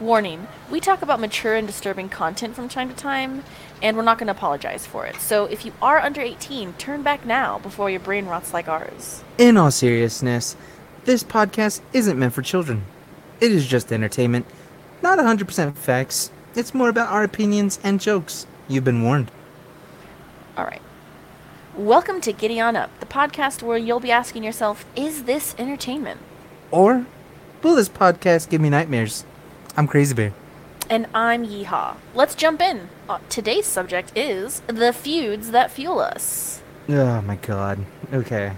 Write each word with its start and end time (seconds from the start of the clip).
Warning 0.00 0.48
we 0.72 0.80
talk 0.80 1.02
about 1.02 1.20
mature 1.20 1.54
and 1.54 1.68
disturbing 1.68 2.08
content 2.08 2.56
from 2.56 2.68
time 2.68 2.88
to 2.88 2.96
time, 2.96 3.44
and 3.80 3.96
we're 3.96 4.02
not 4.02 4.18
going 4.18 4.26
to 4.26 4.32
apologize 4.32 4.84
for 4.84 5.06
it. 5.06 5.14
So 5.20 5.44
if 5.44 5.64
you 5.64 5.72
are 5.80 6.00
under 6.00 6.20
18, 6.20 6.72
turn 6.72 7.04
back 7.04 7.24
now 7.24 7.60
before 7.60 7.88
your 7.88 8.00
brain 8.00 8.26
rots 8.26 8.52
like 8.52 8.66
ours. 8.66 9.22
In 9.38 9.56
all 9.56 9.70
seriousness, 9.70 10.56
this 11.04 11.22
podcast 11.22 11.80
isn't 11.92 12.18
meant 12.18 12.34
for 12.34 12.42
children. 12.42 12.86
It 13.40 13.52
is 13.52 13.68
just 13.68 13.92
entertainment, 13.92 14.46
not 15.00 15.20
100% 15.20 15.76
facts. 15.76 16.32
It's 16.56 16.74
more 16.74 16.88
about 16.88 17.12
our 17.12 17.22
opinions 17.22 17.78
and 17.84 18.00
jokes. 18.00 18.48
You've 18.66 18.82
been 18.82 19.04
warned. 19.04 19.30
All 20.56 20.64
right. 20.64 20.82
Welcome 21.76 22.20
to 22.22 22.32
Giddy 22.32 22.58
On 22.58 22.74
Up, 22.74 22.90
the 22.98 23.06
podcast 23.06 23.62
where 23.62 23.78
you'll 23.78 24.00
be 24.00 24.10
asking 24.10 24.42
yourself, 24.42 24.84
is 24.96 25.22
this 25.22 25.54
entertainment? 25.56 26.20
Or, 26.72 27.06
will 27.62 27.76
this 27.76 27.88
podcast 27.88 28.48
give 28.50 28.60
me 28.60 28.70
nightmares? 28.70 29.24
I'm 29.76 29.88
Crazy 29.88 30.14
Bear. 30.14 30.32
And 30.88 31.08
I'm 31.12 31.44
Yeehaw. 31.44 31.96
Let's 32.14 32.36
jump 32.36 32.60
in. 32.60 32.88
Uh, 33.08 33.18
today's 33.28 33.66
subject 33.66 34.12
is 34.14 34.60
the 34.68 34.92
feuds 34.92 35.50
that 35.50 35.72
fuel 35.72 35.98
us. 35.98 36.62
Oh 36.88 37.20
my 37.22 37.34
god. 37.36 37.84
Okay. 38.12 38.52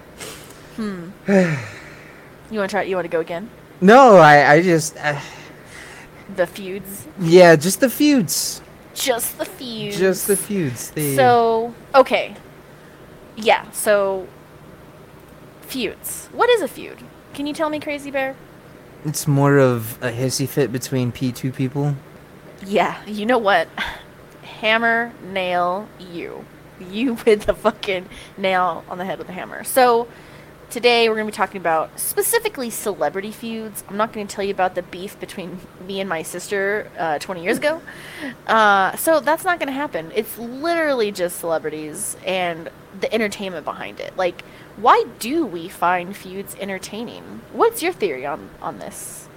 Hmm. 0.75 1.11
you 1.29 2.59
want 2.59 2.69
to 2.71 2.75
try? 2.75 2.83
You 2.83 2.97
want 2.97 3.07
to 3.07 3.11
go 3.11 3.21
again? 3.21 3.49
No, 3.81 4.17
I, 4.19 4.53
I 4.53 4.63
just. 4.63 4.99
Uh, 4.99 5.19
the 6.35 6.47
feuds. 6.47 7.07
Yeah, 7.19 7.57
just 7.57 7.81
the 7.81 7.89
feuds. 7.89 8.61
Just 8.93 9.39
the 9.39 9.47
feuds. 9.47 9.99
Just 9.99 10.27
the 10.27 10.37
feuds. 10.37 10.91
They... 10.91 11.17
So 11.17 11.75
okay. 11.95 12.37
Yeah. 13.37 13.71
So 13.71 14.29
feuds. 15.63 16.29
What 16.33 16.51
is 16.51 16.61
a 16.61 16.69
feud? 16.69 16.99
Can 17.33 17.47
you 17.47 17.55
tell 17.55 17.71
me, 17.71 17.81
Crazy 17.81 18.11
Bear? 18.11 18.37
It's 19.07 19.29
more 19.29 19.59
of 19.59 20.03
a 20.03 20.11
hissy 20.11 20.49
fit 20.49 20.73
between 20.73 21.13
P2 21.13 21.55
people. 21.55 21.95
Yeah, 22.67 23.01
you 23.07 23.25
know 23.25 23.39
what? 23.39 23.69
Hammer, 24.43 25.13
nail, 25.23 25.89
you. 26.01 26.45
You 26.81 27.15
hit 27.25 27.43
the 27.43 27.55
fucking 27.55 28.09
nail 28.37 28.85
on 28.89 28.99
the 28.99 29.05
head 29.05 29.19
with 29.19 29.29
a 29.29 29.33
hammer. 29.33 29.63
So, 29.63 30.09
today 30.71 31.09
we're 31.09 31.15
going 31.15 31.29
to 31.29 31.33
be 31.33 31.37
talking 31.37 31.61
about 31.61 32.01
specifically 32.01 32.69
celebrity 32.69 33.31
feuds. 33.31 33.85
I'm 33.89 33.97
not 33.97 34.13
going 34.13 34.27
to 34.27 34.35
tell 34.35 34.45
you 34.45 34.51
about 34.51 34.75
the 34.75 34.83
beef 34.83 35.21
between 35.21 35.61
me 35.87 36.01
and 36.01 36.09
my 36.09 36.23
sister 36.23 36.91
uh, 36.99 37.21
20 37.21 37.45
years 37.45 37.59
ago. 37.59 37.81
Uh, 38.49 38.97
so, 38.97 39.21
that's 39.21 39.45
not 39.45 39.61
going 39.61 39.69
to 39.69 39.73
happen. 39.73 40.11
It's 40.15 40.37
literally 40.39 41.13
just 41.13 41.39
celebrities 41.39 42.17
and 42.25 42.71
the 43.01 43.13
entertainment 43.13 43.65
behind 43.65 44.01
it. 44.01 44.17
Like, 44.17 44.43
why 44.77 45.05
do 45.19 45.47
we 45.47 45.69
find 45.69 46.17
feuds 46.17 46.55
entertaining? 46.61 47.41
What's 47.53 47.83
your 47.83 47.93
theory 47.93 48.27
on, 48.27 48.51
on 48.61 48.79
this? 48.79 49.29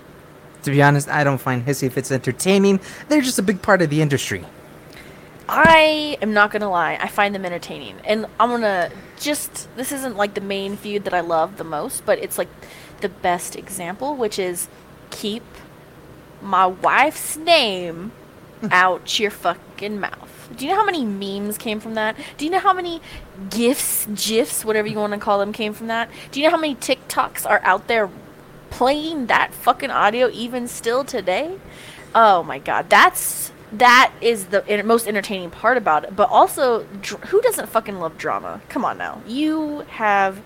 To 0.64 0.72
be 0.72 0.82
honest, 0.82 1.08
I 1.08 1.24
don't 1.24 1.38
find 1.38 1.66
hissy 1.66 1.92
fits 1.92 2.12
entertaining. 2.12 2.82
They're 3.08 3.22
just 3.22 3.40
a 3.40 3.44
big 3.44 3.62
part 3.62 3.82
of 3.82 3.90
the 3.90 4.02
industry. 4.02 4.46
I 5.48 6.18
am 6.22 6.34
not 6.34 6.52
gonna 6.52 6.70
lie, 6.70 7.00
I 7.02 7.08
find 7.08 7.34
them 7.34 7.44
entertaining. 7.44 7.96
And 8.04 8.28
I'm 8.40 8.50
gonna 8.50 8.92
just 9.20 9.68
this 9.76 9.92
isn't 9.92 10.16
like 10.16 10.36
the 10.36 10.42
main 10.42 10.78
feud 10.78 11.06
that 11.06 11.14
I 11.14 11.22
love 11.22 11.58
the 11.58 11.64
most, 11.64 12.06
but 12.06 12.20
it's 12.20 12.38
like 12.38 12.50
the 13.02 13.10
best 13.10 13.56
example, 13.56 14.16
which 14.16 14.38
is 14.38 14.68
keep 15.10 15.44
my 16.42 16.68
wife's 16.68 17.36
name 17.38 18.12
out 18.72 19.20
your 19.20 19.32
fucking 19.32 20.00
mouth. 20.00 20.29
Do 20.56 20.66
you 20.66 20.72
know 20.72 20.78
how 20.78 20.86
many 20.86 21.06
memes 21.06 21.58
came 21.58 21.80
from 21.80 21.94
that? 21.94 22.16
Do 22.38 22.46
you 22.46 22.52
know 22.52 22.60
how 22.60 22.74
many 22.74 23.02
gifs, 23.50 24.08
gifs, 24.16 24.66
whatever 24.66 24.88
you 24.88 24.98
want 24.98 25.14
to 25.14 25.20
call 25.20 25.40
them, 25.40 25.54
came 25.54 25.74
from 25.74 25.88
that? 25.88 26.10
Do 26.32 26.40
you 26.40 26.46
know 26.46 26.52
how 26.52 26.60
many 26.60 26.76
TikToks 26.76 27.48
are 27.50 27.62
out 27.64 27.88
there 27.88 28.10
playing 28.70 29.28
that 29.28 29.54
fucking 29.54 29.92
audio 29.92 30.30
even 30.30 30.68
still 30.68 31.04
today? 31.04 31.58
Oh 32.16 32.44
my 32.44 32.60
god, 32.60 32.90
that's 32.90 33.52
that 33.74 34.12
is 34.20 34.48
the 34.48 34.84
most 34.84 35.08
entertaining 35.08 35.52
part 35.52 35.78
about 35.78 36.04
it. 36.04 36.16
But 36.16 36.30
also, 36.30 36.84
dr- 37.02 37.24
who 37.26 37.42
doesn't 37.42 37.70
fucking 37.70 38.00
love 38.00 38.18
drama? 38.18 38.62
Come 38.70 38.84
on 38.84 38.98
now, 38.98 39.22
you 39.28 39.82
have 39.90 40.42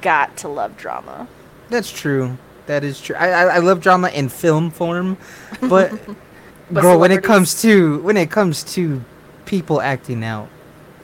got 0.00 0.36
to 0.38 0.48
love 0.48 0.76
drama. 0.76 1.26
That's 1.68 1.90
true. 1.90 2.38
That 2.66 2.84
is 2.84 3.00
true. 3.00 3.16
I 3.16 3.30
I, 3.30 3.42
I 3.44 3.58
love 3.58 3.80
drama 3.80 4.08
in 4.10 4.28
film 4.28 4.70
form, 4.70 5.16
but, 5.60 5.90
but 6.70 6.82
girl, 6.82 7.00
when 7.00 7.10
it 7.10 7.24
comes 7.24 7.60
to 7.62 7.98
when 8.02 8.16
it 8.16 8.30
comes 8.30 8.62
to 8.74 9.02
people 9.50 9.80
acting 9.80 10.22
out. 10.22 10.48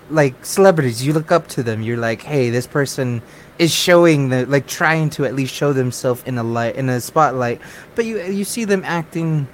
Like 0.08 0.46
celebrities, 0.46 1.04
you 1.04 1.12
look 1.12 1.32
up 1.32 1.48
to 1.48 1.64
them. 1.64 1.82
You're 1.82 1.96
like, 1.96 2.22
hey, 2.22 2.48
this 2.48 2.66
person 2.66 3.20
is 3.58 3.74
showing 3.74 4.28
the 4.28 4.46
like 4.46 4.68
trying 4.68 5.10
to 5.10 5.24
at 5.24 5.34
least 5.34 5.52
show 5.52 5.72
themselves 5.72 6.22
in 6.24 6.38
a 6.38 6.44
light 6.44 6.76
in 6.76 6.88
a 6.88 7.00
spotlight, 7.00 7.60
but 7.96 8.04
you 8.04 8.22
you 8.22 8.44
see 8.44 8.64
them 8.64 8.82
acting 8.84 9.48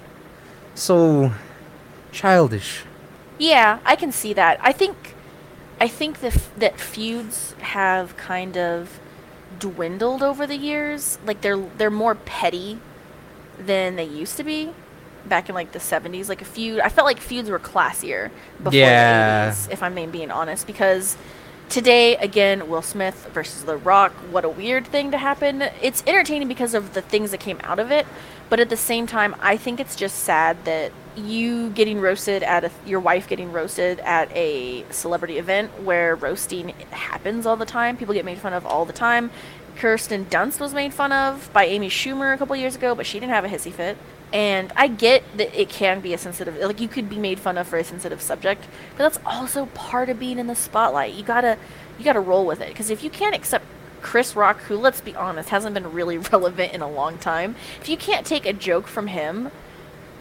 so 0.74 1.32
childish. 2.12 2.84
Yeah, 3.38 3.78
I 3.86 3.96
can 3.96 4.12
see 4.12 4.34
that. 4.34 4.58
I 4.60 4.72
think 4.72 5.14
I 5.80 5.88
think 5.88 6.20
that 6.20 6.36
that 6.58 6.78
feuds 6.78 7.54
have 7.60 8.14
kind 8.18 8.58
of 8.58 9.00
dwindled 9.58 10.22
over 10.22 10.46
the 10.46 10.58
years. 10.58 11.18
Like 11.24 11.40
they're 11.40 11.64
they're 11.78 11.90
more 12.04 12.14
petty 12.14 12.78
than 13.58 13.96
they 13.96 14.04
used 14.04 14.36
to 14.36 14.44
be 14.44 14.74
back 15.28 15.48
in 15.48 15.54
like 15.54 15.72
the 15.72 15.78
70s 15.78 16.28
like 16.28 16.42
a 16.42 16.44
feud 16.44 16.80
i 16.80 16.88
felt 16.88 17.06
like 17.06 17.18
feuds 17.18 17.48
were 17.48 17.58
classier 17.58 18.30
before 18.58 18.72
yeah. 18.78 19.50
the 19.50 19.54
80s 19.54 19.70
if 19.70 19.82
i'm 19.82 20.10
being 20.10 20.30
honest 20.30 20.66
because 20.66 21.16
today 21.68 22.16
again 22.16 22.68
will 22.68 22.82
smith 22.82 23.28
versus 23.32 23.64
the 23.64 23.76
rock 23.76 24.12
what 24.30 24.44
a 24.44 24.48
weird 24.48 24.86
thing 24.86 25.10
to 25.10 25.18
happen. 25.18 25.62
It's 25.80 26.02
entertaining 26.06 26.48
because 26.48 26.74
of 26.74 26.92
the 26.92 27.00
things 27.00 27.30
that 27.30 27.40
came 27.40 27.60
out 27.62 27.78
of 27.78 27.90
it 27.90 28.06
but 28.50 28.60
at 28.60 28.68
the 28.68 28.76
same 28.76 29.06
time 29.06 29.34
i 29.40 29.56
think 29.56 29.80
it's 29.80 29.96
just 29.96 30.18
sad 30.18 30.62
that 30.64 30.92
you 31.16 31.70
getting 31.70 32.00
roasted 32.00 32.42
at 32.42 32.64
a 32.64 32.70
your 32.86 33.00
wife 33.00 33.28
getting 33.28 33.52
roasted 33.52 34.00
at 34.00 34.30
a 34.36 34.84
celebrity 34.90 35.38
event 35.38 35.70
where 35.82 36.14
roasting 36.16 36.70
happens 36.90 37.46
all 37.46 37.56
the 37.56 37.66
time 37.66 37.96
people 37.96 38.14
get 38.14 38.24
made 38.24 38.38
fun 38.38 38.52
of 38.52 38.66
all 38.66 38.84
the 38.84 38.92
time. 38.92 39.30
Kirsten 39.76 40.26
dunst 40.26 40.60
was 40.60 40.74
made 40.74 40.92
fun 40.92 41.12
of 41.12 41.50
by 41.52 41.64
amy 41.64 41.88
schumer 41.88 42.34
a 42.34 42.38
couple 42.38 42.54
years 42.56 42.76
ago 42.76 42.94
but 42.94 43.06
she 43.06 43.18
didn't 43.18 43.32
have 43.32 43.44
a 43.44 43.48
hissy 43.48 43.72
fit 43.72 43.96
and 44.32 44.72
I 44.76 44.88
get 44.88 45.22
that 45.36 45.58
it 45.58 45.68
can 45.68 46.00
be 46.00 46.14
a 46.14 46.18
sensitive, 46.18 46.56
like 46.56 46.80
you 46.80 46.88
could 46.88 47.08
be 47.08 47.18
made 47.18 47.38
fun 47.38 47.58
of 47.58 47.68
for 47.68 47.78
a 47.78 47.84
sensitive 47.84 48.22
subject, 48.22 48.66
but 48.96 48.98
that's 48.98 49.18
also 49.26 49.66
part 49.66 50.08
of 50.08 50.18
being 50.18 50.38
in 50.38 50.46
the 50.46 50.54
spotlight. 50.54 51.14
You 51.14 51.22
gotta, 51.22 51.58
you 51.98 52.04
gotta 52.04 52.20
roll 52.20 52.46
with 52.46 52.60
it. 52.60 52.68
Because 52.68 52.90
if 52.90 53.04
you 53.04 53.10
can't 53.10 53.34
accept 53.34 53.64
Chris 54.00 54.34
Rock, 54.34 54.60
who, 54.62 54.76
let's 54.76 55.00
be 55.00 55.14
honest, 55.14 55.50
hasn't 55.50 55.74
been 55.74 55.92
really 55.92 56.18
relevant 56.32 56.72
in 56.72 56.80
a 56.80 56.90
long 56.90 57.18
time, 57.18 57.56
if 57.80 57.88
you 57.88 57.96
can't 57.96 58.26
take 58.26 58.46
a 58.46 58.52
joke 58.52 58.86
from 58.86 59.08
him, 59.08 59.50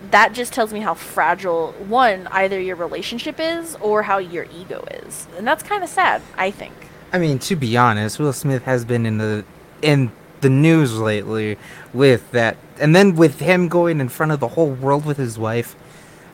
that 0.09 0.33
just 0.33 0.51
tells 0.51 0.73
me 0.73 0.79
how 0.79 0.93
fragile 0.93 1.73
one 1.73 2.27
either 2.27 2.59
your 2.59 2.75
relationship 2.75 3.39
is 3.39 3.75
or 3.81 4.03
how 4.03 4.17
your 4.17 4.47
ego 4.53 4.83
is, 5.05 5.27
and 5.37 5.45
that's 5.47 5.61
kind 5.61 5.83
of 5.83 5.89
sad. 5.89 6.21
I 6.35 6.49
think. 6.49 6.73
I 7.13 7.19
mean, 7.19 7.39
to 7.39 7.55
be 7.55 7.77
honest, 7.77 8.19
Will 8.19 8.33
Smith 8.33 8.63
has 8.63 8.83
been 8.83 9.05
in 9.05 9.19
the 9.19 9.45
in 9.81 10.11
the 10.41 10.49
news 10.49 10.97
lately 10.97 11.57
with 11.93 12.31
that 12.31 12.57
and 12.81 12.95
then 12.95 13.15
with 13.15 13.39
him 13.39 13.67
going 13.67 14.01
in 14.01 14.09
front 14.09 14.31
of 14.31 14.39
the 14.39 14.49
whole 14.49 14.71
world 14.71 15.05
with 15.05 15.17
his 15.17 15.37
wife 15.39 15.75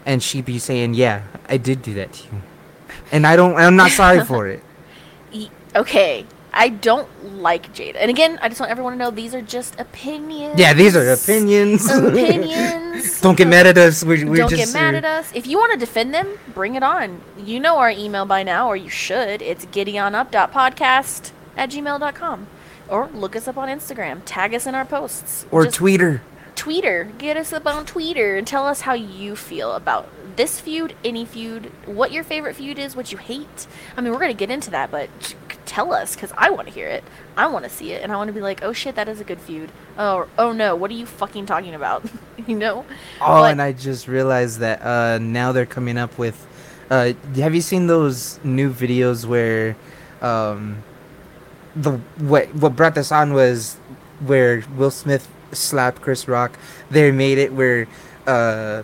and 0.06 0.24
she 0.24 0.42
be 0.42 0.58
saying 0.58 0.94
yeah 0.94 1.24
i 1.50 1.58
did 1.58 1.82
do 1.82 1.94
that 1.94 2.14
to 2.14 2.24
you. 2.24 2.42
And 3.12 3.28
i 3.28 3.36
don't 3.36 3.56
i'm 3.56 3.76
not 3.76 3.92
sorry 3.92 4.24
for 4.24 4.48
it. 4.48 4.64
Okay. 5.76 6.26
I 6.54 6.70
don't 6.70 7.08
like 7.40 7.72
jada. 7.72 7.98
And 8.00 8.10
again 8.10 8.40
i 8.42 8.50
just 8.50 8.60
want 8.60 8.72
everyone 8.72 8.94
to 8.94 8.98
know 8.98 9.12
these 9.12 9.36
are 9.36 9.44
just 9.44 9.80
opinions. 9.80 10.58
Yeah 10.58 10.74
these 10.74 10.96
are 10.96 11.08
opinions. 11.12 11.88
Opinions. 11.92 13.22
Don't 13.22 13.38
get 13.38 13.48
mad 13.48 13.68
at 13.68 13.78
us. 13.78 14.04
We're, 14.04 14.26
we're 14.28 14.38
don't 14.38 14.50
just 14.50 14.74
get 14.74 14.82
mad 14.82 14.96
at 14.96 15.06
us. 15.06 15.32
If 15.36 15.46
you 15.46 15.58
want 15.60 15.74
to 15.74 15.78
defend 15.78 16.16
them 16.16 16.40
bring 16.56 16.74
it 16.74 16.82
on. 16.82 17.22
You 17.38 17.60
know 17.60 17.78
our 17.78 17.92
email 17.92 18.26
by 18.26 18.42
now 18.42 18.68
or 18.68 18.76
you 18.76 18.90
should. 18.90 19.42
It's 19.44 19.66
giddyOnUp.podcast 19.68 21.32
at 21.58 21.70
gmail.com 21.70 22.48
or 22.90 23.08
look 23.08 23.36
us 23.36 23.48
up 23.48 23.58
on 23.58 23.70
Instagram. 23.70 24.22
Tag 24.26 24.54
us 24.54 24.66
in 24.66 24.74
our 24.74 24.86
posts. 24.86 25.46
Or 25.52 25.66
Just 25.66 25.76
Twitter. 25.76 26.22
Twitter. 26.58 27.14
Get 27.18 27.38
us 27.38 27.54
up 27.54 27.66
on 27.66 27.86
Twitter 27.86 28.36
and 28.36 28.46
tell 28.46 28.66
us 28.66 28.82
how 28.82 28.94
you 28.94 29.36
feel 29.36 29.74
about 29.74 30.10
this 30.36 30.60
feud, 30.60 30.96
any 31.06 31.24
feud, 31.24 31.72
what 31.86 32.12
your 32.12 32.24
favorite 32.24 32.56
feud 32.56 32.78
is, 32.78 32.96
what 32.96 33.12
you 33.12 33.18
hate. 33.18 33.68
I 33.96 34.02
mean, 34.02 34.12
we're 34.12 34.20
going 34.20 34.32
to 34.32 34.38
get 34.38 34.52
into 34.52 34.72
that, 34.72 34.92
but 34.92 35.10
tell 35.66 35.94
us 35.94 36.16
because 36.16 36.32
I 36.38 36.50
want 36.50 36.68
to 36.68 36.74
hear 36.74 36.88
it. 36.88 37.04
I 37.36 37.48
want 37.48 37.64
to 37.66 37.70
see 37.70 37.92
it, 37.92 38.04
and 38.04 38.12
I 38.12 38.18
want 38.18 38.28
to 38.30 38.34
be 38.34 38.42
like, 38.42 38.64
oh 38.64 38.74
shit, 38.74 38.96
that 38.96 39.08
is 39.08 39.22
a 39.22 39.24
good 39.24 39.40
feud. 39.40 39.72
Oh, 39.98 40.28
oh 40.38 40.52
no, 40.52 40.76
what 40.76 40.92
are 40.92 40.96
you 40.96 41.06
fucking 41.06 41.46
talking 41.46 41.74
about? 41.74 42.04
you 42.48 42.58
know? 42.58 42.86
Oh, 43.22 43.42
but, 43.42 43.52
and 43.52 43.62
I 43.62 43.72
just 43.72 44.08
realized 44.08 44.60
that 44.60 44.82
uh, 44.82 45.20
now 45.20 45.52
they're 45.52 45.66
coming 45.66 45.98
up 45.98 46.18
with. 46.18 46.46
Uh, 46.90 47.14
have 47.36 47.54
you 47.54 47.62
seen 47.62 47.88
those 47.88 48.40
new 48.44 48.72
videos 48.72 49.26
where 49.26 49.76
um, 50.22 50.84
the 51.76 51.98
what 52.18 52.54
what 52.56 52.76
brought 52.76 52.96
this 52.96 53.12
on 53.12 53.34
was 53.34 53.76
where 54.20 54.64
Will 54.76 54.90
Smith 54.90 55.28
slapped 55.52 56.02
Chris 56.02 56.28
Rock. 56.28 56.58
They 56.90 57.12
made 57.12 57.38
it 57.38 57.54
where 57.54 57.88
uh, 58.26 58.84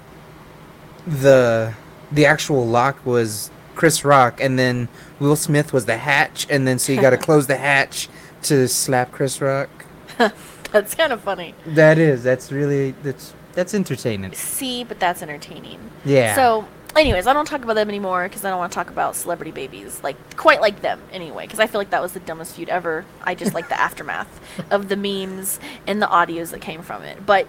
the 1.05 1.73
the 2.11 2.25
actual 2.25 2.65
lock 2.67 3.05
was 3.05 3.49
Chris 3.75 4.05
Rock, 4.05 4.39
and 4.41 4.57
then 4.57 4.87
Will 5.19 5.35
Smith 5.35 5.73
was 5.73 5.85
the 5.85 5.97
hatch, 5.97 6.47
and 6.49 6.67
then 6.67 6.79
so 6.79 6.93
you 6.93 7.01
got 7.01 7.11
to 7.11 7.17
close 7.29 7.47
the 7.47 7.57
hatch 7.57 8.09
to 8.43 8.67
slap 8.67 9.11
Chris 9.11 9.41
Rock. 9.41 9.69
that's 10.71 10.95
kind 10.95 11.11
of 11.13 11.21
funny. 11.21 11.55
That 11.65 11.97
is. 11.97 12.23
That's 12.23 12.51
really. 12.51 12.91
That's 13.03 13.33
That's 13.53 13.73
entertaining. 13.73 14.33
See, 14.33 14.83
but 14.83 14.99
that's 14.99 15.21
entertaining. 15.21 15.79
Yeah. 16.05 16.35
So, 16.35 16.67
anyways, 16.95 17.27
I 17.27 17.33
don't 17.33 17.45
talk 17.45 17.63
about 17.63 17.75
them 17.75 17.89
anymore 17.89 18.23
because 18.27 18.45
I 18.45 18.49
don't 18.49 18.59
want 18.59 18.71
to 18.71 18.75
talk 18.75 18.89
about 18.89 19.15
celebrity 19.15 19.51
babies 19.51 20.01
like 20.03 20.37
quite 20.37 20.61
like 20.61 20.81
them 20.81 21.01
anyway. 21.11 21.45
Because 21.45 21.59
I 21.59 21.67
feel 21.67 21.79
like 21.79 21.89
that 21.91 22.01
was 22.01 22.13
the 22.13 22.19
dumbest 22.19 22.55
feud 22.55 22.69
ever. 22.69 23.05
I 23.23 23.35
just 23.35 23.53
like 23.53 23.69
the 23.69 23.79
aftermath 23.79 24.39
of 24.71 24.89
the 24.89 24.95
memes 24.95 25.59
and 25.87 26.01
the 26.01 26.07
audios 26.07 26.51
that 26.51 26.61
came 26.61 26.81
from 26.81 27.03
it. 27.03 27.25
But 27.25 27.47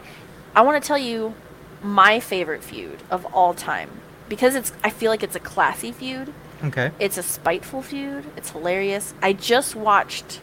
I 0.54 0.62
want 0.62 0.82
to 0.82 0.86
tell 0.86 0.98
you 0.98 1.34
my 1.82 2.20
favorite 2.20 2.62
feud 2.62 3.02
of 3.10 3.26
all 3.26 3.54
time 3.54 3.90
because 4.28 4.54
it's. 4.54 4.72
I 4.82 4.90
feel 4.90 5.10
like 5.10 5.22
it's 5.22 5.36
a 5.36 5.40
classy 5.40 5.92
feud. 5.92 6.32
Okay. 6.62 6.92
It's 6.98 7.18
a 7.18 7.22
spiteful 7.22 7.82
feud. 7.82 8.24
It's 8.36 8.50
hilarious. 8.50 9.14
I 9.20 9.32
just 9.32 9.74
watched. 9.76 10.40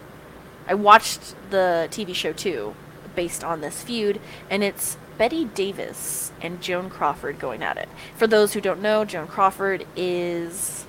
I 0.68 0.75
watched 0.75 1.36
the 1.50 1.88
TV 1.92 2.13
show 2.13 2.33
too, 2.33 2.75
based 3.15 3.44
on 3.44 3.62
this 3.62 3.81
feud, 3.81 4.21
and 4.50 4.63
it's 4.63 4.98
Bette 5.22 5.46
Davis 5.46 6.32
and 6.42 6.60
Joan 6.64 6.90
Crawford 6.90 7.38
going 7.38 7.62
at 7.62 7.78
it. 7.78 7.88
For 8.18 8.26
those 8.26 8.54
who 8.54 8.60
don't 8.60 8.82
know, 8.82 9.06
Joan 9.06 9.28
Crawford 9.28 9.86
is 9.96 10.84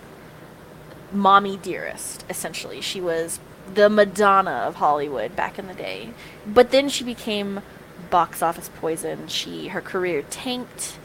mommy 1.12 1.58
dearest, 1.58 2.24
essentially. 2.30 2.80
She 2.80 2.98
was 2.98 3.40
the 3.74 3.90
Madonna 3.90 4.64
of 4.66 4.76
Hollywood 4.76 5.36
back 5.36 5.58
in 5.58 5.66
the 5.66 5.74
day. 5.74 6.14
But 6.46 6.70
then 6.70 6.88
she 6.88 7.04
became 7.04 7.60
box 8.08 8.42
office 8.42 8.70
poison. 8.80 9.28
She 9.28 9.68
her 9.68 9.82
career 9.82 10.22
tanked 10.30 10.96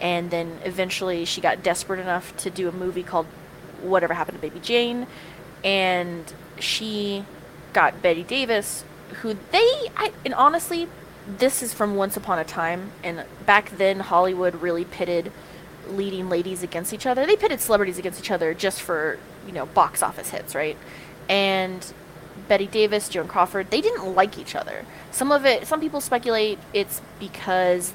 and 0.00 0.30
then 0.30 0.60
eventually 0.64 1.24
she 1.24 1.40
got 1.40 1.64
desperate 1.64 1.98
enough 1.98 2.36
to 2.36 2.50
do 2.50 2.68
a 2.68 2.72
movie 2.72 3.02
called 3.02 3.26
Whatever 3.82 4.14
Happened 4.14 4.38
to 4.38 4.42
Baby 4.42 4.60
Jane 4.60 5.08
and 5.64 6.32
she 6.60 7.24
got 7.72 8.00
Bette 8.00 8.22
Davis 8.22 8.84
who 9.22 9.36
they 9.50 9.90
I, 9.96 10.12
and 10.24 10.32
honestly 10.34 10.86
this 11.26 11.62
is 11.62 11.74
from 11.74 11.96
Once 11.96 12.16
Upon 12.16 12.38
a 12.38 12.44
Time, 12.44 12.92
and 13.04 13.24
back 13.46 13.70
then 13.76 14.00
Hollywood 14.00 14.62
really 14.62 14.84
pitted 14.84 15.32
leading 15.88 16.28
ladies 16.28 16.62
against 16.62 16.92
each 16.92 17.06
other. 17.06 17.26
They 17.26 17.36
pitted 17.36 17.60
celebrities 17.60 17.98
against 17.98 18.20
each 18.20 18.30
other 18.30 18.54
just 18.54 18.80
for 18.80 19.18
you 19.46 19.52
know 19.52 19.66
box 19.66 20.02
office 20.02 20.30
hits, 20.30 20.54
right? 20.54 20.76
And 21.28 21.92
Bette 22.48 22.66
Davis, 22.66 23.08
Joan 23.08 23.28
Crawford, 23.28 23.70
they 23.70 23.80
didn't 23.80 24.14
like 24.14 24.38
each 24.38 24.54
other. 24.54 24.84
Some 25.10 25.30
of 25.30 25.44
it, 25.44 25.66
some 25.66 25.80
people 25.80 26.00
speculate 26.00 26.58
it's 26.72 27.00
because 27.18 27.92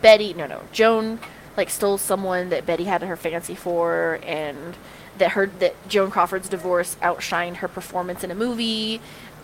Bette, 0.00 0.34
no, 0.34 0.46
no, 0.46 0.62
Joan 0.72 1.18
like 1.56 1.68
stole 1.68 1.98
someone 1.98 2.48
that 2.48 2.64
Bette 2.64 2.84
had 2.84 3.02
her 3.02 3.16
fancy 3.16 3.54
for, 3.54 4.18
and 4.22 4.76
that 5.18 5.32
her 5.32 5.46
that 5.58 5.74
Joan 5.88 6.10
Crawford's 6.10 6.48
divorce 6.48 6.96
outshined 7.02 7.56
her 7.56 7.68
performance 7.68 8.24
in 8.24 8.30
a 8.30 8.34
movie, 8.34 9.00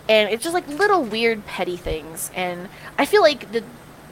and 0.08 0.30
it's 0.30 0.42
just 0.42 0.54
like 0.54 0.66
little 0.68 1.02
weird 1.02 1.44
petty 1.46 1.76
things. 1.76 2.30
And 2.34 2.68
I 2.98 3.04
feel 3.04 3.22
like 3.22 3.52
the 3.52 3.62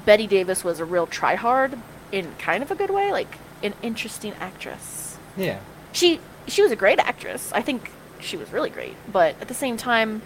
Bette 0.05 0.27
Davis 0.27 0.63
was 0.63 0.79
a 0.79 0.85
real 0.85 1.07
tryhard 1.07 1.79
in 2.13 2.35
kind 2.39 2.63
of 2.63 2.71
a 2.71 2.75
good 2.75 2.91
way, 2.91 3.11
like 3.13 3.39
an 3.63 3.75
interesting 3.83 4.35
actress. 4.39 5.17
Yeah. 5.37 5.61
She 5.93 6.21
she 6.47 6.63
was 6.63 6.71
a 6.71 6.77
great 6.77 6.99
actress. 6.99 7.51
I 7.53 7.63
think 7.63 7.91
she 8.21 8.37
was 8.37 8.53
really 8.53 8.71
great, 8.71 8.97
but 9.11 9.35
at 9.41 9.49
the 9.49 9.55
same 9.55 9.77
time, 9.77 10.23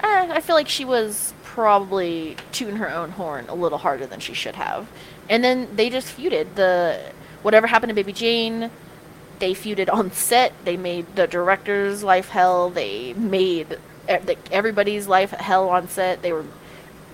eh, 0.00 0.28
I 0.30 0.40
feel 0.40 0.56
like 0.56 0.68
she 0.68 0.84
was 0.84 1.34
probably 1.44 2.36
tooting 2.52 2.76
her 2.76 2.90
own 2.90 3.10
horn 3.10 3.46
a 3.48 3.54
little 3.54 3.78
harder 3.78 4.06
than 4.06 4.20
she 4.20 4.34
should 4.34 4.56
have. 4.56 4.88
And 5.28 5.44
then 5.44 5.68
they 5.76 5.90
just 5.90 6.16
feuded. 6.16 6.54
The 6.54 7.12
whatever 7.42 7.66
happened 7.66 7.90
to 7.90 7.94
Baby 7.94 8.12
Jane, 8.12 8.70
they 9.40 9.52
feuded 9.52 9.92
on 9.92 10.12
set. 10.12 10.52
They 10.64 10.76
made 10.76 11.16
the 11.16 11.26
director's 11.26 12.02
life 12.02 12.28
hell. 12.28 12.70
They 12.70 13.12
made 13.14 13.78
everybody's 14.08 15.06
life 15.06 15.30
hell 15.30 15.68
on 15.68 15.88
set. 15.88 16.22
They 16.22 16.32
were, 16.32 16.44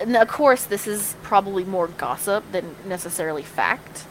and 0.01 0.17
of 0.17 0.29
course, 0.29 0.65
this 0.65 0.87
is 0.87 1.17
probably 1.23 1.65
more 1.65 1.89
gossip 1.89 2.51
than 2.53 2.77
necessarily 2.85 3.43
fact. 3.43 4.07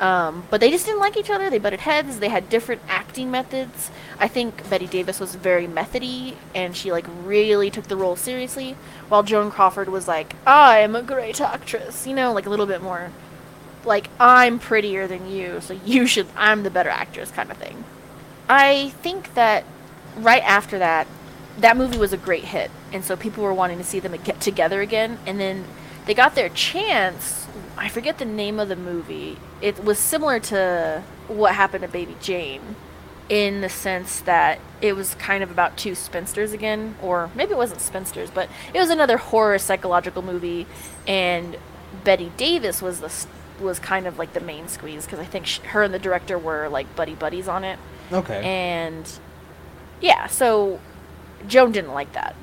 Um, 0.00 0.44
but 0.50 0.60
they 0.60 0.70
just 0.70 0.84
didn't 0.84 1.00
like 1.00 1.16
each 1.16 1.30
other. 1.30 1.48
They 1.48 1.58
butted 1.58 1.80
heads. 1.80 2.18
They 2.18 2.28
had 2.28 2.50
different 2.50 2.82
acting 2.86 3.30
methods. 3.30 3.90
I 4.18 4.28
think 4.28 4.68
Bette 4.68 4.86
Davis 4.86 5.18
was 5.18 5.34
very 5.34 5.66
methody, 5.66 6.36
and 6.54 6.76
she 6.76 6.92
like 6.92 7.06
really 7.24 7.70
took 7.70 7.86
the 7.86 7.96
role 7.96 8.16
seriously, 8.16 8.76
while 9.08 9.22
Joan 9.22 9.50
Crawford 9.50 9.88
was 9.88 10.06
like, 10.06 10.34
"I 10.46 10.80
am 10.80 10.94
a 10.94 11.02
great 11.02 11.40
actress," 11.40 12.06
you 12.06 12.14
know, 12.14 12.32
like 12.32 12.44
a 12.44 12.50
little 12.50 12.66
bit 12.66 12.82
more, 12.82 13.10
like 13.86 14.10
I'm 14.20 14.58
prettier 14.58 15.06
than 15.06 15.30
you, 15.30 15.60
so 15.62 15.78
you 15.84 16.06
should. 16.06 16.26
I'm 16.36 16.62
the 16.62 16.70
better 16.70 16.90
actress, 16.90 17.30
kind 17.30 17.50
of 17.50 17.56
thing. 17.56 17.84
I 18.50 18.90
think 19.00 19.32
that 19.34 19.64
right 20.18 20.42
after 20.42 20.78
that, 20.78 21.06
that 21.58 21.76
movie 21.76 21.98
was 21.98 22.12
a 22.12 22.16
great 22.16 22.44
hit, 22.44 22.70
and 22.92 23.04
so 23.04 23.16
people 23.16 23.42
were 23.42 23.54
wanting 23.54 23.78
to 23.78 23.84
see 23.84 24.00
them 24.00 24.14
get 24.22 24.40
together 24.40 24.80
again. 24.80 25.18
And 25.26 25.40
then 25.40 25.64
they 26.06 26.14
got 26.14 26.34
their 26.34 26.48
chance. 26.48 27.46
I 27.76 27.88
forget 27.88 28.18
the 28.18 28.24
name 28.24 28.60
of 28.60 28.68
the 28.68 28.76
movie. 28.76 29.38
It 29.60 29.82
was 29.84 29.98
similar 29.98 30.38
to 30.40 31.02
what 31.28 31.54
happened 31.54 31.82
to 31.82 31.88
Baby 31.88 32.16
Jane, 32.20 32.76
in 33.28 33.60
the 33.60 33.68
sense 33.68 34.20
that 34.20 34.60
it 34.80 34.94
was 34.94 35.14
kind 35.14 35.42
of 35.42 35.50
about 35.50 35.76
two 35.76 35.94
spinsters 35.94 36.52
again, 36.52 36.96
or 37.02 37.30
maybe 37.34 37.52
it 37.52 37.56
wasn't 37.56 37.80
spinsters, 37.80 38.30
but 38.30 38.48
it 38.72 38.78
was 38.78 38.90
another 38.90 39.16
horror 39.16 39.58
psychological 39.58 40.22
movie, 40.22 40.66
and 41.08 41.56
Bette 42.04 42.30
Davis 42.36 42.82
was 42.82 43.00
the 43.00 43.26
was 43.58 43.78
kind 43.78 44.06
of 44.06 44.18
like 44.18 44.34
the 44.34 44.40
main 44.40 44.68
squeeze 44.68 45.06
because 45.06 45.18
I 45.18 45.24
think 45.24 45.46
sh- 45.46 45.60
her 45.60 45.82
and 45.82 45.94
the 45.94 45.98
director 45.98 46.38
were 46.38 46.68
like 46.68 46.94
buddy 46.94 47.14
buddies 47.14 47.48
on 47.48 47.64
it. 47.64 47.78
Okay. 48.12 48.44
And 48.44 49.10
yeah, 50.00 50.26
so 50.26 50.78
Joan 51.46 51.72
didn't 51.72 51.92
like 51.92 52.12
that. 52.12 52.34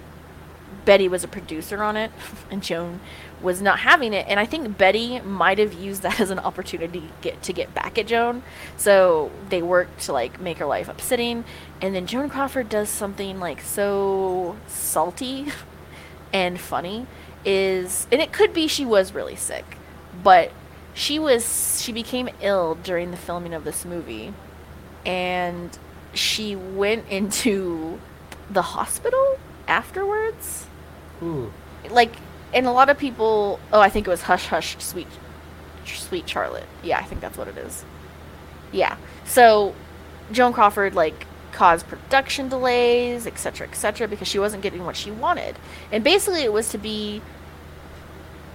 Bette 0.86 1.08
was 1.08 1.24
a 1.24 1.28
producer 1.28 1.82
on 1.82 1.96
it, 1.96 2.12
and 2.52 2.62
Joan 2.62 3.00
was 3.42 3.62
not 3.62 3.80
having 3.80 4.14
it. 4.14 4.26
And 4.28 4.40
I 4.40 4.46
think 4.46 4.78
Bette 4.78 5.20
might 5.22 5.58
have 5.60 5.74
used 5.74 6.02
that 6.02 6.20
as 6.20 6.30
an 6.32 6.40
opportunity 6.40 7.02
to 7.02 7.08
get 7.22 7.44
to 7.44 7.54
get 7.54 7.74
back 7.74 7.98
at 7.98 8.08
Joan. 8.08 8.44
So 8.78 9.32
they 9.50 9.62
worked 9.62 10.02
to 10.02 10.14
like 10.14 10.40
make 10.40 10.58
her 10.58 10.66
life 10.66 10.88
upsetting. 10.88 11.44
And 11.82 11.94
then 11.94 12.08
Joan 12.08 12.30
Crawford 12.30 12.70
does 12.70 12.90
something 12.90 13.40
like 13.40 13.62
so 13.62 14.56
salty 14.68 15.48
and 16.34 16.60
funny 16.60 17.06
is 17.46 18.08
and 18.12 18.22
it 18.22 18.32
could 18.32 18.54
be 18.54 18.68
she 18.68 18.86
was 18.86 19.14
really 19.14 19.36
sick, 19.36 19.78
but 20.24 20.52
she 20.94 21.20
was 21.20 21.82
she 21.82 21.92
became 21.92 22.30
ill 22.42 22.76
during 22.76 23.12
the 23.12 23.18
filming 23.18 23.54
of 23.54 23.64
this 23.64 23.84
movie 23.84 24.34
and 25.06 25.78
she 26.14 26.56
went 26.56 27.08
into 27.10 28.00
the 28.54 28.62
hospital 28.62 29.40
afterwards. 29.68 30.68
Ooh. 31.22 31.52
Like, 31.90 32.16
and 32.54 32.66
a 32.66 32.72
lot 32.72 32.90
of 32.90 32.98
people. 32.98 33.60
Oh, 33.72 33.80
I 33.80 33.90
think 33.90 34.08
it 34.08 34.10
was 34.10 34.24
Hush 34.24 34.48
Hush 34.48 34.78
Sweet, 34.80 35.08
Sweet 35.86 36.30
Charlotte. 36.30 36.68
Yeah, 36.84 37.00
I 37.00 37.04
think 37.04 37.22
that's 37.22 37.38
what 37.38 37.48
it 37.48 37.58
is. 37.58 37.84
Yeah. 38.72 38.98
So, 39.26 39.76
Joan 40.32 40.54
Crawford 40.54 40.96
like 40.96 41.28
caused 41.52 41.88
production 41.88 42.50
delays, 42.50 43.28
etc., 43.28 43.68
etc., 43.68 44.08
because 44.08 44.28
she 44.28 44.40
wasn't 44.40 44.64
getting 44.64 44.86
what 44.86 44.96
she 44.96 45.12
wanted, 45.12 45.56
and 45.92 46.04
basically 46.04 46.42
it 46.42 46.52
was 46.52 46.70
to 46.70 46.78
be 46.78 47.22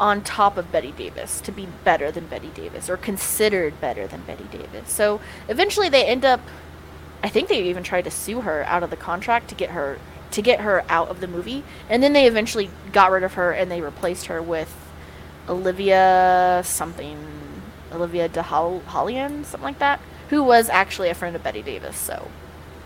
on 0.01 0.23
top 0.23 0.57
of 0.57 0.71
Bette 0.71 0.93
Davis, 0.93 1.41
to 1.41 1.53
be 1.53 1.67
better 1.85 2.11
than 2.11 2.27
Bette 2.27 2.49
Davis, 2.49 2.89
or 2.89 2.97
considered 2.97 3.81
better 3.81 4.07
than 4.07 4.21
Bette 4.23 4.45
Davis. 4.45 4.91
So 4.91 5.21
eventually 5.49 5.89
they 5.89 6.05
end 6.05 6.25
up 6.25 6.41
I 7.23 7.29
think 7.29 7.49
they 7.49 7.63
even 7.65 7.83
tried 7.83 8.03
to 8.05 8.11
sue 8.11 8.43
her 8.43 8.65
out 8.65 8.83
of 8.83 8.91
the 8.91 8.97
contract 8.97 9.49
to 9.49 9.55
get 9.55 9.71
her 9.71 9.99
to 10.31 10.43
get 10.43 10.61
her 10.61 10.85
out 10.91 11.09
of 11.09 11.21
the 11.21 11.27
movie, 11.27 11.65
and 11.89 12.03
then 12.03 12.13
they 12.13 12.27
eventually 12.27 12.69
got 12.93 13.11
rid 13.11 13.23
of 13.23 13.35
her 13.35 13.51
and 13.51 13.71
they 13.71 13.81
replaced 13.81 14.27
her 14.27 14.43
with 14.43 14.75
Olivia 15.49 16.61
something, 16.65 17.17
Olivia 17.93 18.29
de 18.29 18.43
Hollian, 18.43 19.45
something 19.45 19.63
like 19.63 19.79
that, 19.79 20.01
who 20.29 20.43
was 20.43 20.69
actually 20.69 21.09
a 21.09 21.15
friend 21.15 21.35
of 21.35 21.43
Bette 21.43 21.63
Davis. 21.63 21.97
So 21.97 22.31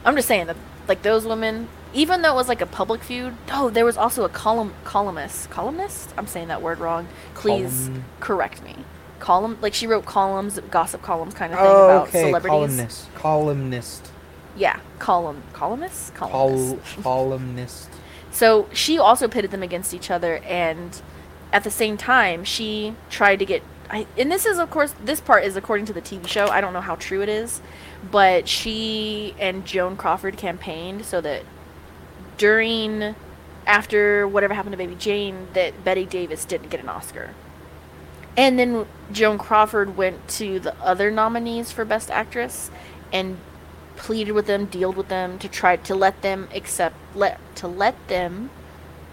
I'm 0.05 0.15
just 0.15 0.29
saying 0.29 0.47
that 0.47 0.57
like 0.89 1.03
those 1.03 1.27
women, 1.27 1.69
even 1.93 2.23
though 2.23 2.33
it 2.33 2.37
was 2.37 2.49
like 2.49 2.61
a 2.61 2.67
public 2.67 3.03
feud, 3.03 3.35
oh, 3.51 3.71
there 3.71 3.85
was 3.85 3.97
also 3.97 4.25
a 4.25 4.29
column 4.29 4.73
columnist, 4.85 5.51
columnist. 5.51 6.15
I'm 6.17 6.27
saying 6.29 6.49
that 6.49 6.63
word 6.63 6.79
wrong. 6.79 7.09
Please 7.35 7.87
Column- 7.89 8.05
correct 8.21 8.63
me. 8.63 8.77
Column 9.19 9.59
like 9.61 9.75
she 9.75 9.87
wrote 9.87 10.05
columns, 10.07 10.61
gossip 10.71 11.03
columns, 11.03 11.35
kind 11.35 11.53
of 11.53 11.59
thing 11.59 11.69
Oh, 11.69 11.85
about 11.85 12.09
okay. 12.09 12.23
celebrities. 12.27 12.49
Columnist. 12.51 13.15
Columnist. 13.15 14.12
Yeah, 14.57 14.81
column 14.99 15.43
columnist, 15.53 16.15
Col- 16.15 16.29
columnist. 16.29 17.03
columnist. 17.03 17.89
So 18.31 18.69
she 18.73 18.99
also 18.99 19.29
pitted 19.29 19.51
them 19.51 19.63
against 19.63 19.95
each 19.95 20.11
other, 20.11 20.37
and 20.39 21.01
at 21.53 21.65
the 21.65 21.71
same 21.71 21.97
time, 21.97 22.45
she 22.45 22.95
tried 23.11 23.39
to 23.39 23.45
get. 23.45 23.63
I, 23.91 24.07
and 24.17 24.33
this 24.33 24.47
is, 24.47 24.59
of 24.59 24.71
course, 24.71 24.95
this 25.05 25.21
part 25.21 25.45
is 25.45 25.55
according 25.57 25.87
to 25.87 25.93
the 25.93 26.01
TV 26.01 26.27
show. 26.27 26.47
I 26.47 26.61
don't 26.63 26.73
know 26.73 26.81
how 26.81 26.97
true 26.97 27.21
it 27.23 27.29
is, 27.29 27.61
but 28.11 28.49
she 28.49 29.35
and 29.39 29.67
Joan 29.67 29.97
Crawford 29.97 30.39
campaigned 30.39 31.05
so 31.05 31.21
that 31.21 31.43
during, 32.39 33.15
after 33.67 34.27
whatever 34.27 34.55
happened 34.55 34.73
to 34.73 34.79
Baby 34.79 34.95
Jane, 34.95 35.47
that 35.53 35.85
Bette 35.85 36.07
Davis 36.07 36.47
didn't 36.47 36.71
get 36.71 36.81
an 36.81 36.89
Oscar. 36.89 37.35
And 38.35 38.59
then 38.59 38.87
Joan 39.13 39.37
Crawford 39.37 39.95
went 39.97 40.27
to 40.31 40.59
the 40.59 40.75
other 40.83 41.11
nominees 41.11 41.71
for 41.71 41.85
Best 41.85 42.11
Actress 42.11 42.71
and 43.13 43.37
pleaded 43.97 44.33
with 44.33 44.47
them, 44.47 44.67
dealt 44.67 44.97
with 44.97 45.09
them 45.09 45.39
to 45.39 45.49
try 45.49 45.77
to 45.77 45.95
let 45.95 46.23
them 46.23 46.49
accept 46.55 46.97
let 47.15 47.39
to 47.57 47.69
let 47.69 47.97
them 48.09 48.51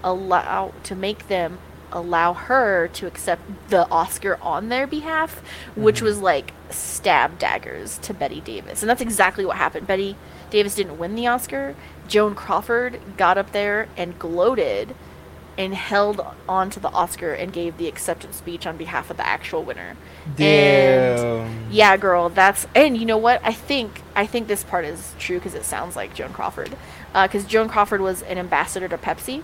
allow 0.03 0.73
to 0.83 0.95
make 0.95 1.27
them 1.27 1.59
allow 1.91 2.33
her 2.33 2.87
to 2.87 3.07
accept 3.07 3.41
the 3.69 3.89
Oscar 3.89 4.37
on 4.41 4.69
their 4.69 4.85
behalf, 4.85 5.41
which 5.75 5.99
Mhm. 5.99 6.03
was 6.03 6.19
like 6.19 6.53
stab 6.69 7.39
daggers 7.39 7.97
to 7.99 8.13
Bette 8.13 8.41
Davis. 8.41 8.83
And 8.83 8.89
that's 8.89 9.01
exactly 9.01 9.43
what 9.43 9.57
happened. 9.57 9.87
Bette 9.87 10.15
Davis 10.51 10.75
didn't 10.75 10.99
win 10.99 11.15
the 11.15 11.27
Oscar. 11.27 11.75
Joan 12.07 12.35
Crawford 12.35 12.99
got 13.17 13.37
up 13.37 13.51
there 13.51 13.87
and 13.97 14.17
gloated 14.19 14.95
and 15.59 15.75
held 15.75 16.25
on 16.47 16.69
to 16.71 16.79
the 16.79 16.89
Oscar 16.89 17.33
and 17.33 17.51
gave 17.53 17.77
the 17.77 17.87
acceptance 17.89 18.37
speech 18.37 18.65
on 18.65 18.77
behalf 18.77 19.11
of 19.11 19.17
the 19.17 19.27
actual 19.27 19.61
winner. 19.61 19.97
And 20.39 21.17
Damn. 21.17 21.67
yeah, 21.69 21.97
girl, 21.97 22.29
that's 22.29 22.65
and 22.73 22.97
you 22.97 23.05
know 23.05 23.17
what? 23.17 23.41
I 23.43 23.51
think 23.53 24.01
I 24.15 24.25
think 24.25 24.47
this 24.47 24.63
part 24.63 24.85
is 24.85 25.13
true 25.19 25.37
because 25.37 25.55
it 25.55 25.65
sounds 25.65 25.97
like 25.97 26.15
Joan 26.15 26.31
Crawford, 26.33 26.77
uh, 27.13 27.27
because 27.27 27.45
Joan 27.45 27.67
Crawford 27.69 27.99
was 28.01 28.21
an 28.23 28.37
ambassador 28.37 28.87
to 28.87 28.97
Pepsi, 28.97 29.43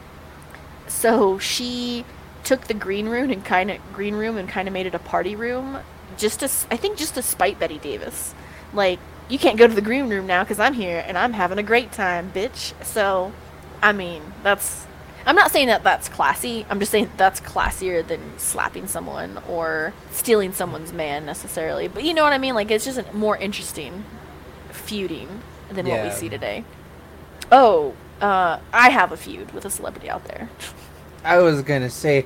so 0.88 1.38
she 1.38 2.05
took 2.45 2.67
the 2.67 2.74
green 2.74 3.10
room 3.10 3.29
and 3.29 3.43
kind 3.43 3.69
of 3.69 3.79
green 3.93 4.15
room 4.15 4.38
and 4.38 4.48
kind 4.48 4.67
of 4.69 4.74
made 4.74 4.86
it 4.86 4.95
a 4.95 5.00
party 5.00 5.36
room, 5.36 5.79
just 6.17 6.39
to 6.39 6.45
I 6.72 6.77
think 6.77 6.98
just 6.98 7.15
to 7.15 7.22
spite 7.22 7.60
Bette 7.60 7.79
Davis, 7.79 8.34
like 8.74 9.00
you 9.27 9.38
can't 9.38 9.57
go 9.57 9.67
to 9.67 9.74
the 9.74 9.81
green 9.81 10.07
room 10.10 10.27
now 10.27 10.43
because 10.43 10.60
I'm 10.60 10.75
here 10.75 11.03
and 11.05 11.17
I'm 11.17 11.34
having 11.34 11.57
a 11.57 11.63
great 11.63 11.91
time, 11.91 12.31
bitch. 12.34 12.74
So, 12.86 13.34
I 13.81 13.91
mean 13.91 14.22
that's. 14.43 14.88
I'm 15.25 15.36
not 15.36 15.51
saying 15.51 15.67
that 15.67 15.84
that's 15.84 16.08
classy. 16.08 16.65
I'm 16.70 16.79
just 16.79 16.91
saying 16.91 17.10
that's 17.17 17.39
classier 17.41 18.05
than 18.05 18.38
slapping 18.38 18.88
someone 18.88 19.41
or 19.50 19.94
stealing 20.12 20.53
someone's 20.53 20.94
man 20.94 21.25
necessarily. 21.25 21.88
But 21.88 22.03
you 22.03 22.13
know 22.13 22.24
what 22.24 22.34
I 22.34 22.38
mean? 22.38 22.53
Like 22.53 22.70
it's 22.70 22.86
just 22.86 23.00
a 23.00 23.12
more 23.13 23.36
interesting 23.36 24.03
feuding 24.72 25.41
than 25.72 25.88
what 25.88 26.03
we 26.03 26.12
see 26.12 26.29
today. 26.29 26.63
Oh, 27.51 27.94
uh, 28.22 28.60
I 28.72 28.89
have 28.89 29.12
a 29.12 29.17
feud 29.17 29.51
with 29.51 29.65
a 29.65 29.70
celebrity 29.70 30.10
out 30.10 30.25
there. 30.25 30.50
I 31.24 31.39
was 31.39 31.62
gonna 31.63 31.89
say, 31.89 32.25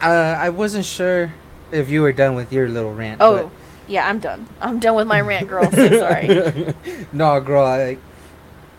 uh, 0.00 0.36
I 0.38 0.50
wasn't 0.50 0.84
sure 0.84 1.32
if 1.70 1.88
you 1.88 2.02
were 2.02 2.12
done 2.12 2.34
with 2.34 2.52
your 2.52 2.68
little 2.68 2.92
rant. 2.92 3.20
Oh, 3.20 3.50
yeah, 3.86 4.08
I'm 4.08 4.18
done. 4.18 4.48
I'm 4.60 4.80
done 4.80 4.96
with 4.96 5.06
my 5.06 5.20
rant, 5.20 5.48
girl. 5.48 5.70
So 5.70 5.88
sorry. 5.98 6.74
no, 7.12 7.40
girl, 7.40 7.64
I, 7.64 7.98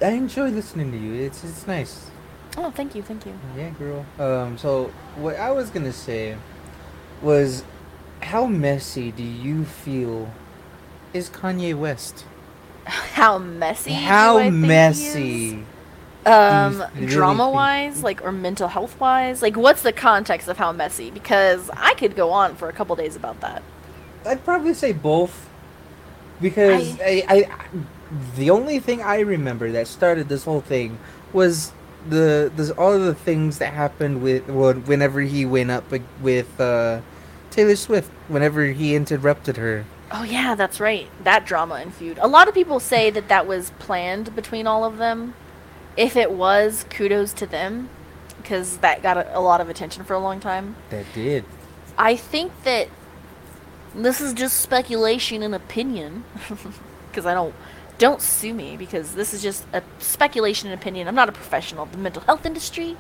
I 0.02 0.10
enjoy 0.10 0.50
listening 0.50 0.92
to 0.92 0.98
you. 0.98 1.14
It's 1.14 1.44
it's 1.44 1.66
nice. 1.66 2.12
Oh, 2.58 2.72
thank 2.72 2.96
you, 2.96 3.04
thank 3.04 3.26
you. 3.26 3.38
Yeah, 3.56 3.70
girl. 3.72 4.06
Um, 4.20 4.58
so 4.58 4.86
what 5.16 5.36
I 5.36 5.52
was 5.52 5.70
gonna 5.70 5.94
say 5.94 6.36
was, 7.22 7.64
how 8.22 8.48
messy 8.48 9.12
do 9.12 9.24
you 9.24 9.64
feel 9.64 10.32
is 11.14 11.30
Kanye 11.30 11.76
West? 11.76 12.26
How 12.86 13.38
messy? 13.38 13.92
do 13.92 13.96
how 13.96 14.38
I 14.38 14.44
think 14.50 14.56
he 14.56 14.62
is? 14.62 14.68
messy? 14.68 15.64
Um, 16.26 16.84
really 16.96 17.08
drama 17.08 17.44
think- 17.46 17.56
wise, 17.56 18.04
like, 18.04 18.24
or 18.24 18.32
mental 18.32 18.68
health 18.68 19.00
wise, 19.00 19.42
like, 19.42 19.56
what's 19.56 19.82
the 19.84 19.94
context 19.94 20.48
of 20.48 20.58
how 20.58 20.72
messy? 20.72 21.12
Because 21.12 21.70
I 21.78 21.94
could 21.94 22.16
go 22.16 22.32
on 22.32 22.56
for 22.56 22.68
a 22.70 22.74
couple 22.74 22.96
days 22.96 23.16
about 23.16 23.40
that. 23.42 23.62
I'd 24.26 24.44
probably 24.44 24.74
say 24.74 24.92
both, 24.92 25.48
because 26.42 27.00
I, 27.00 27.24
I, 27.30 27.50
the 28.36 28.50
only 28.50 28.80
thing 28.80 29.02
I 29.02 29.20
remember 29.20 29.72
that 29.72 29.88
started 29.88 30.28
this 30.28 30.44
whole 30.44 30.60
thing 30.62 30.98
was 31.32 31.72
the 32.10 32.52
the 32.56 32.74
all 32.78 32.94
of 32.94 33.02
the 33.02 33.14
things 33.16 33.60
that 33.60 33.74
happened 33.74 34.22
with 34.22 34.48
whenever 34.50 35.22
he 35.22 35.46
went 35.46 35.72
up 35.72 35.86
with 36.22 36.60
uh, 36.60 37.02
Taylor 37.52 37.76
Swift, 37.76 38.12
whenever 38.28 38.66
he 38.66 38.96
interrupted 38.96 39.58
her. 39.58 39.86
Oh 40.12 40.24
yeah, 40.24 40.56
that's 40.56 40.80
right. 40.80 41.10
That 41.24 41.46
drama 41.46 41.76
and 41.76 41.94
feud. 41.94 42.18
A 42.22 42.28
lot 42.28 42.48
of 42.48 42.54
people 42.54 42.80
say 42.80 43.10
that 43.10 43.28
that 43.28 43.46
was 43.46 43.72
planned 43.80 44.36
between 44.36 44.68
all 44.68 44.86
of 44.86 44.98
them. 44.98 45.34
If 45.98 46.16
it 46.16 46.32
was, 46.32 46.86
kudos 46.90 47.34
to 47.34 47.48
them, 47.48 47.90
because 48.38 48.78
that 48.78 49.02
got 49.02 49.18
a, 49.18 49.38
a 49.38 49.42
lot 49.42 49.60
of 49.60 49.70
attention 49.70 50.04
for 50.04 50.14
a 50.14 50.20
long 50.20 50.40
time. 50.40 50.76
That 50.92 51.06
did. 51.14 51.44
I 51.98 52.16
think 52.16 52.52
that 52.64 52.88
this 53.96 54.22
is 54.22 54.34
just 54.34 54.60
speculation 54.62 55.42
and 55.42 55.56
opinion, 55.56 56.24
because 57.10 57.26
I 57.26 57.34
don't 57.34 57.56
don't 57.98 58.22
sue 58.22 58.54
me 58.54 58.78
because 58.78 59.16
this 59.16 59.34
is 59.34 59.42
just 59.42 59.66
a 59.74 59.82
speculation 60.00 60.70
and 60.70 60.80
opinion. 60.80 61.08
I'm 61.08 61.16
not 61.16 61.30
a 61.30 61.34
professional 61.34 61.84
of 61.84 61.92
the 61.92 61.98
mental 61.98 62.22
health 62.24 62.46
industry, 62.46 62.96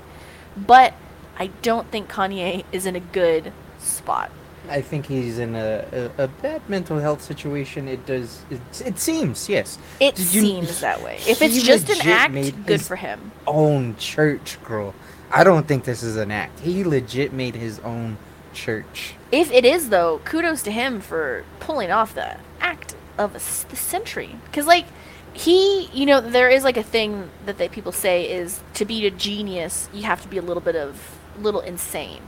but 0.55 0.93
I 1.37 1.47
don't 1.61 1.89
think 1.91 2.09
Kanye 2.09 2.63
is 2.71 2.85
in 2.85 2.95
a 2.95 2.99
good 2.99 3.53
spot. 3.79 4.31
I 4.69 4.81
think 4.81 5.05
he's 5.05 5.39
in 5.39 5.55
a, 5.55 6.11
a, 6.17 6.23
a 6.23 6.27
bad 6.27 6.67
mental 6.69 6.99
health 6.99 7.21
situation. 7.21 7.87
It 7.87 8.05
does. 8.05 8.41
It, 8.49 8.59
it 8.85 8.99
seems 8.99 9.47
yes. 9.47 9.77
It 9.99 10.19
you- 10.19 10.25
seems 10.41 10.81
that 10.81 11.01
way. 11.01 11.19
If 11.27 11.41
it's 11.41 11.61
just 11.63 11.89
an 11.89 12.05
act, 12.07 12.65
good 12.65 12.81
for 12.81 12.97
him. 12.97 13.31
Own 13.45 13.95
church, 13.97 14.57
girl. 14.63 14.93
I 15.31 15.43
don't 15.43 15.67
think 15.67 15.83
this 15.83 16.03
is 16.03 16.17
an 16.17 16.31
act. 16.31 16.59
He 16.59 16.83
legit 16.83 17.31
made 17.33 17.55
his 17.55 17.79
own 17.79 18.17
church. 18.53 19.15
If 19.31 19.51
it 19.51 19.63
is 19.63 19.89
though, 19.89 20.19
kudos 20.25 20.63
to 20.63 20.71
him 20.71 20.99
for 20.99 21.43
pulling 21.59 21.91
off 21.91 22.13
the 22.13 22.37
act 22.59 22.95
of 23.17 23.33
the 23.33 23.75
century. 23.75 24.35
Because 24.45 24.65
like 24.67 24.85
he, 25.33 25.85
you 25.93 26.05
know, 26.05 26.21
there 26.21 26.49
is 26.49 26.63
like 26.63 26.77
a 26.77 26.83
thing 26.83 27.29
that 27.45 27.57
they 27.57 27.69
people 27.69 27.91
say 27.91 28.29
is 28.29 28.61
to 28.75 28.85
be 28.85 29.05
a 29.05 29.11
genius, 29.11 29.89
you 29.93 30.03
have 30.03 30.21
to 30.21 30.27
be 30.27 30.37
a 30.37 30.41
little 30.41 30.61
bit 30.61 30.75
of 30.75 31.17
little 31.39 31.61
insane, 31.61 32.21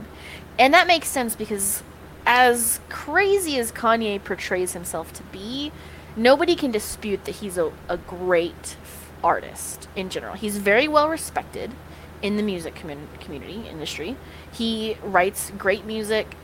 and 0.58 0.72
that 0.74 0.86
makes 0.86 1.08
sense 1.08 1.34
because 1.34 1.82
as 2.26 2.80
crazy 2.88 3.58
as 3.58 3.72
Kanye 3.72 4.22
portrays 4.22 4.72
himself 4.72 5.12
to 5.14 5.22
be, 5.24 5.72
nobody 6.16 6.54
can 6.54 6.70
dispute 6.70 7.24
that 7.24 7.36
he's 7.36 7.58
a, 7.58 7.72
a 7.88 7.96
great 7.96 8.76
artist 9.24 9.88
in 9.96 10.08
general. 10.10 10.34
He's 10.34 10.58
very 10.58 10.86
well 10.86 11.08
respected 11.08 11.72
in 12.22 12.36
the 12.36 12.42
music 12.42 12.74
commun- 12.74 13.08
community 13.20 13.66
industry. 13.68 14.16
He 14.52 14.96
writes 15.02 15.50
great 15.56 15.84
music. 15.84 16.36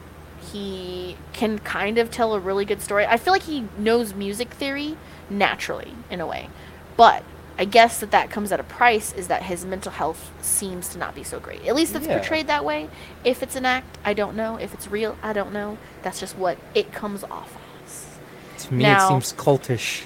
He 0.52 1.16
can 1.32 1.58
kind 1.60 1.98
of 1.98 2.10
tell 2.10 2.34
a 2.34 2.40
really 2.40 2.64
good 2.64 2.80
story. 2.80 3.06
I 3.06 3.16
feel 3.16 3.32
like 3.32 3.42
he 3.44 3.68
knows 3.78 4.14
music 4.14 4.50
theory 4.50 4.96
naturally 5.28 5.94
in 6.10 6.20
a 6.20 6.26
way. 6.26 6.48
But 6.96 7.22
I 7.58 7.64
guess 7.64 8.00
that 8.00 8.10
that 8.10 8.30
comes 8.30 8.52
at 8.52 8.60
a 8.60 8.64
price 8.64 9.12
is 9.14 9.28
that 9.28 9.44
his 9.44 9.64
mental 9.64 9.90
health 9.92 10.30
seems 10.42 10.88
to 10.90 10.98
not 10.98 11.14
be 11.14 11.22
so 11.24 11.40
great. 11.40 11.66
At 11.66 11.74
least 11.74 11.94
it's 11.94 12.06
Yeah. 12.06 12.18
portrayed 12.18 12.46
that 12.48 12.64
way. 12.64 12.88
If 13.24 13.42
it's 13.42 13.56
an 13.56 13.64
act, 13.66 13.98
I 14.04 14.12
don't 14.14 14.36
know. 14.36 14.56
If 14.56 14.74
it's 14.74 14.88
real, 14.88 15.16
I 15.22 15.32
don't 15.32 15.52
know. 15.52 15.78
That's 16.02 16.20
just 16.20 16.36
what 16.36 16.58
it 16.74 16.92
comes 16.92 17.24
off 17.24 17.56
as. 17.84 18.64
To 18.66 18.74
me, 18.74 18.82
Now- 18.84 19.06
it 19.06 19.08
seems 19.08 19.32
cultish. 19.32 20.04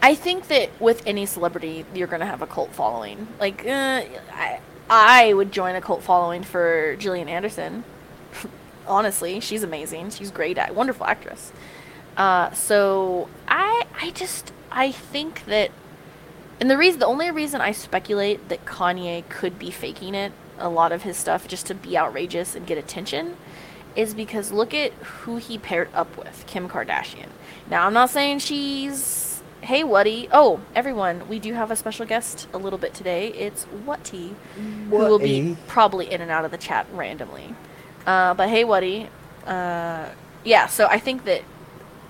I 0.00 0.14
think 0.14 0.48
that 0.48 0.70
with 0.80 1.02
any 1.06 1.26
celebrity, 1.26 1.84
you're 1.92 2.06
gonna 2.06 2.24
have 2.26 2.40
a 2.40 2.46
cult 2.46 2.72
following. 2.72 3.28
Like, 3.40 3.66
uh, 3.66 4.02
I, 4.32 4.60
I 4.88 5.32
would 5.34 5.52
join 5.52 5.74
a 5.74 5.80
cult 5.80 6.02
following 6.02 6.44
for 6.44 6.96
Gillian 6.98 7.28
Anderson. 7.28 7.84
Honestly, 8.88 9.40
she's 9.40 9.62
amazing. 9.62 10.10
She's 10.10 10.30
great 10.30 10.58
at 10.58 10.74
wonderful 10.74 11.06
actress. 11.06 11.52
Uh, 12.16 12.50
so 12.52 13.28
I, 13.46 13.86
I 14.00 14.10
just, 14.10 14.52
I 14.72 14.90
think 14.90 15.44
that, 15.44 15.70
and 16.60 16.68
the 16.68 16.76
reason, 16.76 16.98
the 16.98 17.06
only 17.06 17.30
reason 17.30 17.60
I 17.60 17.70
speculate 17.70 18.48
that 18.48 18.64
Kanye 18.64 19.28
could 19.28 19.58
be 19.58 19.70
faking 19.70 20.14
it, 20.16 20.32
a 20.58 20.68
lot 20.68 20.90
of 20.90 21.02
his 21.02 21.16
stuff, 21.16 21.46
just 21.46 21.66
to 21.66 21.74
be 21.74 21.96
outrageous 21.96 22.56
and 22.56 22.66
get 22.66 22.76
attention, 22.76 23.36
is 23.94 24.14
because 24.14 24.50
look 24.50 24.74
at 24.74 24.92
who 24.94 25.36
he 25.36 25.58
paired 25.58 25.88
up 25.94 26.16
with, 26.16 26.44
Kim 26.48 26.68
Kardashian. 26.68 27.28
Now, 27.70 27.86
I'm 27.86 27.92
not 27.92 28.10
saying 28.10 28.40
she's, 28.40 29.40
hey, 29.60 29.84
Whatty. 29.84 30.28
Oh, 30.32 30.60
everyone, 30.74 31.28
we 31.28 31.38
do 31.38 31.52
have 31.54 31.70
a 31.70 31.76
special 31.76 32.06
guest 32.06 32.48
a 32.52 32.58
little 32.58 32.78
bit 32.78 32.94
today. 32.94 33.28
It's 33.28 33.64
Whatty, 33.64 34.34
who 34.56 34.96
will 34.96 35.18
be 35.20 35.56
probably 35.68 36.10
in 36.10 36.20
and 36.20 36.30
out 36.30 36.44
of 36.44 36.50
the 36.50 36.58
chat 36.58 36.86
randomly. 36.92 37.54
Uh, 38.08 38.32
but 38.32 38.48
hey, 38.48 38.64
Whatty. 38.64 39.10
Uh, 39.46 40.08
yeah, 40.42 40.66
so 40.66 40.86
I 40.86 40.98
think 40.98 41.26
that 41.26 41.42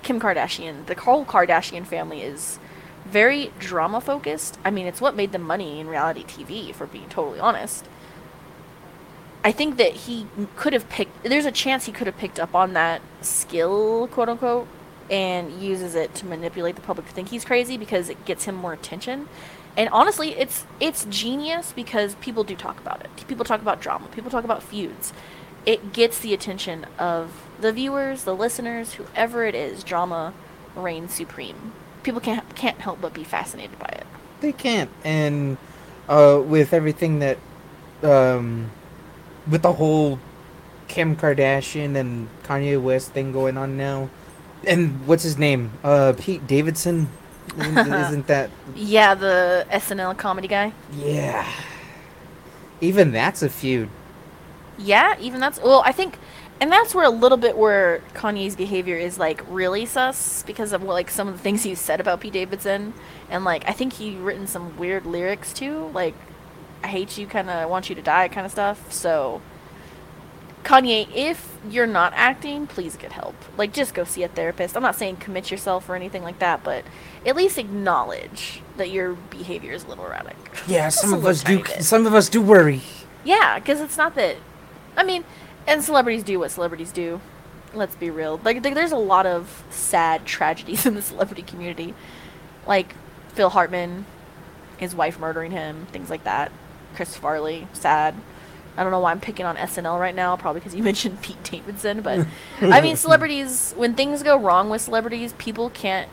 Kim 0.02 0.20
Kardashian, 0.20 0.86
the 0.86 0.94
whole 0.94 1.24
Kardashian 1.24 1.84
family 1.84 2.22
is 2.22 2.60
very 3.04 3.50
drama 3.58 4.00
focused. 4.00 4.60
I 4.64 4.70
mean, 4.70 4.86
it's 4.86 5.00
what 5.00 5.16
made 5.16 5.32
them 5.32 5.42
money 5.42 5.80
in 5.80 5.88
reality 5.88 6.22
TV, 6.22 6.78
we're 6.78 6.86
being 6.86 7.08
totally 7.08 7.40
honest. 7.40 7.84
I 9.42 9.50
think 9.50 9.76
that 9.78 9.92
he 9.92 10.28
could 10.54 10.72
have 10.72 10.88
picked. 10.88 11.24
There's 11.24 11.46
a 11.46 11.50
chance 11.50 11.86
he 11.86 11.92
could 11.92 12.06
have 12.06 12.16
picked 12.16 12.38
up 12.38 12.54
on 12.54 12.74
that 12.74 13.02
skill, 13.20 14.06
quote 14.06 14.28
unquote, 14.28 14.68
and 15.10 15.60
uses 15.60 15.96
it 15.96 16.14
to 16.16 16.26
manipulate 16.26 16.76
the 16.76 16.82
public 16.82 17.08
to 17.08 17.12
think 17.12 17.30
he's 17.30 17.44
crazy 17.44 17.76
because 17.76 18.08
it 18.08 18.24
gets 18.24 18.44
him 18.44 18.54
more 18.54 18.72
attention. 18.72 19.26
And 19.76 19.88
honestly, 19.90 20.30
it's 20.38 20.64
it's 20.78 21.06
genius 21.06 21.72
because 21.72 22.14
people 22.16 22.44
do 22.44 22.54
talk 22.54 22.78
about 22.78 23.00
it. 23.00 23.10
People 23.28 23.44
talk 23.44 23.62
about 23.62 23.80
drama. 23.80 24.06
People 24.08 24.30
talk 24.30 24.44
about 24.44 24.62
feuds. 24.62 25.12
It 25.68 25.92
gets 25.92 26.18
the 26.20 26.32
attention 26.32 26.87
of 26.98 27.42
the 27.60 27.72
viewers, 27.72 28.25
the 28.25 28.34
listeners, 28.34 28.94
whoever 28.94 29.44
it 29.44 29.54
is. 29.54 29.84
Drama 29.84 30.32
reigns 30.75 31.12
supreme. 31.12 31.72
People 32.02 32.22
can't 32.22 32.54
can't 32.56 32.78
help 32.80 33.02
but 33.02 33.12
be 33.12 33.22
fascinated 33.22 33.78
by 33.78 33.88
it. 33.88 34.06
They 34.40 34.52
can't. 34.52 34.88
And 35.04 35.58
uh, 36.08 36.40
with 36.42 36.72
everything 36.72 37.18
that, 37.18 37.37
um, 38.02 38.70
with 39.46 39.60
the 39.60 39.75
whole 39.75 40.18
Kim 40.88 41.14
Kardashian 41.14 41.96
and 41.96 42.30
Kanye 42.44 42.80
West 42.80 43.12
thing 43.12 43.30
going 43.30 43.58
on 43.58 43.76
now, 43.76 44.08
and 44.66 45.06
what's 45.06 45.22
his 45.22 45.37
name? 45.37 45.72
Uh, 45.84 46.14
Pete 46.16 46.46
Davidson. 46.46 47.10
Isn't, 47.58 47.78
isn't 48.06 48.26
that? 48.28 48.48
Yeah, 48.75 49.14
the 49.14 49.66
SNL 49.70 50.16
comedy 50.16 50.48
guy. 50.48 50.72
Yeah. 50.96 51.46
Even 52.80 53.12
that's 53.12 53.42
a 53.42 53.50
feud. 53.50 53.90
Yeah, 54.78 55.16
even 55.20 55.40
that's 55.40 55.61
well, 55.61 55.82
I 55.85 55.92
think, 55.92 56.18
and 56.61 56.70
that's 56.70 56.94
where 56.94 57.04
a 57.04 57.11
little 57.11 57.38
bit 57.38 57.56
where 57.56 58.02
Kanye's 58.14 58.56
behavior 58.56 58.97
is 58.97 59.18
like 59.18 59.42
really 59.49 59.87
sus 59.87 60.42
because 60.44 60.73
of 60.73 60.82
like 60.82 61.11
some 61.11 61.28
of 61.28 61.35
the 61.35 61.40
things 61.40 61.64
he 61.64 61.75
said 61.75 62.00
about 62.00 62.20
Pete 62.20 62.32
Davidson, 62.32 62.94
and 63.28 63.44
like 63.44 63.68
I 63.68 63.73
think 63.73 63.94
he 63.94 64.16
written 64.16 64.47
some 64.47 64.76
weird 64.76 65.04
lyrics 65.04 65.52
too, 65.52 65.90
like 65.92 66.14
I 66.82 66.88
hate 66.88 67.18
you, 67.18 67.26
kind 67.26 67.50
of 67.50 67.68
want 67.68 67.88
you 67.88 67.94
to 67.97 68.02
die, 68.02 68.28
kind 68.28 68.47
of 68.47 68.52
stuff. 68.52 68.92
So, 68.92 69.42
Kanye, 70.64 71.08
if 71.14 71.58
you're 71.68 71.87
not 71.87 72.12
acting, 72.14 72.66
please 72.66 72.97
get 72.97 73.12
help. 73.12 73.35
Like, 73.56 73.73
just 73.73 73.94
go 73.94 74.04
see 74.04 74.23
a 74.23 74.28
therapist. 74.28 74.76
I'm 74.76 74.82
not 74.82 74.97
saying 74.97 75.16
commit 75.16 75.50
yourself 75.50 75.88
or 75.88 75.97
anything 75.97 76.23
like 76.23 76.38
that, 76.38 76.62
but 76.62 76.85
at 77.26 77.37
least 77.37 77.58
acknowledge 77.58 78.62
that 78.76 78.90
your 78.90 79.14
behavior 79.14 79.73
is 79.73 79.85
a 79.85 79.88
little 79.88 80.06
erratic. 80.06 80.37
Yeah, 80.66 80.88
some 80.90 81.12
of 81.12 81.26
us 81.26 81.42
do. 81.42 81.62
bit. 81.62 81.82
Some 81.82 82.06
of 82.06 82.14
us 82.14 82.28
do 82.28 82.40
worry. 82.40 82.82
Yeah, 83.25 83.58
because 83.58 83.80
it's 83.80 83.97
not 83.97 84.14
that. 84.14 84.37
I 84.98 85.04
mean, 85.04 85.24
and 85.66 85.82
celebrities 85.82 86.24
do 86.24 86.40
what 86.40 86.50
celebrities 86.50 86.92
do. 86.92 87.20
Let's 87.72 87.94
be 87.94 88.10
real. 88.10 88.40
Like, 88.44 88.62
there's 88.62 88.92
a 88.92 88.96
lot 88.96 89.26
of 89.26 89.64
sad 89.70 90.26
tragedies 90.26 90.84
in 90.86 90.94
the 90.94 91.02
celebrity 91.02 91.42
community, 91.42 91.94
like 92.66 92.94
Phil 93.28 93.50
Hartman, 93.50 94.04
his 94.76 94.94
wife 94.94 95.18
murdering 95.18 95.52
him, 95.52 95.86
things 95.92 96.10
like 96.10 96.24
that. 96.24 96.52
Chris 96.94 97.16
Farley, 97.16 97.68
sad. 97.72 98.14
I 98.76 98.82
don't 98.82 98.92
know 98.92 99.00
why 99.00 99.10
I'm 99.10 99.20
picking 99.20 99.44
on 99.44 99.56
SNL 99.56 99.98
right 99.98 100.14
now, 100.14 100.36
probably 100.36 100.60
because 100.60 100.74
you 100.74 100.82
mentioned 100.92 101.22
Pete 101.22 101.42
Davidson, 101.42 102.00
but 102.02 102.26
I 102.60 102.80
mean, 102.80 102.96
celebrities. 103.06 103.74
When 103.76 103.94
things 103.94 104.22
go 104.22 104.36
wrong 104.38 104.70
with 104.70 104.82
celebrities, 104.82 105.32
people 105.34 105.70
can't 105.70 106.08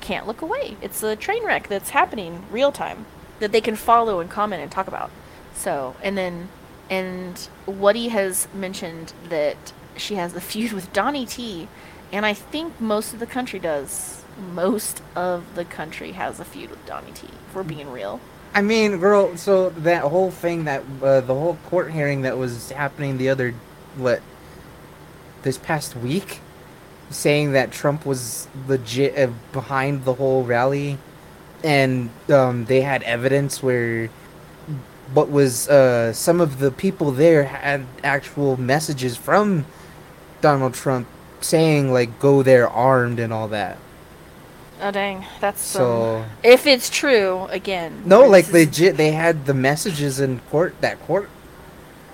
can't 0.00 0.26
look 0.26 0.40
away. 0.42 0.76
It's 0.80 1.02
a 1.02 1.16
train 1.16 1.44
wreck 1.44 1.68
that's 1.68 1.90
happening 1.90 2.44
real 2.50 2.72
time 2.72 3.06
that 3.40 3.52
they 3.52 3.60
can 3.60 3.76
follow 3.76 4.20
and 4.20 4.30
comment 4.30 4.62
and 4.62 4.70
talk 4.70 4.86
about. 4.86 5.10
So, 5.54 5.96
and 6.02 6.16
then, 6.16 6.48
and 6.90 7.48
Woody 7.66 8.08
has 8.08 8.48
mentioned 8.54 9.12
that 9.28 9.72
she 9.96 10.14
has 10.14 10.32
the 10.32 10.40
feud 10.40 10.72
with 10.72 10.92
Donnie 10.92 11.26
T, 11.26 11.68
and 12.12 12.24
I 12.24 12.34
think 12.34 12.80
most 12.80 13.12
of 13.12 13.20
the 13.20 13.26
country 13.26 13.58
does. 13.58 14.22
Most 14.52 15.02
of 15.14 15.54
the 15.54 15.64
country 15.64 16.12
has 16.12 16.38
a 16.38 16.44
feud 16.44 16.70
with 16.70 16.84
Donnie 16.86 17.12
T. 17.12 17.26
If 17.48 17.54
we're 17.54 17.62
being 17.62 17.90
real. 17.90 18.20
I 18.54 18.62
mean, 18.62 18.98
girl. 18.98 19.36
So 19.36 19.70
that 19.70 20.02
whole 20.02 20.30
thing 20.30 20.64
that 20.64 20.82
uh, 21.02 21.20
the 21.20 21.34
whole 21.34 21.58
court 21.66 21.92
hearing 21.92 22.22
that 22.22 22.38
was 22.38 22.70
happening 22.70 23.18
the 23.18 23.28
other 23.28 23.54
what 23.96 24.22
this 25.42 25.58
past 25.58 25.96
week, 25.96 26.40
saying 27.10 27.52
that 27.52 27.70
Trump 27.72 28.06
was 28.06 28.48
legit 28.66 29.18
uh, 29.18 29.32
behind 29.52 30.04
the 30.04 30.14
whole 30.14 30.44
rally, 30.44 30.98
and 31.64 32.10
um, 32.28 32.66
they 32.66 32.82
had 32.82 33.02
evidence 33.02 33.62
where 33.62 34.10
what 35.14 35.30
was 35.30 35.68
uh, 35.68 36.12
some 36.12 36.40
of 36.40 36.58
the 36.58 36.70
people 36.70 37.10
there 37.12 37.44
had 37.44 37.86
actual 38.02 38.56
messages 38.56 39.16
from 39.16 39.64
Donald 40.40 40.74
Trump 40.74 41.06
saying 41.40 41.92
like 41.92 42.18
go 42.18 42.42
there 42.42 42.68
armed 42.68 43.18
and 43.20 43.32
all 43.32 43.48
that. 43.48 43.78
Oh 44.80 44.90
dang, 44.90 45.24
that's 45.40 45.60
some- 45.62 45.80
So 45.80 46.24
if 46.42 46.66
it's 46.66 46.90
true 46.90 47.46
again. 47.50 48.02
no, 48.04 48.26
like 48.26 48.46
is- 48.48 48.52
legit, 48.52 48.96
they 48.96 49.12
had 49.12 49.46
the 49.46 49.54
messages 49.54 50.20
in 50.20 50.40
court. 50.50 50.74
That 50.80 51.00
court. 51.06 51.30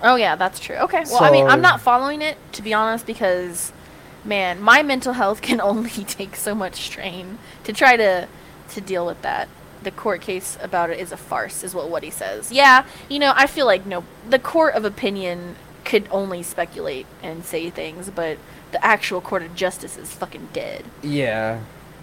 Oh 0.01 0.15
yeah, 0.15 0.35
that's 0.35 0.59
true. 0.59 0.75
Okay. 0.77 1.03
Well, 1.09 1.23
I 1.23 1.31
mean, 1.31 1.47
I'm 1.47 1.61
not 1.61 1.81
following 1.81 2.21
it 2.21 2.37
to 2.53 2.61
be 2.61 2.73
honest 2.73 3.05
because 3.05 3.71
man, 4.23 4.61
my 4.61 4.83
mental 4.83 5.13
health 5.13 5.41
can 5.41 5.59
only 5.71 5.89
take 5.89 6.35
so 6.35 6.53
much 6.55 6.75
strain 6.75 7.37
to 7.63 7.73
try 7.73 7.97
to 7.97 8.27
to 8.69 8.81
deal 8.81 9.05
with 9.05 9.21
that. 9.23 9.47
The 9.83 9.91
court 9.91 10.21
case 10.21 10.57
about 10.61 10.89
it 10.89 10.99
is 10.99 11.11
a 11.11 11.17
farce 11.17 11.63
is 11.63 11.75
what 11.75 11.89
Woody 11.89 12.09
says. 12.09 12.51
Yeah, 12.51 12.85
you 13.09 13.19
know, 13.19 13.33
I 13.35 13.47
feel 13.47 13.65
like 13.65 13.85
no 13.85 14.03
the 14.27 14.39
court 14.39 14.75
of 14.75 14.85
opinion 14.85 15.55
could 15.83 16.07
only 16.11 16.41
speculate 16.43 17.05
and 17.21 17.43
say 17.43 17.69
things, 17.69 18.09
but 18.09 18.37
the 18.71 18.83
actual 18.83 19.21
court 19.21 19.43
of 19.43 19.55
justice 19.55 19.97
is 19.97 20.13
fucking 20.13 20.49
dead. 20.53 20.85
Yeah. 21.01 21.61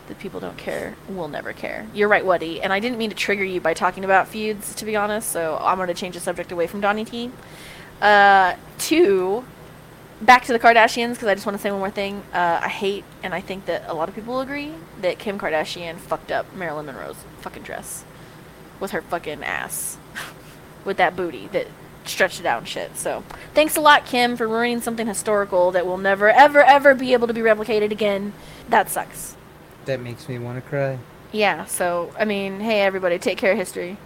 The 0.09 0.15
people 0.17 0.41
don't 0.41 0.57
care 0.57 0.97
will 1.09 1.29
never 1.29 1.53
care. 1.53 1.87
You're 1.95 2.09
right, 2.09 2.25
Woody. 2.25 2.61
And 2.61 2.73
I 2.73 2.81
didn't 2.81 2.99
mean 2.99 3.11
to 3.11 3.17
trigger 3.17 3.45
you 3.45 3.61
by 3.61 3.75
talking 3.75 4.05
about 4.05 4.29
feuds, 4.29 4.75
to 4.77 4.85
be 4.85 4.97
honest. 4.97 5.31
So 5.31 5.59
I'm 5.61 5.77
going 5.77 5.89
to 5.89 5.95
change 5.95 6.15
the 6.15 6.21
subject 6.21 6.53
away 6.53 6.67
from 6.67 6.81
Donnie 6.81 7.05
T. 7.05 7.31
Uh, 8.03 8.57
two, 8.79 9.45
back 10.21 10.45
to 10.45 10.53
the 10.53 10.59
Kardashians 10.59 11.15
because 11.15 11.29
I 11.29 11.35
just 11.35 11.47
want 11.47 11.57
to 11.57 11.63
say 11.63 11.71
one 11.71 11.81
more 11.81 11.91
thing. 11.91 12.23
Uh, 12.33 12.61
I 12.63 12.69
hate, 12.69 13.05
and 13.23 13.35
I 13.35 13.41
think 13.41 13.67
that 13.67 13.85
a 13.87 13.95
lot 13.95 14.09
of 14.09 14.15
people 14.15 14.41
agree 14.41 14.73
that 15.01 15.19
Kim 15.19 15.39
Kardashian 15.39 15.97
fucked 15.97 16.31
up 16.31 16.55
Marilyn 16.55 16.87
Monroe's 16.87 17.17
fucking 17.41 17.63
dress 17.63 18.05
with 18.79 18.93
her 18.93 19.03
fucking 19.03 19.43
ass, 19.43 19.99
with 20.85 20.97
that 20.97 21.17
booty 21.17 21.49
that 21.49 21.67
stretched 22.05 22.41
it 22.41 22.47
out 22.47 22.59
and 22.59 22.69
shit. 22.69 22.97
So 22.97 23.25
thanks 23.55 23.77
a 23.77 23.81
lot, 23.81 24.07
Kim, 24.07 24.37
for 24.37 24.49
ruining 24.49 24.81
something 24.81 25.07
historical 25.07 25.71
that 25.73 25.87
will 25.87 25.99
never, 25.99 26.31
ever, 26.31 26.63
ever 26.63 26.95
be 26.95 27.13
able 27.13 27.27
to 27.27 27.35
be 27.35 27.41
replicated 27.41 27.91
again. 27.91 28.33
That 28.69 28.89
sucks. 28.91 29.37
That 29.85 30.01
makes 30.01 30.29
me 30.29 30.39
want 30.39 30.63
to 30.63 30.69
cry. 30.69 30.99
Yeah, 31.33 31.65
so 31.67 32.13
I 32.19 32.25
mean, 32.25 32.61
hey 32.61 32.81
everybody, 32.81 33.19
take 33.19 33.39
care 33.39 33.53
of 33.53 33.59
history. 33.59 33.97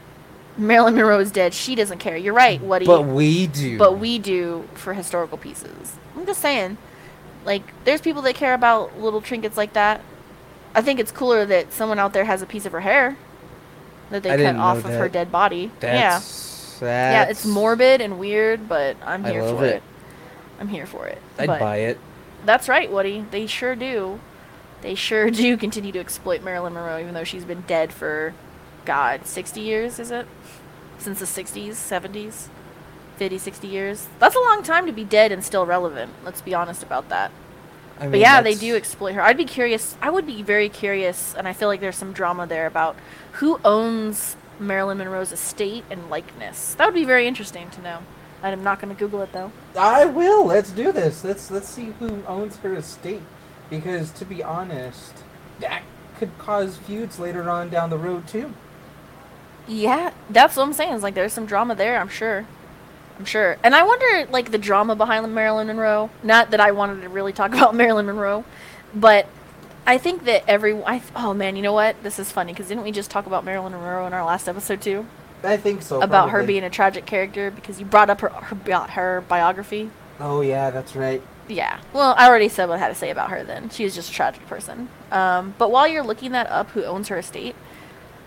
Marilyn 0.57 0.95
Monroe 0.95 1.19
is 1.19 1.31
dead. 1.33 1.53
She 1.55 1.75
doesn't 1.75 1.99
care. 1.99 2.17
You're 2.17 2.35
right, 2.35 2.61
Woody. 2.61 2.87
But 2.87 3.03
we 3.03 3.47
do. 3.47 3.79
But 3.79 3.99
we 3.99 4.19
do 4.19 4.69
for 4.75 4.95
historical 4.95 5.37
pieces. 5.39 5.97
I'm 6.17 6.27
just 6.27 6.41
saying, 6.41 6.79
like, 7.45 7.63
there's 7.85 8.01
people 8.01 8.23
that 8.23 8.35
care 8.37 8.55
about 8.55 8.99
little 9.01 9.21
trinkets 9.21 9.57
like 9.57 9.73
that. 9.73 10.01
I 10.75 10.83
think 10.83 11.01
it's 11.01 11.11
cooler 11.13 11.45
that 11.47 11.73
someone 11.73 11.99
out 11.99 12.13
there 12.13 12.25
has 12.25 12.43
a 12.43 12.47
piece 12.47 12.67
of 12.67 12.73
her 12.73 12.81
hair 12.81 13.17
that 14.11 14.23
they 14.23 14.31
I 14.33 14.37
cut 14.37 14.57
off 14.57 14.79
of 14.79 14.91
her 14.91 15.09
dead 15.09 15.31
body. 15.33 15.71
That's, 15.81 16.79
yeah, 16.81 17.25
yeah, 17.25 17.31
it's 17.31 17.45
morbid 17.47 18.01
and 18.01 18.19
weird, 18.19 18.69
but 18.69 18.97
I'm 19.05 19.25
here 19.25 19.43
for 19.43 19.65
it. 19.65 19.77
it. 19.77 19.83
I'm 20.61 20.69
here 20.69 20.87
for 20.87 21.07
it. 21.07 21.21
I'd 21.39 21.47
But- 21.47 21.61
buy 21.61 21.77
it. 21.79 21.99
that's 22.45 22.69
right, 22.69 22.91
Woody. 22.91 23.25
They 23.31 23.47
sure 23.47 23.75
do. 23.75 24.21
They 24.83 24.95
sure 24.95 25.31
do 25.33 25.57
continue 25.57 25.93
to 25.93 25.99
exploit 25.99 26.43
Marilyn 26.43 26.75
Monroe, 26.75 27.01
even 27.01 27.15
though 27.15 27.25
she's 27.25 27.45
been 27.45 27.63
dead 27.63 27.93
for, 27.93 28.35
God, 28.85 29.27
60 29.27 29.61
years, 29.61 29.99
is 29.99 30.11
it? 30.11 30.27
Since 30.99 31.21
the 31.21 31.27
60s, 31.27 31.71
70s? 31.71 32.49
50, 33.17 33.39
60 33.39 33.69
years? 33.69 34.09
That's 34.19 34.35
a 34.35 34.41
long 34.41 34.63
time 34.63 34.87
to 34.87 34.93
be 34.93 35.05
dead 35.05 35.33
and 35.33 35.45
still 35.45 35.67
relevant. 35.67 36.13
Let's 36.25 36.41
be 36.41 36.55
honest 36.55 36.83
about 36.83 37.09
that. 37.11 37.31
I 37.99 38.03
mean, 38.05 38.13
But 38.13 38.21
yeah, 38.21 38.41
they 38.43 38.55
do 38.55 38.75
exploit 38.75 39.15
her. 39.15 39.23
I'd 39.23 39.37
be 39.37 39.45
curious. 39.45 39.97
I 40.03 40.11
would 40.11 40.27
be 40.27 40.43
very 40.43 40.69
curious, 40.69 41.35
and 41.35 41.47
I 41.47 41.53
feel 41.53 41.69
like 41.69 41.81
there's 41.81 41.97
some 41.97 42.13
drama 42.13 42.47
there 42.47 42.67
about 42.67 42.97
who 43.35 43.61
owns 43.65 44.37
Marilyn 44.59 44.99
Monroe's 44.99 45.33
estate 45.33 45.85
and 45.91 46.11
likeness. 46.11 46.75
That 46.75 46.87
would 46.87 46.95
be 46.95 47.05
very 47.05 47.27
interesting 47.27 47.71
to 47.71 47.83
know. 47.83 47.99
I'm 48.43 48.63
not 48.63 48.81
going 48.81 48.95
to 48.95 48.99
Google 48.99 49.23
it 49.23 49.33
though. 49.33 49.53
I 49.79 50.05
will. 50.05 50.45
Let's 50.45 50.71
do 50.71 50.93
this. 50.93 51.25
Let's 51.25 51.51
let's 51.51 51.69
see 51.69 51.95
who 51.99 52.23
owns 52.27 52.57
her 52.59 52.75
estate. 52.75 53.23
Because 53.71 54.11
to 54.13 54.27
be 54.27 54.43
honest, 54.43 55.15
that 55.61 55.83
could 56.19 56.37
cause 56.37 56.77
feuds 56.77 57.19
later 57.19 57.49
on 57.49 57.71
down 57.71 57.89
the 57.91 57.97
road 57.97 58.29
too. 58.29 58.53
Yeah, 59.67 60.13
that's 60.31 60.57
what 60.57 60.63
I'm 60.65 60.73
saying. 60.73 60.95
Is 60.95 61.03
like 61.03 61.15
there's 61.15 61.33
some 61.33 61.47
drama 61.47 61.75
there. 61.75 61.99
I'm 61.99 62.09
sure. 62.09 62.47
I'm 63.19 63.25
sure. 63.25 63.57
And 63.63 63.75
I 63.75 63.85
wonder, 63.85 64.31
like 64.31 64.51
the 64.51 64.59
drama 64.59 64.97
behind 64.97 65.33
Marilyn 65.35 65.69
Monroe. 65.69 66.11
Not 66.23 66.51
that 66.51 66.61
I 66.61 66.73
wanted 66.73 67.03
to 67.03 67.09
really 67.09 67.33
talk 67.33 67.53
about 67.55 67.75
Marilyn 67.75 68.07
Monroe, 68.07 68.45
but 68.95 69.27
I 69.87 69.99
think 69.99 70.25
that 70.25 70.45
every. 70.49 70.83
I, 70.83 71.03
oh 71.17 71.35
man, 71.35 71.57
you 71.57 71.63
know 71.63 71.73
what? 71.73 72.03
This 72.03 72.19
is 72.19 72.31
funny 72.31 72.53
because 72.53 72.69
didn't 72.69 72.85
we 72.85 72.93
just 72.93 73.11
talk 73.11 73.27
about 73.27 73.45
Marilyn 73.45 73.73
Monroe 73.73 74.07
in 74.07 74.13
our 74.13 74.25
last 74.25 74.49
episode 74.49 74.81
too? 74.81 75.07
I 75.43 75.59
think 75.59 75.83
so. 75.83 76.01
about 76.01 76.31
her 76.31 76.43
being 76.43 76.65
a 76.65 76.71
tragic 76.71 77.05
character 77.05 77.51
because 77.51 77.79
you 77.79 77.85
brought 77.85 78.09
up 78.09 78.21
her 78.23 78.31
her, 78.31 78.55
bi- 78.55 78.89
her 78.89 79.25
biography. 79.29 79.91
Oh 80.21 80.41
yeah, 80.41 80.71
that's 80.71 80.97
right. 80.97 81.23
Yeah. 81.49 81.81
Well, 81.93 82.15
I 82.17 82.27
already 82.29 82.49
said 82.49 82.69
what 82.69 82.77
I 82.77 82.79
had 82.79 82.89
to 82.89 82.95
say 82.95 83.11
about 83.11 83.31
her 83.31 83.45
then. 83.45 83.69
She 83.69 83.85
was 83.85 83.95
just 83.95 84.11
a 84.11 84.15
tragic 84.15 84.47
person. 84.47 84.89
Um, 85.11 85.55
but 85.59 85.71
while 85.71 85.87
you're 85.87 86.03
looking 86.05 86.33
that 86.33 86.47
up, 86.47 86.71
who 86.71 86.85
owns 86.85 87.09
her 87.09 87.19
estate, 87.19 87.55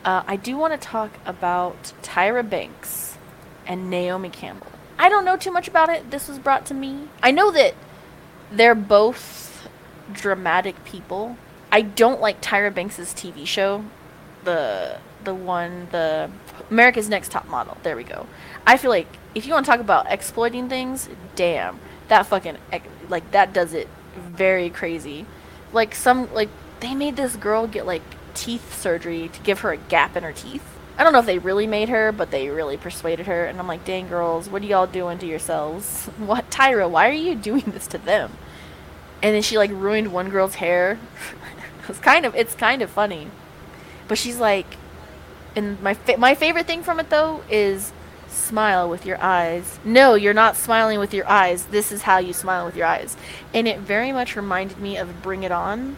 uh, 0.06 0.24
I 0.26 0.36
do 0.36 0.58
want 0.58 0.80
to 0.80 0.88
talk 0.88 1.12
about 1.26 1.94
Tyra 2.02 2.48
Banks 2.48 3.18
and 3.66 3.90
Naomi 3.90 4.30
Campbell. 4.30 4.72
I 5.00 5.10
don't 5.10 5.26
know 5.26 5.38
too 5.38 5.52
much 5.52 5.68
about 5.68 5.90
it. 5.90 6.10
This 6.12 6.28
was 6.28 6.40
brought 6.40 6.66
to 6.68 6.74
me. 6.74 7.10
I 7.22 7.32
know 7.32 7.52
that 7.52 7.76
they're 8.52 8.76
both 8.76 9.68
dramatic 10.12 10.84
people. 10.86 11.38
I 11.72 11.82
don't 11.82 12.22
like 12.22 12.42
Tyra 12.42 12.74
Banks's 12.74 13.14
TV 13.14 13.46
show, 13.46 13.84
the 14.44 15.00
the 15.24 15.36
one 15.36 15.88
the 15.92 16.30
America's 16.72 17.10
Next 17.10 17.32
Top 17.32 17.48
Model. 17.48 17.78
There 17.84 17.96
we 17.96 18.04
go. 18.04 18.26
I 18.66 18.78
feel 18.78 18.90
like 18.90 19.08
if 19.36 19.46
you 19.46 19.54
want 19.54 19.66
to 19.66 19.72
talk 19.72 19.82
about 19.82 20.10
exploiting 20.10 20.70
things, 20.70 21.10
damn, 21.36 21.80
that 22.08 22.26
fucking 22.26 22.58
like 23.10 23.30
that 23.32 23.54
does 23.54 23.74
it 23.74 23.88
very 24.16 24.70
crazy. 24.70 25.26
Like 25.74 25.94
some 25.94 26.34
like 26.34 26.50
they 26.80 26.96
made 26.96 27.16
this 27.16 27.36
girl 27.36 27.68
get 27.68 27.86
like 27.86 28.02
teeth 28.38 28.80
surgery 28.80 29.30
to 29.30 29.40
give 29.42 29.60
her 29.60 29.72
a 29.72 29.78
gap 29.78 30.16
in 30.16 30.24
her 30.24 30.34
teeth. 30.34 30.64
I 30.98 31.04
don't 31.04 31.14
know 31.14 31.20
if 31.20 31.26
they 31.26 31.40
really 31.40 31.68
made 31.68 31.90
her, 31.90 32.12
but 32.12 32.32
they 32.32 32.50
really 32.50 32.78
persuaded 32.78 33.28
her. 33.28 33.46
And 33.46 33.60
I'm 33.60 33.68
like, 33.68 33.86
dang 33.86 34.08
girls, 34.08 34.50
what 34.50 34.62
are 34.64 34.66
y'all 34.66 34.88
doing 34.88 35.18
to 35.20 35.26
yourselves? 35.26 36.06
What 36.18 36.50
Tyra? 36.50 36.90
Why 36.90 37.10
are 37.10 37.14
you 37.14 37.36
doing 37.36 37.64
this 37.68 37.88
to 37.88 37.98
them? 37.98 38.32
And 39.22 39.36
then 39.36 39.42
she 39.42 39.58
like 39.58 39.72
ruined 39.72 40.14
one 40.14 40.30
girl's 40.30 40.56
hair. 40.56 41.00
it's 41.90 42.00
kind 42.00 42.26
of 42.26 42.36
it's 42.36 42.56
kind 42.56 42.82
of 42.82 42.90
funny, 42.90 43.28
but 44.08 44.18
she's 44.18 44.40
like, 44.40 44.78
and 45.56 45.82
my 45.82 45.96
fa- 45.96 46.18
my 46.18 46.36
favorite 46.36 46.68
thing 46.68 46.84
from 46.84 47.00
it 47.00 47.10
though 47.10 47.42
is 47.50 47.92
Smile 48.30 48.90
with 48.90 49.06
your 49.06 49.22
eyes. 49.22 49.80
No, 49.84 50.16
you're 50.16 50.34
not 50.34 50.56
smiling 50.56 51.00
with 51.00 51.14
your 51.14 51.28
eyes. 51.28 51.66
This 51.66 51.92
is 51.92 52.04
how 52.04 52.18
you 52.18 52.34
smile 52.34 52.66
with 52.66 52.76
your 52.76 52.86
eyes. 52.86 53.16
And 53.54 53.68
it 53.68 53.80
very 53.80 54.12
much 54.12 54.36
reminded 54.36 54.80
me 54.80 54.98
of 54.98 55.22
Bring 55.22 55.44
It 55.44 55.52
On, 55.52 55.98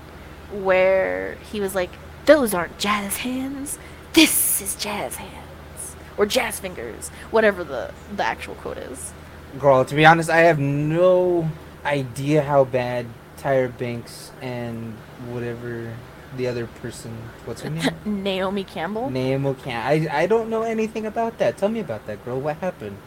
where 0.52 1.38
he 1.52 1.60
was 1.60 1.76
like, 1.76 1.90
Those 2.30 2.54
aren't 2.54 2.78
jazz 2.78 3.18
hands. 3.18 3.80
This 4.14 4.62
is 4.62 4.76
jazz 4.76 5.16
hands. 5.16 5.96
Or 6.16 6.28
jazz 6.28 6.60
fingers. 6.60 7.10
Whatever 7.32 7.64
the, 7.64 7.92
the 8.16 8.24
actual 8.24 8.54
quote 8.54 8.78
is. 8.78 9.14
Girl, 9.58 9.84
to 9.84 9.96
be 9.96 10.06
honest, 10.06 10.30
I 10.30 10.42
have 10.42 10.60
no 10.60 11.50
idea 11.84 12.44
how 12.44 12.66
bad 12.66 13.08
Tyra 13.40 13.76
Banks 13.76 14.32
and 14.44 14.94
whatever 15.30 15.92
the 16.38 16.46
other 16.46 16.68
person, 16.68 17.18
what's 17.46 17.62
her 17.62 17.72
name? 17.72 17.90
Naomi 18.24 18.64
Campbell. 18.64 19.10
Naomi 19.10 19.56
Campbell. 19.64 20.08
I 20.12 20.22
I 20.22 20.28
don't 20.28 20.52
know 20.52 20.62
anything 20.62 21.08
about 21.08 21.40
that. 21.40 21.58
Tell 21.58 21.70
me 21.70 21.80
about 21.80 22.06
that, 22.06 22.24
girl. 22.24 22.40
What 22.40 22.58
happened? 22.58 22.98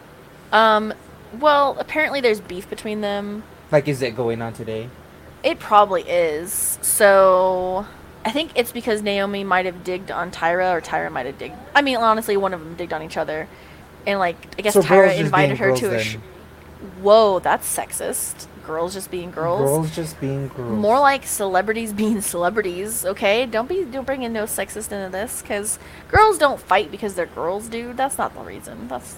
Um, 0.51 0.93
well, 1.39 1.77
apparently 1.79 2.19
there's 2.19 2.41
beef 2.41 2.69
between 2.69 2.99
them. 2.99 3.43
Like, 3.71 3.87
is 3.87 4.01
it 4.01 4.17
going 4.17 4.41
on 4.41 4.51
today? 4.51 4.89
It 5.45 5.59
probably 5.59 6.01
is. 6.01 6.77
So 6.81 7.87
I 8.25 8.31
think 8.31 8.51
it's 8.55 8.71
because 8.71 9.01
Naomi 9.01 9.43
might 9.43 9.65
have 9.65 9.83
digged 9.83 10.09
on 10.11 10.31
Tyra, 10.31 10.73
or 10.73 10.81
Tyra 10.81 11.11
might 11.11 11.25
have 11.25 11.37
digged. 11.37 11.55
I 11.75 11.81
mean, 11.81 11.97
honestly, 11.97 12.37
one 12.37 12.53
of 12.53 12.59
them 12.61 12.75
digged 12.75 12.93
on 12.93 13.03
each 13.03 13.17
other, 13.17 13.47
and 14.07 14.19
like 14.19 14.37
I 14.57 14.61
guess 14.61 14.73
So 14.73 14.81
Tyra 14.81 15.17
invited 15.17 15.57
her 15.57 15.75
to 15.75 15.95
a. 15.95 15.99
Sh- 15.99 16.17
Whoa, 17.01 17.39
that's 17.39 17.73
sexist. 17.75 18.47
Girls 18.65 18.93
just 18.93 19.11
being 19.11 19.31
girls. 19.31 19.61
Girls 19.61 19.95
just 19.95 20.19
being 20.21 20.47
girls. 20.49 20.71
More 20.79 20.99
like 20.99 21.25
celebrities 21.25 21.91
being 22.03 22.21
celebrities, 22.21 23.05
okay? 23.05 23.45
Don't 23.45 23.67
be 23.67 23.83
don't 23.83 24.05
bring 24.05 24.23
in 24.23 24.31
no 24.33 24.43
sexist 24.43 24.91
into 24.91 25.09
this, 25.11 25.41
because 25.41 25.79
girls 26.09 26.37
don't 26.37 26.59
fight 26.61 26.91
because 26.91 27.15
they're 27.15 27.25
girls, 27.25 27.67
dude. 27.67 27.97
That's 27.97 28.17
not 28.17 28.33
the 28.35 28.41
reason. 28.41 28.87
That's 28.87 29.17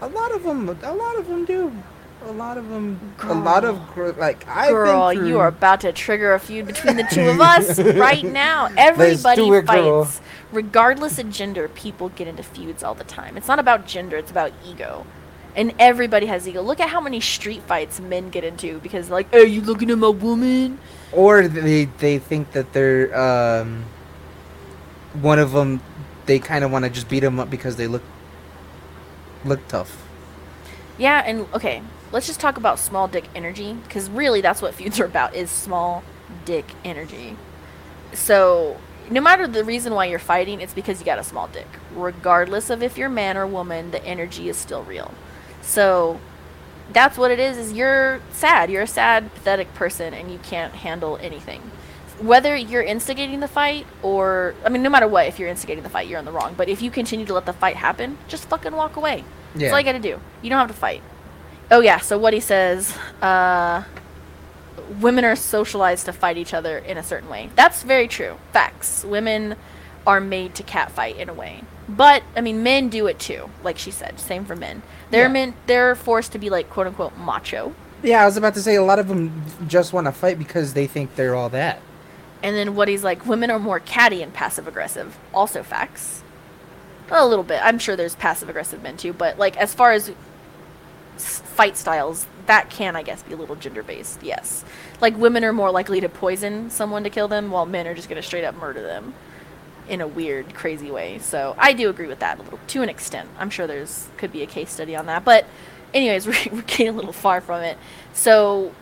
a 0.00 0.08
lot 0.08 0.32
of 0.32 0.42
them. 0.42 0.68
A 0.82 0.92
lot 0.94 1.16
of 1.16 1.28
them 1.28 1.44
do. 1.44 1.72
A 2.26 2.32
lot 2.32 2.58
of 2.58 2.68
them. 2.68 3.14
A 3.22 3.34
lot 3.34 3.64
of 3.64 3.80
gr- 3.94 4.10
like 4.10 4.46
I. 4.46 4.68
Girl, 4.68 5.12
you 5.12 5.38
are 5.38 5.48
about 5.48 5.80
to 5.80 5.92
trigger 5.92 6.34
a 6.34 6.38
feud 6.38 6.66
between 6.66 6.96
the 6.96 7.04
two 7.04 7.28
of 7.28 7.40
us 7.40 7.78
right 7.96 8.24
now. 8.24 8.68
Everybody 8.76 9.36
do 9.42 9.54
it, 9.54 9.66
girl. 9.66 10.04
fights. 10.04 10.20
Regardless 10.52 11.18
of 11.18 11.30
gender, 11.30 11.68
people 11.68 12.10
get 12.10 12.28
into 12.28 12.42
feuds 12.42 12.82
all 12.82 12.94
the 12.94 13.04
time. 13.04 13.36
It's 13.36 13.48
not 13.48 13.58
about 13.58 13.86
gender, 13.86 14.16
it's 14.16 14.30
about 14.30 14.52
ego. 14.66 15.06
And 15.56 15.72
everybody 15.78 16.26
has 16.26 16.46
ego. 16.46 16.60
Look 16.62 16.78
at 16.78 16.90
how 16.90 17.00
many 17.00 17.20
street 17.20 17.62
fights 17.62 18.00
men 18.00 18.28
get 18.30 18.44
into 18.44 18.78
because 18.80 19.10
like, 19.10 19.32
are 19.32 19.38
you 19.40 19.62
looking 19.62 19.90
at 19.90 19.98
my 19.98 20.08
woman? 20.08 20.78
Or 21.12 21.48
they 21.48 21.86
they 21.86 22.18
think 22.18 22.52
that 22.52 22.72
they're 22.72 23.18
um. 23.18 23.84
One 25.14 25.40
of 25.40 25.50
them, 25.52 25.80
they 26.26 26.38
kind 26.38 26.62
of 26.64 26.70
want 26.70 26.84
to 26.84 26.90
just 26.90 27.08
beat 27.08 27.20
them 27.20 27.40
up 27.40 27.50
because 27.50 27.76
they 27.76 27.86
look. 27.88 28.02
Look 29.44 29.66
tough. 29.68 30.06
Yeah, 30.98 31.22
and 31.26 31.46
okay, 31.54 31.82
let's 32.12 32.26
just 32.26 32.40
talk 32.40 32.56
about 32.56 32.78
small 32.78 33.08
dick 33.08 33.24
energy 33.34 33.74
because 33.84 34.10
really 34.10 34.40
that's 34.40 34.62
what 34.62 34.74
feuds 34.74 34.98
are 35.00 35.04
about 35.04 35.34
is 35.34 35.50
small 35.50 36.02
dick 36.44 36.66
energy. 36.84 37.36
So, 38.12 38.76
no 39.10 39.20
matter 39.20 39.46
the 39.46 39.64
reason 39.64 39.94
why 39.94 40.06
you're 40.06 40.18
fighting, 40.18 40.60
it's 40.60 40.74
because 40.74 41.00
you 41.00 41.06
got 41.06 41.18
a 41.18 41.24
small 41.24 41.48
dick. 41.48 41.66
Regardless 41.94 42.70
of 42.70 42.82
if 42.82 42.96
you're 42.98 43.08
man 43.08 43.36
or 43.36 43.46
woman, 43.46 43.90
the 43.90 44.04
energy 44.04 44.48
is 44.48 44.56
still 44.56 44.82
real. 44.84 45.12
So, 45.62 46.20
that's 46.92 47.16
what 47.16 47.30
it 47.30 47.38
is 47.38 47.56
is 47.56 47.72
you're 47.72 48.20
sad. 48.32 48.70
You're 48.70 48.82
a 48.82 48.86
sad, 48.86 49.32
pathetic 49.34 49.72
person 49.74 50.12
and 50.12 50.30
you 50.30 50.38
can't 50.38 50.74
handle 50.74 51.18
anything. 51.18 51.62
Whether 52.20 52.54
you're 52.56 52.82
instigating 52.82 53.40
the 53.40 53.48
fight 53.48 53.86
or 54.02 54.54
I 54.64 54.68
mean 54.68 54.82
no 54.82 54.90
matter 54.90 55.08
what, 55.08 55.26
if 55.26 55.38
you're 55.38 55.48
instigating 55.48 55.82
the 55.82 55.88
fight, 55.88 56.08
you're 56.08 56.18
in 56.18 56.24
the 56.24 56.32
wrong. 56.32 56.54
But 56.56 56.68
if 56.68 56.82
you 56.82 56.90
continue 56.90 57.24
to 57.26 57.34
let 57.34 57.46
the 57.46 57.52
fight 57.52 57.76
happen, 57.76 58.18
just 58.28 58.48
fucking 58.48 58.72
walk 58.72 58.96
away. 58.96 59.24
That's 59.54 59.72
all 59.72 59.78
you 59.78 59.84
got 59.84 59.92
to 59.92 59.98
do. 60.00 60.20
You 60.42 60.50
don't 60.50 60.58
have 60.58 60.68
to 60.68 60.74
fight. 60.74 61.02
Oh 61.70 61.80
yeah, 61.80 61.98
so 61.98 62.18
what 62.18 62.32
he 62.32 62.40
says, 62.40 62.96
uh 63.22 63.84
women 65.00 65.24
are 65.24 65.36
socialized 65.36 66.06
to 66.06 66.12
fight 66.12 66.36
each 66.36 66.52
other 66.52 66.78
in 66.78 66.98
a 66.98 67.02
certain 67.02 67.28
way. 67.28 67.48
That's 67.54 67.84
very 67.84 68.08
true. 68.08 68.38
Facts. 68.52 69.04
Women 69.04 69.54
are 70.04 70.20
made 70.20 70.54
to 70.56 70.64
catfight 70.64 71.16
in 71.16 71.28
a 71.28 71.34
way. 71.34 71.62
But 71.88 72.22
I 72.36 72.40
mean 72.40 72.62
men 72.62 72.88
do 72.88 73.06
it 73.06 73.18
too, 73.18 73.50
like 73.62 73.78
she 73.78 73.90
said. 73.92 74.18
Same 74.18 74.44
for 74.44 74.56
men. 74.56 74.82
They're 75.10 75.26
Yeah. 75.26 75.32
men 75.32 75.54
they're 75.66 75.94
forced 75.94 76.32
to 76.32 76.38
be 76.38 76.50
like 76.50 76.68
quote 76.70 76.86
unquote 76.88 77.16
macho. 77.16 77.74
Yeah, 78.02 78.22
I 78.22 78.24
was 78.26 78.36
about 78.36 78.54
to 78.54 78.62
say 78.62 78.74
a 78.76 78.82
lot 78.82 78.98
of 78.98 79.08
them 79.08 79.44
just 79.68 79.92
want 79.92 80.06
to 80.06 80.12
fight 80.12 80.38
because 80.38 80.72
they 80.74 80.86
think 80.86 81.14
they're 81.16 81.34
all 81.34 81.50
that. 81.50 81.80
And 82.42 82.56
then 82.56 82.74
what 82.74 82.88
he's 82.88 83.04
like, 83.04 83.26
women 83.26 83.50
are 83.50 83.58
more 83.58 83.78
catty 83.78 84.22
and 84.22 84.32
passive 84.32 84.66
aggressive. 84.66 85.18
Also 85.34 85.62
facts. 85.62 86.22
A 87.10 87.26
little 87.26 87.44
bit. 87.44 87.60
I'm 87.62 87.78
sure 87.78 87.96
there's 87.96 88.14
passive 88.16 88.48
aggressive 88.48 88.82
men 88.82 88.96
too, 88.96 89.12
but 89.12 89.38
like 89.38 89.56
as 89.58 89.74
far 89.74 89.92
as 89.92 90.10
fight 91.26 91.76
styles, 91.76 92.26
that 92.46 92.70
can 92.70 92.96
I 92.96 93.02
guess 93.02 93.22
be 93.22 93.32
a 93.32 93.36
little 93.36 93.56
gender 93.56 93.82
based. 93.82 94.22
Yes. 94.22 94.64
Like 95.00 95.16
women 95.16 95.44
are 95.44 95.52
more 95.52 95.70
likely 95.70 96.00
to 96.00 96.08
poison 96.08 96.70
someone 96.70 97.04
to 97.04 97.10
kill 97.10 97.28
them, 97.28 97.50
while 97.50 97.66
men 97.66 97.86
are 97.86 97.94
just 97.94 98.08
gonna 98.08 98.22
straight 98.22 98.44
up 98.44 98.56
murder 98.56 98.82
them 98.82 99.14
in 99.88 100.00
a 100.00 100.06
weird, 100.06 100.54
crazy 100.54 100.90
way. 100.90 101.18
So 101.18 101.54
I 101.58 101.72
do 101.72 101.90
agree 101.90 102.06
with 102.06 102.20
that 102.20 102.38
a 102.38 102.42
little 102.42 102.60
to 102.68 102.82
an 102.82 102.88
extent. 102.88 103.28
I'm 103.38 103.50
sure 103.50 103.66
there's 103.66 104.08
could 104.16 104.32
be 104.32 104.42
a 104.42 104.46
case 104.46 104.70
study 104.70 104.94
on 104.94 105.06
that, 105.06 105.24
but 105.24 105.46
anyways, 105.92 106.26
we're, 106.26 106.36
we're 106.52 106.62
getting 106.62 106.88
a 106.88 106.92
little 106.92 107.12
far 107.12 107.40
from 107.40 107.62
it. 107.62 107.78
So 108.12 108.72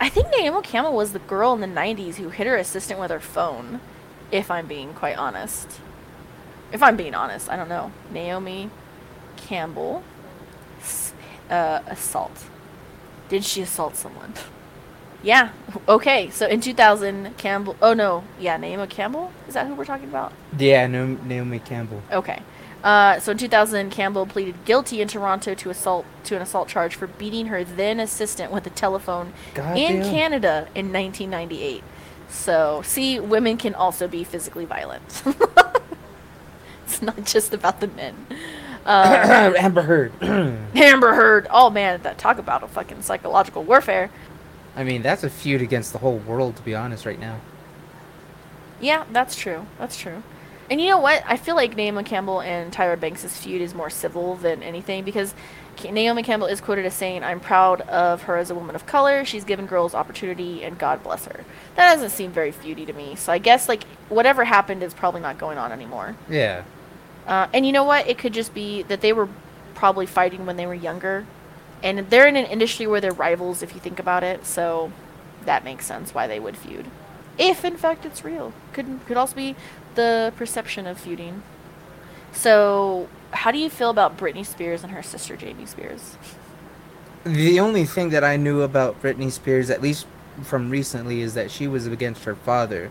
I 0.00 0.08
think 0.08 0.28
Naomi 0.30 0.62
Campbell 0.62 0.94
was 0.94 1.12
the 1.12 1.18
girl 1.20 1.52
in 1.54 1.60
the 1.60 1.66
90s 1.66 2.16
who 2.16 2.28
hit 2.28 2.46
her 2.46 2.56
assistant 2.56 3.00
with 3.00 3.10
her 3.10 3.20
phone, 3.20 3.80
if 4.30 4.50
I'm 4.50 4.66
being 4.66 4.92
quite 4.92 5.16
honest. 5.16 5.80
If 6.72 6.82
I'm 6.82 6.96
being 6.96 7.14
honest, 7.14 7.48
I 7.48 7.56
don't 7.56 7.68
know. 7.68 7.92
Naomi 8.10 8.70
Campbell 9.36 10.02
uh, 11.50 11.80
assault. 11.86 12.44
Did 13.28 13.44
she 13.44 13.62
assault 13.62 13.96
someone? 13.96 14.34
Yeah. 15.22 15.50
Okay. 15.88 16.30
So 16.30 16.46
in 16.46 16.60
2000, 16.60 17.36
Campbell. 17.36 17.76
Oh 17.82 17.94
no. 17.94 18.24
Yeah, 18.38 18.56
Naomi 18.56 18.86
Campbell. 18.86 19.32
Is 19.48 19.54
that 19.54 19.66
who 19.66 19.74
we're 19.74 19.84
talking 19.84 20.08
about? 20.08 20.32
Yeah, 20.56 20.86
Naomi 20.86 21.58
Campbell. 21.58 22.02
Okay. 22.12 22.42
Uh, 22.84 23.18
so 23.18 23.32
in 23.32 23.38
2000, 23.38 23.90
Campbell 23.90 24.26
pleaded 24.26 24.64
guilty 24.64 25.00
in 25.00 25.08
Toronto 25.08 25.54
to 25.54 25.70
assault 25.70 26.06
to 26.24 26.36
an 26.36 26.42
assault 26.42 26.68
charge 26.68 26.94
for 26.94 27.08
beating 27.08 27.46
her 27.46 27.64
then 27.64 27.98
assistant 27.98 28.52
with 28.52 28.66
a 28.66 28.70
telephone 28.70 29.32
God 29.54 29.76
in 29.76 30.00
damn. 30.02 30.10
Canada 30.12 30.68
in 30.74 30.92
1998. 30.92 31.82
So 32.28 32.82
see, 32.84 33.18
women 33.18 33.56
can 33.56 33.74
also 33.74 34.06
be 34.06 34.22
physically 34.22 34.64
violent. 34.64 35.22
it's 36.84 37.02
not 37.02 37.24
just 37.24 37.52
about 37.52 37.80
the 37.80 37.88
men. 37.88 38.14
Uh, 38.86 39.52
Amber 39.58 39.82
Heard. 39.82 40.12
Amber 40.22 41.14
Heard. 41.14 41.46
Oh 41.50 41.68
man, 41.68 42.00
that 42.02 42.16
talk 42.16 42.38
about 42.38 42.62
a 42.62 42.68
fucking 42.68 43.02
psychological 43.02 43.64
warfare. 43.64 44.10
I 44.76 44.84
mean, 44.84 45.02
that's 45.02 45.24
a 45.24 45.30
feud 45.30 45.60
against 45.60 45.92
the 45.92 45.98
whole 45.98 46.18
world, 46.18 46.56
to 46.56 46.62
be 46.62 46.74
honest, 46.74 47.04
right 47.04 47.18
now. 47.18 47.40
Yeah, 48.80 49.04
that's 49.10 49.34
true. 49.34 49.66
That's 49.78 49.96
true. 49.96 50.22
And 50.70 50.80
you 50.80 50.88
know 50.88 50.98
what? 50.98 51.22
I 51.26 51.36
feel 51.36 51.54
like 51.54 51.76
Naomi 51.76 52.02
Campbell 52.02 52.40
and 52.40 52.72
Tyra 52.72 52.98
Banks' 52.98 53.36
feud 53.36 53.62
is 53.62 53.74
more 53.74 53.88
civil 53.88 54.34
than 54.34 54.62
anything 54.62 55.04
because 55.04 55.34
Naomi 55.82 56.22
Campbell 56.22 56.48
is 56.48 56.60
quoted 56.60 56.84
as 56.84 56.94
saying, 56.94 57.22
I'm 57.22 57.40
proud 57.40 57.82
of 57.82 58.22
her 58.22 58.36
as 58.36 58.50
a 58.50 58.54
woman 58.54 58.74
of 58.74 58.84
color. 58.84 59.24
She's 59.24 59.44
given 59.44 59.66
girls 59.66 59.94
opportunity 59.94 60.64
and 60.64 60.78
God 60.78 61.02
bless 61.02 61.24
her. 61.26 61.44
That 61.76 61.94
doesn't 61.94 62.10
seem 62.10 62.32
very 62.32 62.52
feudy 62.52 62.84
to 62.86 62.92
me. 62.92 63.14
So 63.14 63.32
I 63.32 63.38
guess, 63.38 63.68
like, 63.68 63.84
whatever 64.08 64.44
happened 64.44 64.82
is 64.82 64.92
probably 64.92 65.20
not 65.20 65.38
going 65.38 65.56
on 65.56 65.72
anymore. 65.72 66.16
Yeah. 66.28 66.64
Uh, 67.26 67.48
and 67.52 67.66
you 67.66 67.72
know 67.72 67.84
what? 67.84 68.06
It 68.06 68.18
could 68.18 68.32
just 68.32 68.54
be 68.54 68.82
that 68.84 69.00
they 69.00 69.12
were 69.12 69.28
probably 69.74 70.06
fighting 70.06 70.46
when 70.46 70.56
they 70.56 70.66
were 70.66 70.74
younger. 70.74 71.26
And 71.82 71.98
they're 72.10 72.26
in 72.26 72.36
an 72.36 72.46
industry 72.46 72.86
where 72.86 73.00
they're 73.00 73.12
rivals, 73.12 73.62
if 73.62 73.74
you 73.74 73.80
think 73.80 73.98
about 73.98 74.24
it. 74.24 74.46
So 74.46 74.92
that 75.44 75.64
makes 75.64 75.86
sense 75.86 76.14
why 76.14 76.26
they 76.26 76.40
would 76.40 76.56
feud. 76.56 76.86
If, 77.38 77.64
in 77.64 77.76
fact, 77.76 78.06
it's 78.06 78.24
real. 78.24 78.52
Could, 78.72 79.00
could 79.06 79.16
also 79.16 79.34
be 79.34 79.56
the 79.94 80.32
perception 80.36 80.86
of 80.86 80.98
feuding. 80.98 81.42
So, 82.32 83.08
how 83.32 83.50
do 83.50 83.58
you 83.58 83.70
feel 83.70 83.90
about 83.90 84.16
Britney 84.16 84.44
Spears 84.44 84.82
and 84.82 84.92
her 84.92 85.02
sister 85.02 85.36
Jamie 85.36 85.66
Spears? 85.66 86.16
The 87.24 87.58
only 87.60 87.84
thing 87.84 88.10
that 88.10 88.22
I 88.22 88.36
knew 88.36 88.62
about 88.62 89.02
Britney 89.02 89.32
Spears, 89.32 89.70
at 89.70 89.82
least 89.82 90.06
from 90.42 90.70
recently, 90.70 91.22
is 91.22 91.34
that 91.34 91.50
she 91.50 91.66
was 91.66 91.86
against 91.86 92.24
her 92.24 92.34
father. 92.34 92.90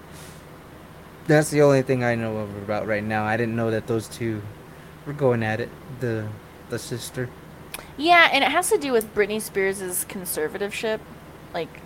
That's 1.28 1.50
the 1.50 1.62
only 1.62 1.82
thing 1.82 2.04
I 2.04 2.16
know 2.16 2.38
of 2.38 2.56
about 2.58 2.88
right 2.88 3.04
now. 3.04 3.26
I 3.26 3.36
didn't 3.38 3.56
know 3.56 3.72
that 3.72 3.88
those 3.88 4.08
two 4.08 4.42
were 5.06 5.14
going 5.14 5.44
at 5.44 5.60
it. 5.60 5.70
The 6.00 6.28
the 6.70 6.80
sister. 6.80 7.30
Yeah, 7.98 8.30
and 8.32 8.44
it 8.44 8.52
has 8.52 8.70
to 8.70 8.78
do 8.78 8.92
with 8.92 9.14
Britney 9.14 9.42
Spears' 9.42 10.06
conservativeship. 10.06 11.00
Like, 11.54 11.82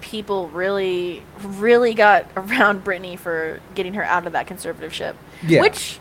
people 0.00 0.48
really, 0.48 1.22
really 1.42 1.94
got 1.94 2.26
around 2.36 2.84
Britney 2.84 3.18
for 3.18 3.60
getting 3.74 3.94
her 3.94 4.04
out 4.04 4.26
of 4.26 4.32
that 4.32 4.46
conservativeship. 4.46 5.14
Yeah. 5.46 5.60
Which, 5.60 6.00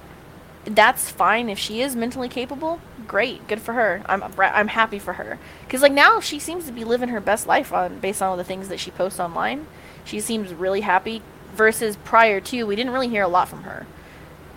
that's 0.65 1.09
fine 1.09 1.49
if 1.49 1.57
she 1.57 1.81
is 1.81 1.95
mentally 1.95 2.29
capable. 2.29 2.79
Great, 3.07 3.47
good 3.47 3.61
for 3.61 3.73
her. 3.73 4.03
I'm 4.05 4.23
I'm 4.37 4.67
happy 4.67 4.99
for 4.99 5.13
her 5.13 5.39
because 5.65 5.81
like 5.81 5.91
now 5.91 6.19
she 6.19 6.39
seems 6.39 6.65
to 6.67 6.71
be 6.71 6.83
living 6.83 7.09
her 7.09 7.19
best 7.19 7.47
life 7.47 7.73
on 7.73 7.99
based 7.99 8.21
on 8.21 8.29
all 8.29 8.37
the 8.37 8.43
things 8.43 8.69
that 8.69 8.79
she 8.79 8.91
posts 8.91 9.19
online. 9.19 9.65
She 10.05 10.19
seems 10.19 10.53
really 10.53 10.81
happy. 10.81 11.21
Versus 11.53 11.97
prior 11.97 12.39
to, 12.41 12.63
we 12.63 12.75
didn't 12.75 12.93
really 12.93 13.09
hear 13.09 13.23
a 13.23 13.27
lot 13.27 13.49
from 13.49 13.63
her, 13.63 13.85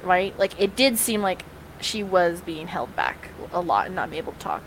right? 0.02 0.38
Like 0.38 0.60
it 0.60 0.76
did 0.76 0.98
seem 0.98 1.22
like 1.22 1.44
she 1.80 2.02
was 2.02 2.40
being 2.40 2.66
held 2.68 2.94
back 2.96 3.30
a 3.52 3.60
lot 3.60 3.86
and 3.86 3.94
not 3.94 4.10
being 4.10 4.22
able 4.22 4.32
to 4.32 4.38
talk. 4.38 4.62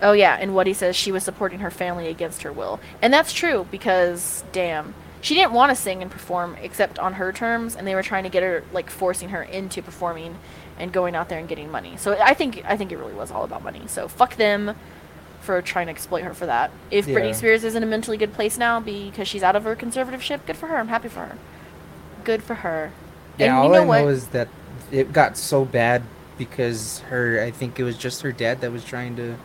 Oh 0.00 0.12
yeah, 0.12 0.36
and 0.38 0.54
what 0.54 0.66
he 0.66 0.74
says 0.74 0.96
she 0.96 1.12
was 1.12 1.22
supporting 1.22 1.60
her 1.60 1.70
family 1.70 2.08
against 2.08 2.42
her 2.42 2.52
will. 2.52 2.80
And 3.00 3.12
that's 3.12 3.32
true 3.32 3.66
because 3.70 4.42
damn, 4.52 4.94
she 5.20 5.34
didn't 5.34 5.52
want 5.52 5.70
to 5.70 5.76
sing 5.76 6.02
and 6.02 6.10
perform 6.10 6.56
except 6.60 6.98
on 6.98 7.14
her 7.14 7.32
terms 7.32 7.76
and 7.76 7.86
they 7.86 7.94
were 7.94 8.02
trying 8.02 8.24
to 8.24 8.28
get 8.28 8.42
her 8.42 8.64
like 8.72 8.90
forcing 8.90 9.28
her 9.28 9.42
into 9.42 9.80
performing 9.80 10.36
and 10.78 10.92
going 10.92 11.14
out 11.14 11.28
there 11.28 11.38
and 11.38 11.48
getting 11.48 11.70
money. 11.70 11.96
So 11.96 12.18
I 12.20 12.34
think 12.34 12.64
I 12.66 12.76
think 12.76 12.90
it 12.90 12.96
really 12.96 13.14
was 13.14 13.30
all 13.30 13.44
about 13.44 13.62
money. 13.62 13.82
So 13.86 14.08
fuck 14.08 14.36
them 14.36 14.74
for 15.42 15.60
trying 15.60 15.86
to 15.86 15.90
exploit 15.92 16.22
her 16.22 16.34
for 16.34 16.46
that. 16.46 16.70
If 16.90 17.06
Yeah. 17.06 17.16
Britney 17.18 17.34
Spears 17.34 17.64
is 17.64 17.74
in 17.74 17.82
a 17.82 17.86
mentally 17.86 18.16
good 18.16 18.32
place 18.32 18.56
now 18.58 18.80
because 18.80 19.28
she's 19.28 19.42
out 19.42 19.56
of 19.56 19.64
her 19.64 19.74
conservative 19.76 20.20
conservatorship, 20.20 20.46
good 20.46 20.56
for 20.56 20.68
her. 20.68 20.78
I'm 20.78 20.88
happy 20.88 21.08
for 21.08 21.20
her. 21.20 21.36
Good 22.24 22.42
for 22.42 22.54
her. 22.56 22.92
Yeah, 23.38 23.46
and 23.46 23.56
all 23.56 23.64
you 23.64 23.72
know 23.72 23.82
I 23.82 23.86
what? 23.86 23.98
know 24.02 24.08
is 24.08 24.28
that 24.28 24.48
it 24.90 25.12
got 25.12 25.36
so 25.36 25.64
bad 25.64 26.02
because 26.38 27.00
her. 27.10 27.42
I 27.42 27.50
think 27.50 27.78
it 27.80 27.84
was 27.84 27.98
just 27.98 28.22
her 28.22 28.32
dad 28.32 28.60
that 28.60 28.72
was 28.72 28.84
trying 28.84 29.16
to 29.16 29.36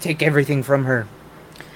take 0.00 0.22
everything 0.22 0.62
from 0.62 0.84
her. 0.84 1.06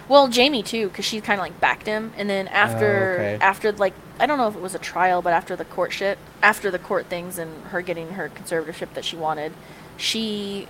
Well, 0.08 0.28
Jamie 0.28 0.62
too, 0.64 0.88
because 0.88 1.04
she 1.04 1.20
kind 1.20 1.40
of 1.40 1.44
like 1.44 1.60
backed 1.60 1.86
him, 1.86 2.12
and 2.16 2.28
then 2.28 2.48
oh, 2.48 2.52
after 2.54 3.16
Oh, 3.18 3.22
okay. 3.22 3.38
after 3.40 3.72
like 3.72 3.94
I 4.18 4.26
don't 4.26 4.38
know 4.38 4.48
if 4.48 4.56
it 4.56 4.60
was 4.60 4.74
a 4.74 4.78
trial, 4.78 5.22
but 5.22 5.32
after 5.32 5.56
the 5.56 5.64
court 5.64 5.92
shit, 5.92 6.18
after 6.42 6.70
the 6.70 6.78
court 6.78 7.06
things 7.06 7.38
and 7.38 7.64
her 7.66 7.80
getting 7.80 8.10
her 8.14 8.28
conservatorship 8.28 8.92
that 8.94 9.04
she 9.04 9.16
wanted, 9.16 9.52
she 9.96 10.66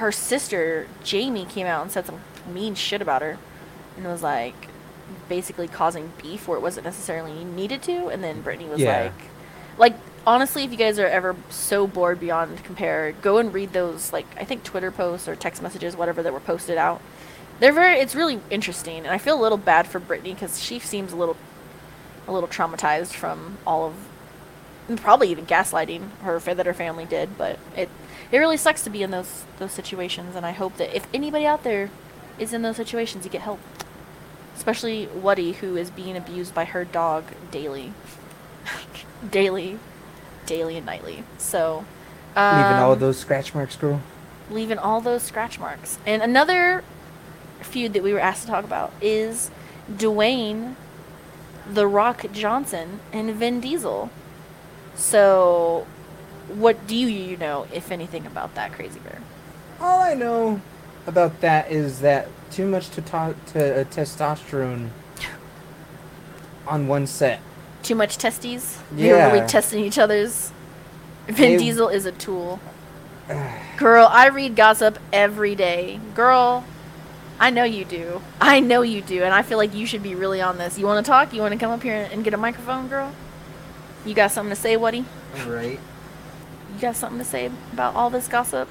her 0.00 0.10
sister 0.10 0.86
Jamie 1.04 1.44
came 1.44 1.66
out 1.66 1.82
and 1.82 1.90
said 1.92 2.06
some 2.06 2.20
mean 2.52 2.74
shit 2.74 3.00
about 3.02 3.22
her, 3.22 3.38
and 3.96 4.06
was 4.06 4.22
like 4.22 4.54
basically 5.28 5.68
causing 5.68 6.12
beef 6.22 6.48
where 6.48 6.58
it 6.58 6.60
wasn't 6.60 6.84
necessarily 6.84 7.44
needed 7.44 7.82
to, 7.82 8.08
and 8.08 8.22
then 8.24 8.42
Britney 8.42 8.68
was 8.68 8.80
Yeah. 8.80 9.04
like, 9.04 9.12
like 9.78 9.94
honestly, 10.26 10.64
if 10.64 10.70
you 10.70 10.76
guys 10.76 10.98
are 10.98 11.06
ever 11.06 11.36
so 11.48 11.86
bored 11.86 12.18
beyond 12.20 12.62
compare, 12.64 13.12
go 13.22 13.38
and 13.38 13.52
read 13.52 13.72
those 13.72 14.12
like 14.12 14.26
I 14.36 14.44
think 14.44 14.64
Twitter 14.64 14.90
posts 14.90 15.28
or 15.28 15.36
text 15.36 15.62
messages, 15.62 15.96
whatever 15.96 16.22
that 16.22 16.32
were 16.32 16.40
posted 16.40 16.78
out. 16.78 17.00
They're 17.60 17.72
very. 17.72 17.98
It's 18.00 18.14
really 18.14 18.40
interesting, 18.48 18.98
and 18.98 19.08
I 19.08 19.18
feel 19.18 19.38
a 19.38 19.42
little 19.42 19.58
bad 19.58 19.86
for 19.86 20.00
Britney 20.00 20.32
because 20.34 20.62
she 20.62 20.78
seems 20.78 21.12
a 21.12 21.16
little, 21.16 21.36
a 22.26 22.32
little 22.32 22.48
traumatized 22.48 23.12
from 23.12 23.58
all 23.66 23.86
of, 23.86 23.94
and 24.88 24.98
probably 24.98 25.28
even 25.30 25.44
gaslighting 25.44 26.08
her 26.22 26.40
that 26.40 26.64
her 26.64 26.72
family 26.72 27.04
did. 27.04 27.36
But 27.36 27.58
it, 27.76 27.90
it 28.32 28.38
really 28.38 28.56
sucks 28.56 28.82
to 28.84 28.90
be 28.90 29.02
in 29.02 29.10
those 29.10 29.44
those 29.58 29.72
situations, 29.72 30.36
and 30.36 30.44
I 30.46 30.52
hope 30.52 30.76
that 30.76 30.94
if 30.94 31.06
anybody 31.12 31.46
out 31.46 31.64
there 31.64 31.90
is 32.38 32.52
in 32.52 32.62
those 32.62 32.76
situations, 32.76 33.24
you 33.24 33.30
get 33.30 33.42
help. 33.42 33.60
Especially 34.56 35.06
Woody, 35.06 35.52
who 35.52 35.76
is 35.76 35.90
being 35.90 36.16
abused 36.16 36.54
by 36.54 36.66
her 36.66 36.84
dog 36.84 37.24
daily, 37.50 37.94
daily, 39.30 39.78
daily 40.44 40.76
and 40.76 40.84
nightly. 40.84 41.24
So, 41.38 41.84
Leaving 42.36 42.76
all 42.78 42.92
um, 42.92 42.98
those 42.98 43.18
scratch 43.18 43.54
marks, 43.54 43.76
girl. 43.76 44.02
leaving 44.50 44.76
all 44.78 45.00
those 45.00 45.22
scratch 45.22 45.58
marks. 45.58 45.98
And 46.06 46.22
another 46.22 46.84
feud 47.62 47.94
that 47.94 48.02
we 48.02 48.12
were 48.12 48.20
asked 48.20 48.42
to 48.42 48.48
talk 48.48 48.64
about 48.64 48.92
is 49.00 49.50
Dwayne 49.90 50.74
The 51.70 51.86
Rock 51.86 52.26
Johnson 52.32 53.00
and 53.12 53.30
Vin 53.34 53.60
Diesel. 53.60 54.10
So, 54.94 55.86
what 56.58 56.86
do 56.86 56.96
you 56.96 57.36
know, 57.36 57.66
if 57.72 57.90
anything, 57.90 58.26
about 58.26 58.54
that 58.54 58.72
crazy 58.72 59.00
bear? 59.00 59.20
All 59.80 60.00
I 60.00 60.14
know 60.14 60.60
about 61.06 61.40
that 61.40 61.70
is 61.70 62.00
that 62.00 62.28
too 62.50 62.66
much 62.66 62.90
to, 62.90 63.00
to- 63.02 63.34
to 63.52 63.80
uh, 63.80 63.84
testosterone 63.84 64.88
on 66.66 66.86
one 66.88 67.06
set. 67.06 67.40
Too 67.82 67.94
much 67.94 68.18
testes? 68.18 68.78
They 68.92 69.10
were 69.10 69.18
really 69.18 69.38
Yeah. 69.38 69.46
testing 69.46 69.84
each 69.84 69.98
other's. 69.98 70.52
Vin 71.26 71.52
They- 71.52 71.58
Diesel 71.58 71.88
is 71.88 72.06
a 72.06 72.12
tool. 72.12 72.60
Girl, 73.76 74.06
I 74.10 74.28
read 74.28 74.56
gossip 74.56 74.98
every 75.12 75.54
day. 75.54 76.00
Girl, 76.14 76.64
I 77.38 77.48
know 77.50 77.64
you 77.64 77.84
do. 77.86 78.20
I 78.40 78.60
know 78.60 78.82
you 78.82 79.00
do, 79.00 79.22
and 79.22 79.32
I 79.32 79.42
feel 79.42 79.56
like 79.56 79.74
you 79.74 79.86
should 79.86 80.02
be 80.02 80.14
really 80.14 80.42
on 80.42 80.58
this. 80.58 80.78
You 80.78 80.84
want 80.86 81.04
to 81.04 81.10
talk? 81.10 81.32
You 81.32 81.40
want 81.40 81.52
to 81.52 81.58
come 81.58 81.70
up 81.70 81.82
here 81.82 82.08
and 82.12 82.22
get 82.22 82.34
a 82.34 82.36
microphone, 82.36 82.88
girl? 82.88 83.12
You 84.04 84.14
got 84.14 84.30
something 84.32 84.54
to 84.54 84.60
say, 84.60 84.76
Woody? 84.76 85.04
Right. 85.46 85.80
You 86.74 86.80
got 86.80 86.96
something 86.96 87.18
to 87.18 87.24
say 87.24 87.50
about 87.72 87.94
all 87.94 88.10
this 88.10 88.28
gossip? 88.28 88.68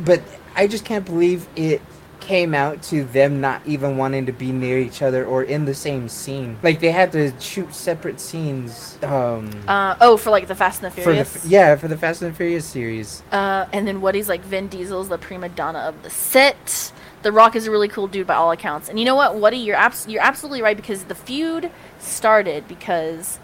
But 0.00 0.22
I 0.54 0.66
just 0.66 0.84
can't 0.84 1.04
believe 1.04 1.46
it 1.56 1.80
came 2.20 2.52
out 2.52 2.82
to 2.82 3.04
them 3.04 3.40
not 3.40 3.62
even 3.64 3.96
wanting 3.96 4.26
to 4.26 4.32
be 4.32 4.52
near 4.52 4.78
each 4.78 5.02
other 5.02 5.24
or 5.24 5.44
in 5.44 5.64
the 5.64 5.74
same 5.74 6.08
scene. 6.08 6.58
Like 6.62 6.80
they 6.80 6.90
had 6.90 7.12
to 7.12 7.32
shoot 7.40 7.72
separate 7.74 8.20
scenes. 8.20 8.98
Um, 9.02 9.50
Uh, 9.66 9.94
oh, 10.00 10.16
for 10.16 10.30
like 10.30 10.46
the 10.48 10.54
Fast 10.54 10.82
and 10.82 10.90
the 10.92 11.00
for 11.00 11.14
the 11.14 11.24
Furious. 11.24 11.46
yeah 11.46 11.76
for 11.76 11.88
the 11.88 11.96
Fast 11.96 12.20
and 12.22 12.32
the 12.32 12.36
Furious 12.36 12.66
series. 12.66 13.22
Uh, 13.32 13.66
and 13.72 13.86
then 13.88 14.00
Woody's 14.00 14.28
like 14.28 14.42
Vin 14.42 14.68
Diesel's 14.68 15.08
the 15.08 15.16
prima 15.18 15.48
donna 15.48 15.78
of 15.78 16.02
the 16.02 16.10
set. 16.10 16.92
The 17.22 17.32
Rock 17.32 17.56
is 17.56 17.66
a 17.66 17.70
really 17.70 17.88
cool 17.88 18.08
dude 18.08 18.26
by 18.26 18.34
all 18.34 18.50
accounts. 18.52 18.88
And 18.88 18.98
you 18.98 19.04
know 19.04 19.14
what, 19.16 19.36
Woody, 19.36 19.56
you're 19.58 19.76
abs- 19.76 20.06
you're 20.08 20.22
absolutely 20.22 20.60
right 20.60 20.76
because 20.76 21.04
the 21.04 21.14
feud 21.14 21.70
started 21.98 22.68
because 22.68 23.38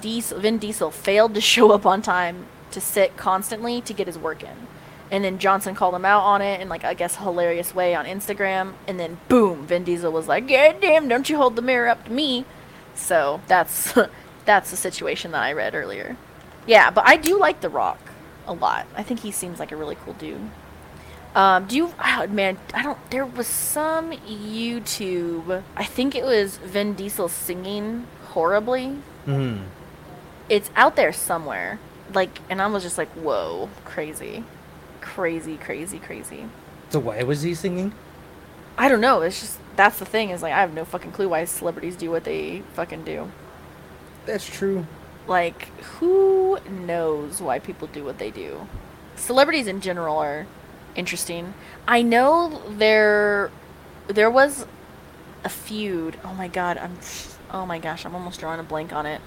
Diesel, 0.00 0.38
Vin 0.38 0.58
Diesel 0.58 0.90
failed 0.90 1.34
to 1.34 1.40
show 1.40 1.70
up 1.72 1.84
on 1.86 2.02
time 2.02 2.46
to 2.72 2.80
sit 2.80 3.16
constantly 3.16 3.80
to 3.82 3.92
get 3.92 4.06
his 4.06 4.18
work 4.18 4.42
in. 4.42 4.68
And 5.10 5.24
then 5.24 5.38
Johnson 5.38 5.74
called 5.74 5.94
him 5.94 6.04
out 6.04 6.22
on 6.22 6.42
it 6.42 6.60
in 6.60 6.68
like 6.68 6.84
I 6.84 6.94
guess 6.94 7.16
a 7.16 7.20
hilarious 7.20 7.74
way 7.74 7.94
on 7.94 8.04
Instagram. 8.04 8.74
And 8.86 9.00
then 9.00 9.18
boom, 9.28 9.66
Vin 9.66 9.84
Diesel 9.84 10.12
was 10.12 10.28
like, 10.28 10.48
"God 10.48 10.80
damn, 10.80 11.08
don't 11.08 11.28
you 11.28 11.36
hold 11.36 11.56
the 11.56 11.62
mirror 11.62 11.88
up 11.88 12.04
to 12.04 12.12
me." 12.12 12.44
So 12.94 13.40
that's 13.46 13.94
that's 14.44 14.70
the 14.70 14.76
situation 14.76 15.32
that 15.32 15.42
I 15.42 15.52
read 15.52 15.74
earlier. 15.74 16.16
Yeah, 16.66 16.90
but 16.90 17.08
I 17.08 17.16
do 17.16 17.38
like 17.38 17.60
The 17.60 17.70
Rock 17.70 17.98
a 18.46 18.52
lot. 18.52 18.86
I 18.94 19.02
think 19.02 19.20
he 19.20 19.30
seems 19.30 19.58
like 19.58 19.72
a 19.72 19.76
really 19.76 19.96
cool 19.96 20.14
dude. 20.14 20.50
Um, 21.34 21.66
do 21.66 21.76
you, 21.76 21.94
oh, 22.02 22.26
man, 22.28 22.58
I 22.74 22.82
don't, 22.82 22.98
there 23.10 23.26
was 23.26 23.46
some 23.46 24.12
YouTube, 24.12 25.62
I 25.76 25.84
think 25.84 26.14
it 26.14 26.24
was 26.24 26.56
Vin 26.56 26.94
Diesel 26.94 27.28
singing 27.28 28.06
horribly. 28.28 28.96
Mm. 29.26 29.64
It's 30.48 30.70
out 30.74 30.96
there 30.96 31.12
somewhere. 31.12 31.78
Like, 32.12 32.40
and 32.48 32.60
I 32.62 32.66
was 32.66 32.82
just 32.82 32.98
like, 32.98 33.10
whoa, 33.10 33.68
crazy. 33.84 34.44
Crazy, 35.00 35.56
crazy, 35.56 35.98
crazy. 35.98 36.46
So 36.90 36.98
why 37.00 37.22
was 37.22 37.42
he 37.42 37.54
singing? 37.54 37.92
I 38.76 38.88
don't 38.88 39.00
know. 39.00 39.22
It's 39.22 39.40
just, 39.40 39.58
that's 39.76 39.98
the 39.98 40.04
thing 40.04 40.30
is 40.30 40.42
like, 40.42 40.52
I 40.52 40.60
have 40.60 40.72
no 40.72 40.84
fucking 40.84 41.12
clue 41.12 41.28
why 41.28 41.44
celebrities 41.44 41.96
do 41.96 42.10
what 42.10 42.24
they 42.24 42.62
fucking 42.74 43.04
do. 43.04 43.30
That's 44.24 44.46
true. 44.46 44.86
Like, 45.26 45.68
who 45.98 46.58
knows 46.68 47.42
why 47.42 47.58
people 47.58 47.88
do 47.88 48.04
what 48.04 48.18
they 48.18 48.30
do? 48.30 48.66
Celebrities 49.16 49.66
in 49.66 49.80
general 49.80 50.18
are 50.18 50.46
interesting. 50.94 51.54
I 51.86 52.02
know 52.02 52.62
there 52.68 53.50
there 54.06 54.30
was 54.30 54.66
a 55.44 55.48
feud. 55.48 56.18
Oh 56.24 56.34
my 56.34 56.48
god, 56.48 56.78
I'm 56.78 56.98
oh 57.50 57.66
my 57.66 57.78
gosh, 57.78 58.06
I'm 58.06 58.14
almost 58.14 58.40
drawing 58.40 58.60
a 58.60 58.62
blank 58.62 58.92
on 58.92 59.06
it. 59.06 59.20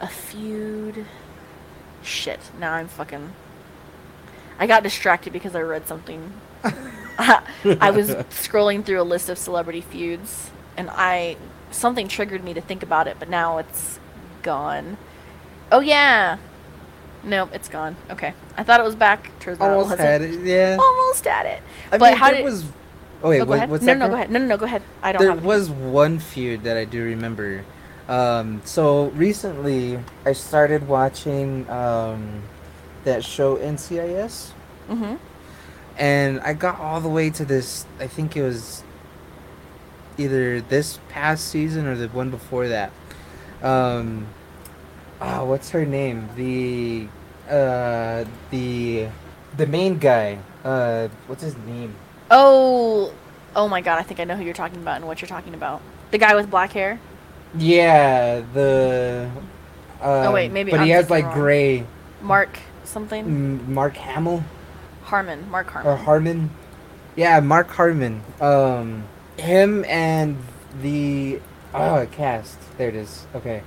A 0.00 0.08
feud. 0.08 1.06
Shit, 2.08 2.40
now 2.58 2.72
I'm 2.72 2.88
fucking 2.88 3.34
I 4.58 4.66
got 4.66 4.82
distracted 4.82 5.32
because 5.32 5.54
I 5.54 5.60
read 5.60 5.86
something. 5.86 6.32
I 7.18 7.90
was 7.90 8.08
scrolling 8.30 8.84
through 8.84 9.00
a 9.00 9.04
list 9.04 9.28
of 9.28 9.38
celebrity 9.38 9.80
feuds 9.80 10.50
and 10.76 10.90
I 10.90 11.36
something 11.70 12.08
triggered 12.08 12.42
me 12.42 12.54
to 12.54 12.60
think 12.60 12.82
about 12.82 13.06
it, 13.06 13.16
but 13.18 13.28
now 13.28 13.58
it's 13.58 14.00
gone. 14.42 14.96
Oh 15.70 15.80
yeah. 15.80 16.38
Nope, 17.22 17.50
it's 17.52 17.68
gone. 17.68 17.96
Okay. 18.10 18.32
I 18.56 18.62
thought 18.62 18.80
it 18.80 18.84
was 18.84 18.96
back. 18.96 19.30
Turns 19.40 19.60
out 19.60 19.70
Almost 19.70 19.98
had 19.98 20.22
it. 20.22 20.40
Yeah. 20.40 20.76
Almost 20.80 21.26
at 21.26 21.46
it. 21.46 21.62
I 21.92 21.98
but 21.98 22.10
mean, 22.10 22.16
how 22.16 22.30
did 22.30 22.44
was? 22.44 22.64
Oh 23.22 23.30
wait, 23.30 23.40
oh, 23.40 23.44
what, 23.44 23.68
what's 23.68 23.84
no, 23.84 23.94
that? 23.94 23.98
no, 23.98 24.06
no, 24.06 24.10
go 24.10 24.14
ahead. 24.14 24.30
No, 24.30 24.38
no, 24.38 24.46
no, 24.46 24.56
go 24.56 24.64
ahead. 24.64 24.82
I 25.02 25.12
don't 25.12 25.22
there 25.22 25.34
was 25.34 25.68
one 25.70 26.18
feud 26.18 26.62
that 26.64 26.76
I 26.76 26.84
do 26.84 27.04
remember. 27.04 27.64
Um, 28.08 28.62
so 28.64 29.08
recently, 29.08 29.98
I 30.24 30.32
started 30.32 30.88
watching 30.88 31.68
um, 31.70 32.42
that 33.04 33.24
show 33.24 33.56
NCIS, 33.56 34.52
Mm-hmm. 34.88 35.16
and 35.98 36.40
I 36.40 36.54
got 36.54 36.80
all 36.80 37.00
the 37.02 37.10
way 37.10 37.28
to 37.30 37.44
this. 37.44 37.84
I 38.00 38.06
think 38.06 38.34
it 38.36 38.42
was 38.42 38.82
either 40.16 40.60
this 40.62 40.98
past 41.10 41.48
season 41.48 41.86
or 41.86 41.94
the 41.94 42.08
one 42.08 42.30
before 42.30 42.68
that. 42.68 42.90
Um, 43.62 44.26
oh, 45.20 45.44
what's 45.44 45.68
her 45.70 45.84
name? 45.84 46.28
The 46.36 47.08
uh, 47.52 48.24
the 48.50 49.08
the 49.58 49.66
main 49.66 49.98
guy. 49.98 50.38
Uh, 50.64 51.08
what's 51.26 51.42
his 51.42 51.56
name? 51.58 51.94
Oh, 52.30 53.12
oh 53.54 53.68
my 53.68 53.82
god! 53.82 53.98
I 53.98 54.02
think 54.02 54.18
I 54.20 54.24
know 54.24 54.36
who 54.36 54.44
you're 54.44 54.54
talking 54.54 54.78
about 54.80 54.96
and 54.96 55.06
what 55.06 55.20
you're 55.20 55.28
talking 55.28 55.52
about. 55.52 55.82
The 56.10 56.18
guy 56.18 56.34
with 56.34 56.48
black 56.50 56.72
hair. 56.72 56.98
Yeah, 57.56 58.42
the. 58.52 59.30
Um, 60.00 60.32
wait, 60.32 60.52
maybe 60.52 60.70
But 60.70 60.80
I'm 60.80 60.86
he 60.86 60.92
has 60.92 61.10
like 61.10 61.24
wrong. 61.24 61.34
gray. 61.34 61.86
Mark 62.22 62.58
something. 62.84 63.72
Mark 63.72 63.96
Hamill 63.96 64.44
Harmon. 65.04 65.50
Mark 65.50 65.68
Harmon. 65.70 65.92
or 65.92 65.96
Harmon. 65.96 66.50
Yeah, 67.16 67.40
Mark 67.40 67.68
Harmon. 67.68 68.22
Um, 68.40 69.04
him 69.36 69.84
and 69.88 70.38
the 70.82 71.40
oh 71.74 72.06
cast. 72.12 72.58
There 72.76 72.88
it 72.88 72.94
is. 72.94 73.26
Okay. 73.34 73.62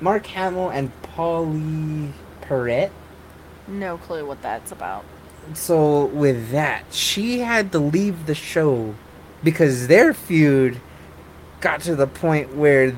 Mark 0.00 0.26
Hamill 0.26 0.68
and 0.70 0.92
Pauley 1.02 2.12
Perrette. 2.42 2.92
No 3.66 3.98
clue 3.98 4.24
what 4.24 4.40
that's 4.42 4.70
about. 4.70 5.04
So 5.54 6.06
with 6.06 6.50
that, 6.52 6.84
she 6.92 7.40
had 7.40 7.72
to 7.72 7.78
leave 7.78 8.26
the 8.26 8.34
show 8.34 8.94
because 9.42 9.88
their 9.88 10.14
feud 10.14 10.80
got 11.60 11.80
to 11.82 11.96
the 11.96 12.06
point 12.06 12.54
where 12.54 12.96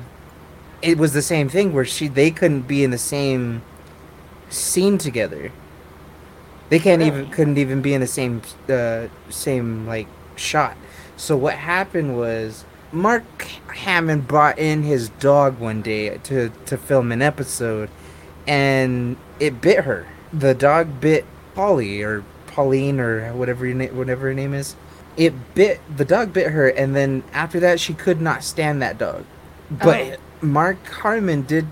it 0.81 0.97
was 0.97 1.13
the 1.13 1.21
same 1.21 1.49
thing 1.49 1.73
where 1.73 1.85
she 1.85 2.07
they 2.07 2.31
couldn't 2.31 2.63
be 2.63 2.83
in 2.83 2.91
the 2.91 2.97
same 2.97 3.61
scene 4.49 4.97
together. 4.97 5.51
They 6.69 6.79
can't 6.79 7.01
even 7.01 7.29
couldn't 7.29 7.57
even 7.57 7.81
be 7.81 7.93
in 7.93 8.01
the 8.01 8.07
same 8.07 8.41
uh, 8.69 9.07
same 9.29 9.85
like 9.85 10.07
shot. 10.35 10.77
So 11.17 11.35
what 11.37 11.55
happened 11.55 12.17
was 12.17 12.65
Mark 12.91 13.43
Hammond 13.75 14.27
brought 14.27 14.57
in 14.57 14.83
his 14.83 15.09
dog 15.09 15.59
one 15.59 15.81
day 15.81 16.17
to 16.17 16.49
to 16.65 16.77
film 16.77 17.11
an 17.11 17.21
episode, 17.21 17.89
and 18.47 19.17
it 19.39 19.61
bit 19.61 19.83
her. 19.83 20.07
The 20.33 20.53
dog 20.53 21.01
bit 21.01 21.25
Pauley 21.55 22.03
or 22.03 22.23
Pauline 22.47 22.99
or 22.99 23.33
whatever 23.33 23.65
your 23.65 23.75
na- 23.75 23.93
whatever 23.93 24.27
her 24.27 24.33
name 24.33 24.53
is. 24.53 24.75
It 25.17 25.33
bit 25.53 25.79
the 25.95 26.05
dog 26.05 26.33
bit 26.33 26.51
her, 26.51 26.67
and 26.69 26.95
then 26.95 27.23
after 27.33 27.59
that 27.59 27.79
she 27.79 27.93
could 27.93 28.21
not 28.21 28.43
stand 28.43 28.81
that 28.81 28.97
dog. 28.97 29.25
But 29.69 30.19
Oh. 30.41 30.45
Mark 30.45 30.85
Harmon 30.87 31.43
did 31.43 31.67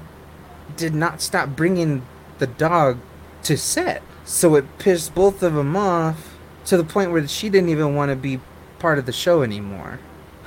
did 0.77 0.93
not 0.93 1.21
stop 1.21 1.49
bringing 1.49 2.03
the 2.37 2.47
dog 2.47 2.97
to 3.43 3.57
set, 3.57 4.01
so 4.23 4.55
it 4.55 4.65
pissed 4.77 5.15
both 5.15 5.41
of 5.43 5.53
them 5.55 5.75
off 5.75 6.35
to 6.65 6.77
the 6.77 6.83
point 6.83 7.11
where 7.11 7.27
she 7.27 7.49
didn't 7.49 7.69
even 7.69 7.95
want 7.95 8.09
to 8.11 8.15
be 8.15 8.39
part 8.77 8.99
of 8.99 9.05
the 9.05 9.11
show 9.11 9.41
anymore. 9.41 9.99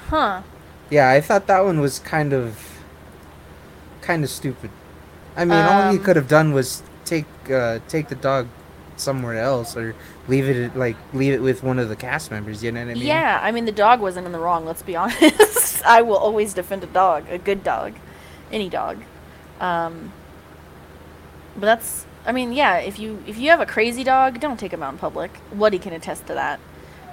Huh. 0.09 0.43
Yeah, 0.91 1.09
I 1.11 1.21
thought 1.21 1.47
that 1.49 1.65
one 1.65 1.81
was 1.81 1.99
kind 1.99 2.33
of 2.33 2.79
kind 4.03 4.23
of 4.25 4.31
stupid. 4.31 4.71
I 5.37 5.45
mean, 5.45 5.59
all 5.59 5.91
he 5.91 5.99
Um, 5.99 6.05
could 6.05 6.17
have 6.17 6.29
done 6.29 6.53
was 6.53 6.83
take 7.05 7.27
uh, 7.51 7.79
take 7.89 8.09
the 8.09 8.15
dog 8.15 8.47
somewhere 8.97 9.39
else 9.39 9.77
or 9.77 9.95
leave 10.29 10.49
it 10.49 10.77
like 10.77 10.97
leave 11.13 11.33
it 11.33 11.43
with 11.43 11.63
one 11.63 11.79
of 11.79 11.89
the 11.89 11.97
cast 11.97 12.31
members. 12.31 12.63
You 12.63 12.73
know 12.73 12.85
what 12.85 12.91
I 12.91 12.95
mean? 12.95 13.03
Yeah, 13.07 13.41
I 13.43 13.53
mean 13.53 13.65
the 13.65 13.73
dog 13.73 14.01
wasn't 14.01 14.27
in 14.27 14.33
the 14.33 14.39
wrong. 14.39 14.65
Let's 14.65 14.83
be 14.83 14.97
honest. 15.03 15.85
I 15.85 16.03
will 16.03 16.17
always 16.17 16.55
defend 16.55 16.85
a 16.85 16.87
dog, 16.87 17.29
a 17.29 17.39
good 17.39 17.65
dog, 17.65 17.95
any 18.51 18.69
dog. 18.69 19.03
Um, 19.61 20.13
but 21.55 21.67
that's, 21.67 22.07
I 22.25 22.33
mean, 22.33 22.53
yeah. 22.53 22.79
If 22.79 22.99
you 22.99 23.23
if 23.27 23.39
you 23.39 23.51
have 23.51 23.61
a 23.61 23.67
crazy 23.67 24.05
dog, 24.05 24.41
don't 24.41 24.59
take 24.59 24.73
him 24.73 24.83
out 24.83 24.93
in 24.93 24.99
public. 24.99 25.31
Woody 25.53 25.79
can 25.79 25.93
attest 25.93 26.27
to 26.29 26.35
that. 26.35 26.61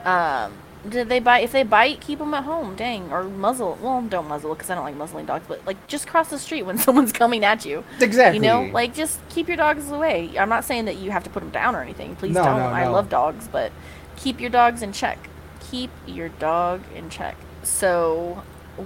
Um, 0.06 0.54
did 0.88 1.10
they 1.10 1.20
bite? 1.20 1.44
If 1.44 1.52
they 1.52 1.63
bite, 1.63 2.00
keep 2.00 2.20
them 2.20 2.34
at 2.34 2.44
home. 2.46 2.76
Dang, 2.76 3.12
or 3.12 3.24
muzzle. 3.24 3.78
Well, 3.82 4.02
don't 4.04 4.28
muzzle 4.28 4.54
because 4.56 4.70
I 4.70 4.76
don't 4.76 4.86
like 4.86 4.96
muzzling 4.96 5.26
dogs. 5.26 5.46
But 5.48 5.65
like, 5.65 5.88
just 5.88 6.08
cross 6.08 6.30
the 6.30 6.39
street 6.39 6.63
when 6.63 6.78
someone's 6.86 7.12
coming 7.12 7.44
at 7.44 7.65
you. 7.65 7.84
exactly. 8.00 8.38
You 8.38 8.44
know, 8.52 8.63
like 8.72 8.94
just 8.94 9.20
keep 9.30 9.48
your 9.48 9.58
dogs 9.58 9.92
away. 9.92 10.32
I'm 10.39 10.50
not 10.50 10.63
saying 10.63 10.86
that 10.86 10.96
you 10.98 11.12
have 11.12 11.24
to 11.26 11.30
put 11.30 11.42
them 11.42 11.50
down 11.50 11.76
or 11.76 11.82
anything. 11.82 12.15
Please 12.15 12.34
No, 12.34 12.44
don't. 12.44 12.58
no, 12.60 12.65
I 12.68 12.86
no. 12.86 12.92
love 12.94 13.10
dogs, 13.10 13.48
but 13.52 13.72
keep 14.15 14.39
your 14.39 14.50
dogs 14.50 14.82
in 14.82 14.94
check. 14.94 15.30
Keep 15.72 15.92
your 16.08 16.30
dog 16.30 16.82
in 16.96 17.10
check. 17.10 17.36
So, 17.63 18.44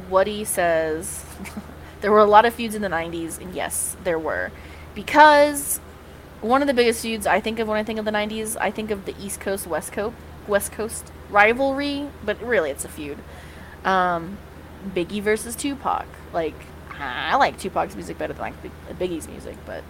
Woody 0.10 0.44
says 0.46 1.24
there 2.02 2.12
were 2.12 2.20
a 2.20 2.26
lot 2.26 2.46
of 2.46 2.54
feuds 2.56 2.74
in 2.76 2.82
the 2.82 2.90
90s, 2.90 3.40
and 3.40 3.54
yes, 3.54 3.96
there 4.04 4.18
were. 4.20 4.52
Because 4.96 5.80
one 6.42 6.62
of 6.62 6.68
the 6.68 6.74
biggest 6.74 7.02
feuds 7.02 7.26
I 7.28 7.40
think 7.40 7.60
of 7.60 7.68
when 7.68 7.78
I 7.78 7.84
think 7.84 8.00
of 8.00 8.06
the 8.06 8.12
90s, 8.12 8.58
I 8.60 8.72
think 8.72 8.92
of 8.92 9.06
the 9.06 9.16
East 9.22 9.40
Coast 9.40 9.68
West 9.68 9.92
Coast 9.92 10.16
West 10.48 10.72
Coast 10.72 11.12
rivalry, 11.34 12.08
but 12.24 12.42
really 12.42 12.70
it's 12.70 12.86
a 12.86 12.90
feud. 12.90 13.18
Um, 13.84 14.38
Biggie 14.96 15.22
versus 15.22 15.56
Tupac. 15.56 16.06
Like 16.32 16.56
I 17.00 17.36
like 17.36 17.58
Tupac's 17.58 17.96
music 17.96 18.18
better 18.18 18.34
than 18.34 18.42
like 18.42 18.62
Big- 18.62 18.72
Biggie's 19.00 19.28
music, 19.28 19.58
but 19.66 19.84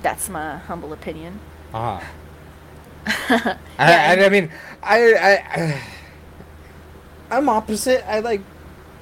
that's 0.00 0.28
my 0.28 0.58
humble 0.58 0.92
opinion. 0.92 1.40
Ah. 1.74 2.02
Yeah, 3.34 3.56
I, 3.78 4.24
I, 4.26 4.28
mean, 4.28 4.50
I, 4.82 5.14
I, 5.14 5.32
I, 5.60 5.82
I'm 7.36 7.48
opposite. 7.48 8.08
I 8.08 8.20
like 8.20 8.42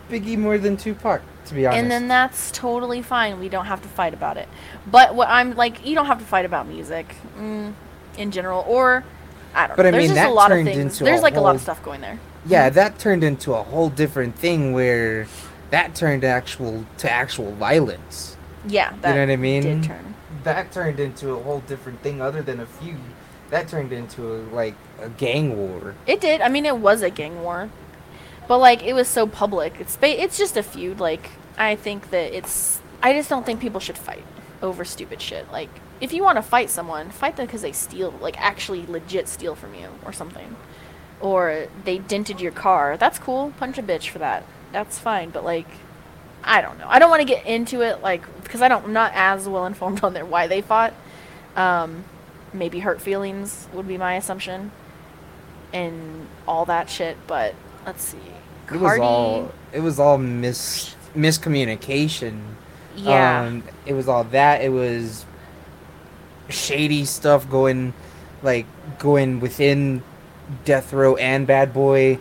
Biggie 0.09 0.39
more 0.39 0.57
than 0.57 0.79
Tupac, 0.79 1.21
to 1.47 1.55
be 1.55 1.67
honest. 1.67 1.83
and 1.83 1.91
then 1.91 2.09
that's 2.09 2.51
totally 2.51 3.03
fine. 3.03 3.39
We 3.39 3.51
don't 3.51 3.67
have 3.67 3.83
to 3.83 3.89
fight 3.89 4.15
about 4.15 4.39
it. 4.39 4.49
But 4.87 5.15
what 5.15 5.29
I'm 5.29 5.55
like, 5.55 5.85
you 5.85 5.95
don't 5.95 6.07
have 6.07 6.19
to 6.21 6.25
fight 6.25 6.47
about 6.47 6.67
music 6.67 7.15
mm, 7.37 7.75
in 8.17 8.31
general, 8.31 8.65
or 8.67 9.05
I 9.55 9.67
don't 9.67 9.77
But 9.77 9.83
know. 9.85 9.89
I 9.89 9.91
There's 9.93 10.03
mean, 10.09 10.13
a 10.13 10.15
that 10.15 10.33
lot 10.33 10.51
of 10.53 10.57
turned 10.57 10.69
things. 10.69 10.79
into 10.79 11.05
a 11.05 11.07
There's 11.07 11.23
like 11.23 11.37
a 11.37 11.41
lot 11.41 11.55
of 11.55 11.61
stuff 11.61 11.83
going 11.83 12.01
there. 12.01 12.19
yeah, 12.47 12.71
that 12.71 12.99
turned 12.99 13.25
into 13.25 13.55
a 13.55 13.63
whole 13.63 13.91
different 13.91 14.37
thing 14.37 14.73
where 14.73 15.27
that 15.71 15.95
turned 15.95 16.25
actual 16.25 16.85
to 16.99 17.11
actual 17.11 17.53
violence. 17.53 18.37
Yeah, 18.67 18.93
that 19.03 19.15
know 19.15 19.21
what 19.21 19.31
I 19.33 19.37
mean? 19.37 19.63
did 19.63 19.83
turn. 19.85 20.15
That 20.45 20.73
turned 20.73 21.01
into 21.01 21.31
a 21.31 21.43
whole 21.43 21.61
different 21.61 22.01
thing 22.03 22.21
other 22.21 22.43
than 22.43 22.61
a 22.61 22.67
feud. 22.67 22.99
That 23.51 23.69
turned 23.69 23.93
into 23.93 24.35
a, 24.35 24.37
like 24.55 24.75
a 25.01 25.09
gang 25.09 25.57
war. 25.57 25.95
It 26.07 26.21
did. 26.21 26.41
I 26.41 26.49
mean, 26.49 26.67
it 26.67 26.77
was 26.79 27.03
a 27.03 27.11
gang 27.11 27.43
war, 27.43 27.69
but 28.49 28.59
like 28.59 28.83
it 28.83 28.93
was 28.93 29.09
so 29.09 29.27
public. 29.27 29.75
It's 29.81 29.97
ba- 29.97 30.21
it's 30.23 30.39
just 30.39 30.57
a 30.57 30.63
feud. 30.63 31.01
Like 31.01 31.31
I 31.59 31.75
think 31.77 32.11
that 32.11 32.33
it's. 32.37 32.81
I 33.03 33.13
just 33.15 33.29
don't 33.31 33.45
think 33.47 33.61
people 33.61 33.81
should 33.81 33.99
fight 33.99 34.25
over 34.63 34.85
stupid 34.85 35.21
shit. 35.21 35.51
Like 35.51 35.71
if 36.01 36.13
you 36.13 36.23
want 36.23 36.37
to 36.37 36.43
fight 36.43 36.71
someone, 36.71 37.11
fight 37.11 37.37
them 37.37 37.47
because 37.47 37.63
they 37.63 37.73
steal, 37.73 38.13
like 38.21 38.41
actually 38.41 38.87
legit 38.87 39.29
steal 39.29 39.55
from 39.55 39.75
you 39.75 39.89
or 40.05 40.13
something, 40.13 40.57
or 41.21 41.69
they 41.85 41.99
dented 41.99 42.41
your 42.41 42.53
car. 42.53 42.97
That's 42.97 43.19
cool. 43.19 43.53
Punch 43.59 43.79
a 43.79 43.83
bitch 43.83 44.09
for 44.09 44.19
that. 44.19 44.45
That's 44.73 44.99
fine. 44.99 45.31
But 45.31 45.45
like. 45.45 45.69
I 46.43 46.63
don't 46.63 46.79
know. 46.79 46.87
I 46.89 46.99
don't 46.99 47.11
want 47.11 47.21
to 47.21 47.27
get 47.27 47.45
into 47.45 47.83
it, 47.83 48.01
like, 48.01 48.23
because 48.43 48.63
I 48.63 48.69
don't, 48.69 48.87
I'm 48.87 48.95
not 48.95 49.13
as 49.15 49.47
well 49.47 49.67
informed 49.67 50.03
on 50.05 50.15
their 50.15 50.25
why 50.25 50.47
they 50.47 50.63
fought. 50.63 50.95
Um, 51.55 52.05
maybe 52.53 52.81
hurt 52.81 53.01
feelings 53.01 53.69
would 53.73 53.87
be 53.87 53.99
my 53.99 54.15
assumption 54.15 54.71
and 55.73 56.27
all 56.47 56.65
that 56.67 56.91
shit. 56.91 57.17
But 57.27 57.55
let's 57.87 58.03
see. 58.03 58.19
It 58.73 58.77
was 58.77 58.99
all 59.01 59.53
it 59.73 59.81
was 59.81 59.99
all 59.99 60.19
mis 60.19 60.95
miscommunication. 61.15 62.41
Yeah, 62.97 63.43
Um, 63.47 63.63
it 63.87 63.95
was 63.95 64.09
all 64.09 64.25
that. 64.25 64.63
It 64.63 64.71
was 64.71 65.25
shady 66.49 67.05
stuff 67.05 67.49
going, 67.49 67.95
like 68.43 68.67
going 68.99 69.41
within 69.41 70.03
Death 70.65 70.93
Row 70.93 71.17
and 71.17 71.47
Bad 71.47 71.73
Boy. 71.73 72.19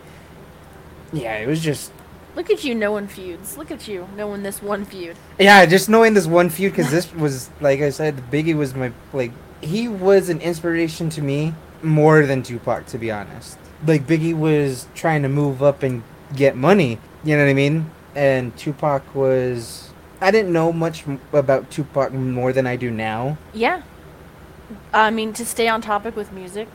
Yeah, 1.12 1.36
it 1.38 1.48
was 1.48 1.60
just 1.60 1.92
look 2.36 2.50
at 2.50 2.62
you 2.64 2.74
knowing 2.74 3.08
feuds. 3.08 3.56
Look 3.56 3.70
at 3.70 3.88
you 3.88 4.08
knowing 4.16 4.42
this 4.42 4.62
one 4.62 4.84
feud. 4.84 5.16
yeah, 5.38 5.66
just 5.66 5.88
knowing 5.88 6.14
this 6.14 6.26
one 6.26 6.48
feud 6.50 6.72
because 6.72 6.90
this 6.90 7.12
was 7.14 7.50
like 7.60 7.80
I 7.80 7.90
said, 7.90 8.30
Biggie 8.30 8.56
was 8.56 8.74
my 8.74 8.92
like 9.12 9.32
he 9.60 9.88
was 9.88 10.28
an 10.28 10.40
inspiration 10.40 11.10
to 11.10 11.22
me 11.22 11.54
more 11.82 12.24
than 12.26 12.42
Tupac 12.42 12.86
to 12.86 12.98
be 12.98 13.10
honest. 13.10 13.58
Like 13.86 14.06
Biggie 14.06 14.34
was 14.36 14.86
trying 14.94 15.22
to 15.22 15.28
move 15.28 15.62
up 15.62 15.82
and 15.82 16.02
get 16.36 16.56
money, 16.56 16.98
you 17.24 17.36
know 17.36 17.42
what 17.44 17.50
I 17.50 17.54
mean? 17.54 17.90
And 18.14 18.56
Tupac 18.56 19.14
was 19.14 19.89
I 20.20 20.30
didn't 20.30 20.52
know 20.52 20.72
much 20.72 21.04
about 21.32 21.70
Tupac 21.70 22.12
more 22.12 22.52
than 22.52 22.66
I 22.66 22.76
do 22.76 22.90
now. 22.90 23.38
Yeah, 23.54 23.82
I 24.92 25.10
mean 25.10 25.32
to 25.34 25.46
stay 25.46 25.68
on 25.68 25.80
topic 25.80 26.16
with 26.16 26.32
music. 26.32 26.68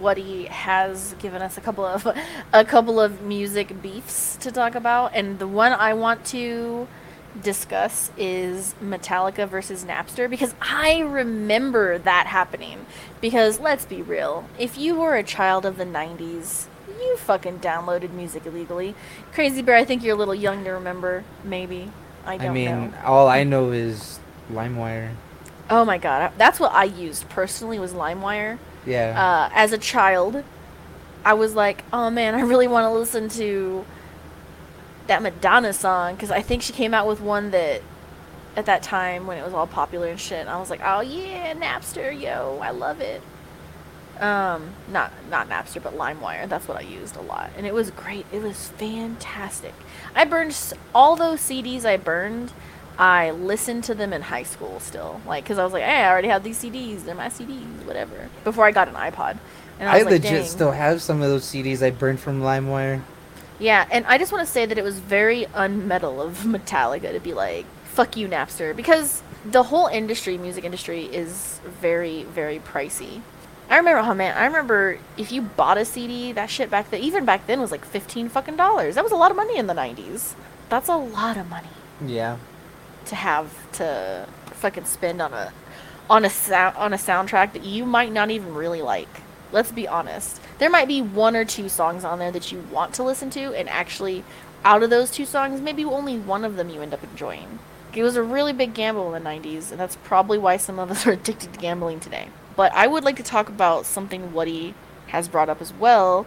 Woody 0.00 0.46
has 0.46 1.14
given 1.18 1.42
us 1.42 1.58
a 1.58 1.60
couple 1.60 1.84
of 1.84 2.08
a 2.52 2.64
couple 2.64 2.98
of 3.00 3.22
music 3.22 3.82
beefs 3.82 4.36
to 4.36 4.50
talk 4.50 4.74
about, 4.74 5.12
and 5.14 5.38
the 5.38 5.46
one 5.46 5.72
I 5.72 5.94
want 5.94 6.24
to 6.26 6.88
discuss 7.42 8.10
is 8.16 8.74
Metallica 8.82 9.48
versus 9.48 9.84
Napster 9.84 10.30
because 10.30 10.54
I 10.60 11.00
remember 11.00 11.98
that 11.98 12.26
happening. 12.26 12.86
Because 13.20 13.60
let's 13.60 13.84
be 13.84 14.02
real, 14.02 14.48
if 14.58 14.78
you 14.78 14.94
were 14.94 15.16
a 15.16 15.22
child 15.22 15.66
of 15.66 15.76
the 15.76 15.84
90s, 15.84 16.66
you 16.88 17.16
fucking 17.16 17.58
downloaded 17.58 18.12
music 18.12 18.46
illegally. 18.46 18.94
Crazy 19.32 19.62
Bear, 19.62 19.76
I 19.76 19.84
think 19.84 20.02
you're 20.02 20.14
a 20.14 20.18
little 20.18 20.34
young 20.34 20.64
to 20.64 20.70
remember, 20.70 21.24
maybe. 21.42 21.90
I 22.26 22.36
don't 22.38 22.50
I 22.50 22.52
mean, 22.52 22.90
know. 22.90 22.98
all 23.04 23.28
I 23.28 23.44
know 23.44 23.70
is 23.72 24.18
LimeWire. 24.50 25.12
Oh 25.70 25.84
my 25.84 25.98
god, 25.98 26.32
that's 26.36 26.60
what 26.60 26.72
I 26.72 26.84
used 26.84 27.28
personally 27.28 27.78
was 27.78 27.92
LimeWire. 27.92 28.58
Yeah. 28.86 29.48
Uh, 29.50 29.54
as 29.54 29.72
a 29.72 29.78
child, 29.78 30.44
I 31.24 31.34
was 31.34 31.54
like, 31.54 31.84
oh 31.92 32.10
man, 32.10 32.34
I 32.34 32.40
really 32.42 32.68
want 32.68 32.84
to 32.84 32.90
listen 32.90 33.28
to 33.30 33.84
that 35.06 35.22
Madonna 35.22 35.72
song 35.72 36.14
because 36.14 36.30
I 36.30 36.42
think 36.42 36.62
she 36.62 36.72
came 36.72 36.94
out 36.94 37.06
with 37.06 37.20
one 37.20 37.50
that 37.50 37.82
at 38.56 38.66
that 38.66 38.82
time 38.82 39.26
when 39.26 39.38
it 39.38 39.44
was 39.44 39.52
all 39.54 39.66
popular 39.66 40.08
and 40.08 40.20
shit. 40.20 40.40
And 40.40 40.48
I 40.48 40.58
was 40.58 40.70
like, 40.70 40.80
oh 40.84 41.00
yeah, 41.00 41.54
Napster, 41.54 42.18
yo, 42.18 42.58
I 42.62 42.70
love 42.70 43.00
it. 43.00 43.22
Um, 44.20 44.70
not 44.88 45.12
not 45.28 45.48
Napster, 45.48 45.82
but 45.82 45.94
LimeWire. 45.96 46.48
That's 46.48 46.68
what 46.68 46.76
I 46.76 46.82
used 46.82 47.16
a 47.16 47.20
lot, 47.20 47.50
and 47.56 47.66
it 47.66 47.74
was 47.74 47.90
great. 47.90 48.26
It 48.32 48.42
was 48.42 48.68
fantastic. 48.70 49.74
I 50.14 50.24
burned 50.24 50.56
all 50.94 51.16
those 51.16 51.40
CDs. 51.40 51.84
I 51.84 51.96
burned. 51.96 52.52
I 52.96 53.32
listened 53.32 53.82
to 53.84 53.94
them 53.94 54.12
in 54.12 54.22
high 54.22 54.44
school 54.44 54.78
still, 54.78 55.20
like 55.26 55.42
because 55.44 55.58
I 55.58 55.64
was 55.64 55.72
like, 55.72 55.82
hey, 55.82 56.04
I 56.04 56.10
already 56.10 56.28
have 56.28 56.44
these 56.44 56.62
CDs. 56.62 57.04
They're 57.04 57.16
my 57.16 57.28
CDs, 57.28 57.84
whatever. 57.84 58.28
Before 58.44 58.64
I 58.64 58.70
got 58.70 58.86
an 58.86 58.94
iPod, 58.94 59.38
and 59.80 59.88
I 59.88 59.98
I 59.98 60.02
like, 60.02 60.22
legit 60.22 60.46
still 60.46 60.70
have 60.70 61.02
some 61.02 61.20
of 61.20 61.28
those 61.28 61.44
CDs 61.44 61.82
I 61.82 61.90
burned 61.90 62.20
from 62.20 62.40
LimeWire. 62.40 63.02
Yeah, 63.58 63.86
and 63.90 64.04
I 64.06 64.18
just 64.18 64.32
want 64.32 64.46
to 64.46 64.52
say 64.52 64.66
that 64.66 64.78
it 64.78 64.84
was 64.84 64.98
very 64.98 65.46
unmetal 65.46 66.24
of 66.24 66.38
Metallica 66.44 67.12
to 67.12 67.20
be 67.20 67.34
like, 67.34 67.66
fuck 67.84 68.16
you, 68.16 68.28
Napster. 68.28 68.74
Because 68.74 69.22
the 69.44 69.62
whole 69.64 69.86
industry, 69.86 70.38
music 70.38 70.64
industry, 70.64 71.04
is 71.04 71.60
very, 71.80 72.24
very 72.24 72.58
pricey. 72.58 73.22
I 73.74 73.78
remember, 73.78 74.08
oh 74.08 74.14
man, 74.14 74.36
I 74.36 74.46
remember 74.46 74.98
if 75.16 75.32
you 75.32 75.42
bought 75.42 75.78
a 75.78 75.84
CD, 75.84 76.30
that 76.30 76.48
shit 76.48 76.70
back 76.70 76.90
then, 76.90 77.00
even 77.02 77.24
back 77.24 77.48
then, 77.48 77.60
was 77.60 77.72
like 77.72 77.84
fifteen 77.84 78.28
fucking 78.28 78.54
dollars. 78.54 78.94
That 78.94 79.02
was 79.02 79.10
a 79.10 79.16
lot 79.16 79.32
of 79.32 79.36
money 79.36 79.58
in 79.58 79.66
the 79.66 79.74
'90s. 79.74 80.34
That's 80.68 80.88
a 80.88 80.94
lot 80.96 81.36
of 81.36 81.50
money 81.50 81.66
Yeah. 82.06 82.36
to 83.06 83.16
have 83.16 83.50
to 83.72 84.28
fucking 84.46 84.84
spend 84.84 85.20
on 85.20 85.32
a 85.32 85.52
on 86.08 86.24
a 86.24 86.30
sound 86.30 86.76
on 86.76 86.92
a 86.92 86.96
soundtrack 86.96 87.52
that 87.52 87.64
you 87.64 87.84
might 87.84 88.12
not 88.12 88.30
even 88.30 88.54
really 88.54 88.80
like. 88.80 89.08
Let's 89.50 89.72
be 89.72 89.88
honest. 89.88 90.40
There 90.58 90.70
might 90.70 90.86
be 90.86 91.02
one 91.02 91.34
or 91.34 91.44
two 91.44 91.68
songs 91.68 92.04
on 92.04 92.20
there 92.20 92.30
that 92.30 92.52
you 92.52 92.60
want 92.70 92.94
to 92.94 93.02
listen 93.02 93.28
to, 93.30 93.54
and 93.54 93.68
actually, 93.68 94.22
out 94.64 94.84
of 94.84 94.90
those 94.90 95.10
two 95.10 95.26
songs, 95.26 95.60
maybe 95.60 95.84
only 95.84 96.16
one 96.16 96.44
of 96.44 96.54
them 96.54 96.68
you 96.70 96.80
end 96.80 96.94
up 96.94 97.02
enjoying. 97.02 97.58
It 97.92 98.04
was 98.04 98.14
a 98.14 98.22
really 98.22 98.52
big 98.52 98.72
gamble 98.72 99.12
in 99.12 99.20
the 99.24 99.28
90s, 99.28 99.72
and 99.72 99.80
that's 99.80 99.96
probably 99.96 100.38
why 100.38 100.58
some 100.58 100.78
of 100.78 100.92
us 100.92 101.08
are 101.08 101.12
addicted 101.12 101.52
to 101.54 101.58
gambling 101.58 101.98
today. 101.98 102.28
But 102.56 102.72
I 102.72 102.86
would 102.86 103.04
like 103.04 103.16
to 103.16 103.22
talk 103.22 103.48
about 103.48 103.86
something 103.86 104.32
Woody 104.32 104.74
has 105.08 105.28
brought 105.28 105.48
up 105.48 105.60
as 105.60 105.72
well. 105.72 106.26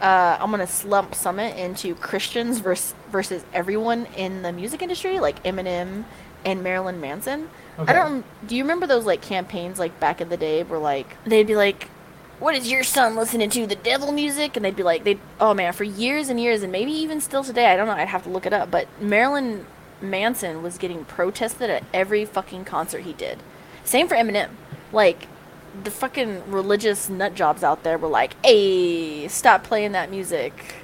Uh, 0.00 0.36
I'm 0.40 0.50
gonna 0.50 0.66
slump 0.66 1.14
Summit 1.14 1.56
into 1.56 1.94
Christians 1.96 2.60
versus 2.60 2.94
versus 3.10 3.44
everyone 3.52 4.06
in 4.16 4.42
the 4.42 4.52
music 4.52 4.82
industry, 4.82 5.18
like 5.18 5.42
Eminem 5.42 6.04
and 6.44 6.62
Marilyn 6.62 7.00
Manson. 7.00 7.48
Okay. 7.78 7.92
I 7.92 7.94
don't. 7.94 8.24
Do 8.46 8.56
you 8.56 8.62
remember 8.62 8.86
those 8.86 9.06
like 9.06 9.22
campaigns 9.22 9.78
like 9.78 9.98
back 9.98 10.20
in 10.20 10.28
the 10.28 10.36
day 10.36 10.62
where 10.62 10.78
like 10.78 11.16
they'd 11.24 11.46
be 11.46 11.56
like, 11.56 11.88
"What 12.38 12.54
is 12.54 12.70
your 12.70 12.84
son 12.84 13.16
listening 13.16 13.50
to? 13.50 13.66
The 13.66 13.76
devil 13.76 14.12
music?" 14.12 14.56
And 14.56 14.64
they'd 14.64 14.76
be 14.76 14.84
like, 14.84 15.04
"They 15.04 15.18
oh 15.40 15.52
man, 15.52 15.72
for 15.72 15.84
years 15.84 16.28
and 16.28 16.40
years, 16.40 16.62
and 16.62 16.70
maybe 16.70 16.92
even 16.92 17.20
still 17.20 17.42
today. 17.42 17.66
I 17.66 17.76
don't 17.76 17.86
know. 17.86 17.94
I'd 17.94 18.08
have 18.08 18.24
to 18.24 18.30
look 18.30 18.46
it 18.46 18.52
up. 18.52 18.70
But 18.70 18.86
Marilyn 19.00 19.66
Manson 20.00 20.62
was 20.62 20.78
getting 20.78 21.04
protested 21.04 21.70
at 21.70 21.82
every 21.92 22.24
fucking 22.24 22.64
concert 22.64 23.00
he 23.00 23.12
did. 23.12 23.38
Same 23.84 24.06
for 24.06 24.14
Eminem. 24.14 24.50
Like 24.92 25.26
the 25.84 25.90
fucking 25.90 26.50
religious 26.50 27.08
nut 27.08 27.34
jobs 27.34 27.62
out 27.62 27.82
there 27.82 27.98
were 27.98 28.08
like, 28.08 28.34
"Hey, 28.44 29.28
stop 29.28 29.64
playing 29.64 29.92
that 29.92 30.10
music." 30.10 30.74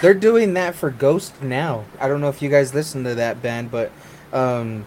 They're 0.00 0.14
doing 0.14 0.54
that 0.54 0.74
for 0.74 0.90
Ghost 0.90 1.40
now. 1.42 1.84
I 2.00 2.08
don't 2.08 2.20
know 2.20 2.28
if 2.28 2.42
you 2.42 2.48
guys 2.50 2.74
listen 2.74 3.04
to 3.04 3.14
that 3.14 3.40
band, 3.42 3.70
but 3.70 3.92
um, 4.32 4.84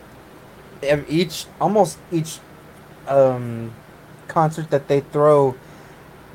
each 1.07 1.45
almost 1.61 1.97
each 2.11 2.39
um, 3.07 3.73
concert 4.27 4.69
that 4.69 4.87
they 4.89 4.99
throw, 4.99 5.55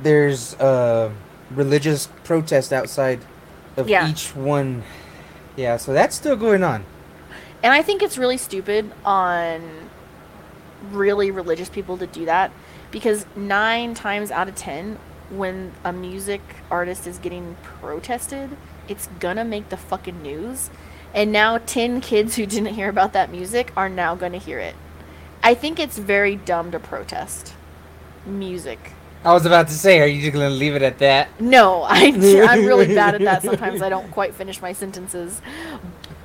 there's 0.02 0.54
a 0.54 1.12
religious 1.50 2.08
protest 2.24 2.72
outside 2.72 3.20
of 3.76 3.88
Yeah. 3.88 4.08
each 4.08 4.34
one. 4.34 4.82
Yeah, 5.54 5.76
so 5.76 5.92
that's 5.92 6.16
still 6.16 6.36
going 6.36 6.62
on. 6.62 6.84
And 7.62 7.72
I 7.74 7.82
think 7.82 8.02
it's 8.02 8.16
really 8.16 8.38
stupid 8.38 8.90
on 9.04 9.60
really 10.90 11.30
religious 11.30 11.68
people 11.68 11.96
to 11.98 12.06
do 12.06 12.24
that 12.24 12.50
because 12.93 13.26
nine 13.34 13.95
times 13.95 14.30
out 14.30 14.49
of 14.49 14.55
ten, 14.55 14.99
when 15.30 15.72
a 15.84 15.93
music 15.93 16.40
artist 16.70 17.07
is 17.07 17.18
getting 17.18 17.57
protested, 17.62 18.57
it's 18.88 19.09
gonna 19.18 19.45
make 19.45 19.70
the 19.70 19.76
fucking 19.76 20.22
news. 20.22 20.70
And 21.14 21.32
now 21.32 21.59
10 21.59 22.01
kids 22.01 22.36
who 22.36 22.47
didn't 22.47 22.74
hear 22.74 22.88
about 22.88 23.12
that 23.12 23.30
music 23.30 23.72
are 23.76 23.88
now 23.88 24.14
gonna 24.14 24.38
hear 24.38 24.59
it. 24.59 24.74
I 25.43 25.55
think 25.55 25.80
it's 25.80 25.99
very 25.99 26.36
dumb 26.36 26.70
to 26.70 26.78
protest 26.78 27.55
music. 28.24 28.93
I 29.24 29.32
was 29.32 29.47
about 29.47 29.68
to 29.68 29.74
say, 29.74 30.01
are 30.01 30.07
you 30.07 30.20
just 30.20 30.32
gonna 30.32 30.51
leave 30.51 30.74
it 30.74 30.82
at 30.82 30.99
that? 30.99 31.40
No, 31.40 31.82
I, 31.82 32.07
I'm 32.49 32.64
really 32.64 32.95
bad 32.95 33.14
at 33.14 33.20
that. 33.22 33.43
Sometimes 33.43 33.82
I 33.82 33.88
don't 33.88 34.11
quite 34.11 34.34
finish 34.34 34.61
my 34.61 34.72
sentences 34.72 35.40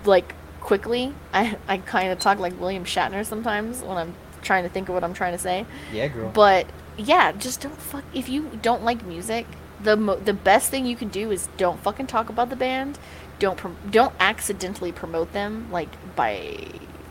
like 0.06 0.34
quickly. 0.62 1.14
I, 1.34 1.58
I 1.68 1.78
kind 1.78 2.12
of 2.12 2.20
talk 2.20 2.40
like 2.40 2.60
William 2.60 2.86
Shatner 2.86 3.26
sometimes 3.26 3.82
when 3.82 3.98
I'm 3.98 4.16
trying 4.48 4.64
to 4.64 4.70
think 4.70 4.90
of 4.90 4.96
what 4.96 5.04
I'm 5.04 5.14
trying 5.14 5.34
to 5.34 5.38
say. 5.50 5.66
Yeah, 5.94 6.08
girl. 6.08 6.32
But 6.34 6.66
yeah, 6.98 7.32
just 7.34 7.62
don't 7.62 7.78
fuck. 7.78 8.04
If 8.14 8.28
you 8.30 8.50
don't 8.62 8.84
like 8.84 9.06
music, 9.06 9.46
the 9.84 9.96
mo- 9.96 10.16
the 10.16 10.34
best 10.34 10.72
thing 10.72 10.86
you 10.88 10.96
can 10.96 11.10
do 11.10 11.30
is 11.32 11.50
don't 11.58 11.80
fucking 11.82 12.08
talk 12.08 12.30
about 12.30 12.50
the 12.50 12.56
band. 12.56 12.98
Don't 13.40 13.58
prom- 13.58 13.78
don't 13.92 14.14
accidentally 14.20 14.92
promote 14.92 15.32
them 15.34 15.68
like 15.72 15.90
by 16.16 16.58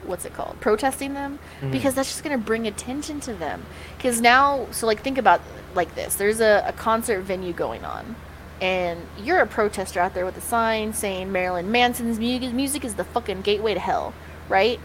what's 0.04 0.24
it 0.24 0.32
called 0.34 0.56
protesting 0.60 1.14
them 1.14 1.38
Mhm. 1.60 1.72
because 1.72 1.94
that's 1.94 2.08
just 2.08 2.22
gonna 2.24 2.38
bring 2.38 2.66
attention 2.66 3.20
to 3.20 3.32
them. 3.34 3.64
Because 3.96 4.20
now, 4.20 4.66
so 4.72 4.86
like 4.86 5.02
think 5.02 5.18
about 5.18 5.40
like 5.74 5.94
this: 5.94 6.14
there's 6.16 6.40
a, 6.40 6.64
a 6.66 6.72
concert 6.72 7.20
venue 7.20 7.52
going 7.52 7.84
on. 7.84 8.16
And 8.60 9.00
you're 9.22 9.40
a 9.40 9.46
protester 9.46 10.00
out 10.00 10.14
there 10.14 10.24
with 10.24 10.36
a 10.38 10.40
sign 10.40 10.94
saying 10.94 11.30
Marilyn 11.30 11.70
Manson's 11.70 12.18
music, 12.18 12.52
music 12.54 12.84
is 12.86 12.94
the 12.94 13.04
fucking 13.04 13.42
gateway 13.42 13.74
to 13.74 13.80
hell, 13.80 14.14
right? 14.48 14.80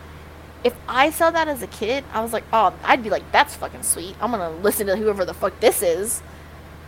If 0.64 0.76
I 0.88 1.10
saw 1.10 1.32
that 1.32 1.48
as 1.48 1.62
a 1.62 1.68
kid, 1.68 2.04
I 2.14 2.22
was 2.22 2.34
like, 2.34 2.44
oh, 2.54 2.74
I'd 2.84 3.04
be 3.04 3.10
like, 3.10 3.30
that's 3.32 3.56
fucking 3.56 3.84
sweet. 3.84 4.16
I'm 4.22 4.32
gonna 4.32 4.50
listen 4.52 4.88
to 4.88 4.96
whoever 4.96 5.26
the 5.26 5.34
fuck 5.34 5.60
this 5.60 5.82
is. 5.82 6.22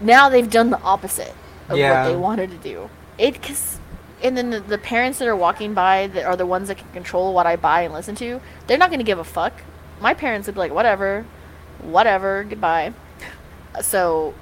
Now 0.01 0.30
they've 0.30 0.49
done 0.49 0.69
the 0.69 0.82
opposite 0.82 1.34
of 1.69 1.78
Yeah. 1.78 2.03
what 2.03 2.09
they 2.09 2.15
wanted 2.15 2.51
to 2.51 2.57
do. 2.57 2.89
It 3.17 3.41
cause, 3.41 3.80
and 4.24 4.38
then 4.38 4.49
the, 4.49 4.59
the 4.59 4.78
parents 4.78 5.19
that 5.19 5.28
are 5.28 5.36
walking 5.36 5.74
by 5.74 6.07
that 6.07 6.26
are 6.26 6.36
the 6.36 6.45
ones 6.45 6.67
that 6.67 6.78
can 6.78 6.91
control 6.93 7.34
what 7.34 7.45
I 7.45 7.55
buy 7.55 7.82
and 7.82 7.93
listen 7.93 8.15
to. 8.15 8.41
They're 8.67 8.78
not 8.78 8.89
gonna 8.91 9.03
give 9.03 9.19
a 9.19 9.24
fuck. 9.24 9.53
My 10.01 10.13
parents 10.13 10.47
would 10.47 10.55
be 10.55 10.59
like, 10.59 10.74
whatever, 10.74 11.26
whatever, 11.82 12.43
goodbye. 12.43 12.93
So, 13.82 14.34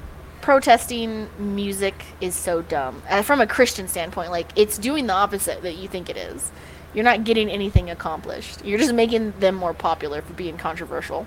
protesting 0.41 1.29
music 1.37 2.03
is 2.19 2.35
so 2.35 2.61
dumb. 2.63 3.01
Uh, 3.09 3.21
from 3.21 3.39
a 3.41 3.47
Christian 3.47 3.87
standpoint, 3.87 4.31
like 4.31 4.47
it's 4.55 4.77
doing 4.77 5.07
the 5.07 5.13
opposite 5.13 5.61
that 5.61 5.75
you 5.77 5.87
think 5.87 6.09
it 6.09 6.17
is. 6.17 6.51
You're 6.93 7.05
not 7.05 7.23
getting 7.23 7.49
anything 7.49 7.89
accomplished. 7.89 8.65
You're 8.65 8.79
just 8.79 8.93
making 8.93 9.31
them 9.39 9.55
more 9.55 9.73
popular 9.73 10.21
for 10.21 10.33
being 10.33 10.57
controversial. 10.57 11.25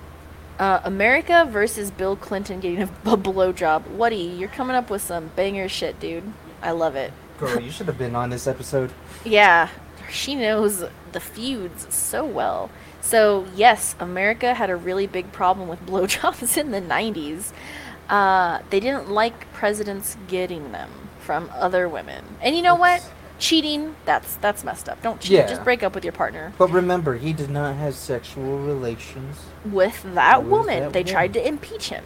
Uh, 0.59 0.79
America 0.83 1.47
versus 1.49 1.91
Bill 1.91 2.15
Clinton 2.15 2.59
getting 2.59 2.81
a, 2.83 2.85
a 2.85 2.87
blowjob. 3.17 3.87
Woody, 3.89 4.17
you're 4.17 4.49
coming 4.49 4.75
up 4.75 4.89
with 4.89 5.01
some 5.01 5.31
banger 5.35 5.67
shit, 5.67 5.99
dude. 5.99 6.31
I 6.61 6.71
love 6.71 6.95
it. 6.95 7.11
Girl, 7.39 7.59
you 7.59 7.71
should 7.71 7.87
have 7.87 7.97
been 7.97 8.15
on 8.15 8.29
this 8.29 8.47
episode. 8.47 8.91
Yeah, 9.25 9.69
she 10.09 10.35
knows 10.35 10.83
the 11.11 11.19
feuds 11.19 11.93
so 11.93 12.23
well. 12.25 12.69
So, 13.01 13.45
yes, 13.55 13.95
America 13.99 14.53
had 14.53 14.69
a 14.69 14.75
really 14.75 15.07
big 15.07 15.31
problem 15.31 15.67
with 15.67 15.79
blowjobs 15.85 16.57
in 16.57 16.71
the 16.71 16.81
90s. 16.81 17.51
Uh, 18.09 18.59
they 18.69 18.79
didn't 18.79 19.09
like 19.09 19.51
presidents 19.51 20.15
getting 20.27 20.71
them 20.71 20.89
from 21.19 21.49
other 21.53 21.89
women. 21.89 22.23
And 22.41 22.55
you 22.55 22.61
know 22.61 22.75
what? 22.75 23.03
Cheating, 23.37 23.95
that's 24.05 24.35
that's 24.37 24.63
messed 24.63 24.87
up. 24.87 25.01
Don't 25.01 25.19
cheat. 25.19 25.31
Yeah. 25.31 25.47
Just 25.47 25.63
break 25.63 25.83
up 25.83 25.93
with 25.93 26.03
your 26.05 26.13
partner. 26.13 26.53
But 26.57 26.69
remember, 26.71 27.17
he 27.17 27.33
did 27.33 27.49
not 27.49 27.75
have 27.75 27.95
sexual 27.95 28.59
relations. 28.59 29.37
With 29.65 30.01
that 30.13 30.43
With 30.43 30.51
woman, 30.51 30.79
that 30.83 30.93
they 30.93 31.01
woman. 31.01 31.13
tried 31.13 31.33
to 31.33 31.45
impeach 31.47 31.89
him. 31.89 32.03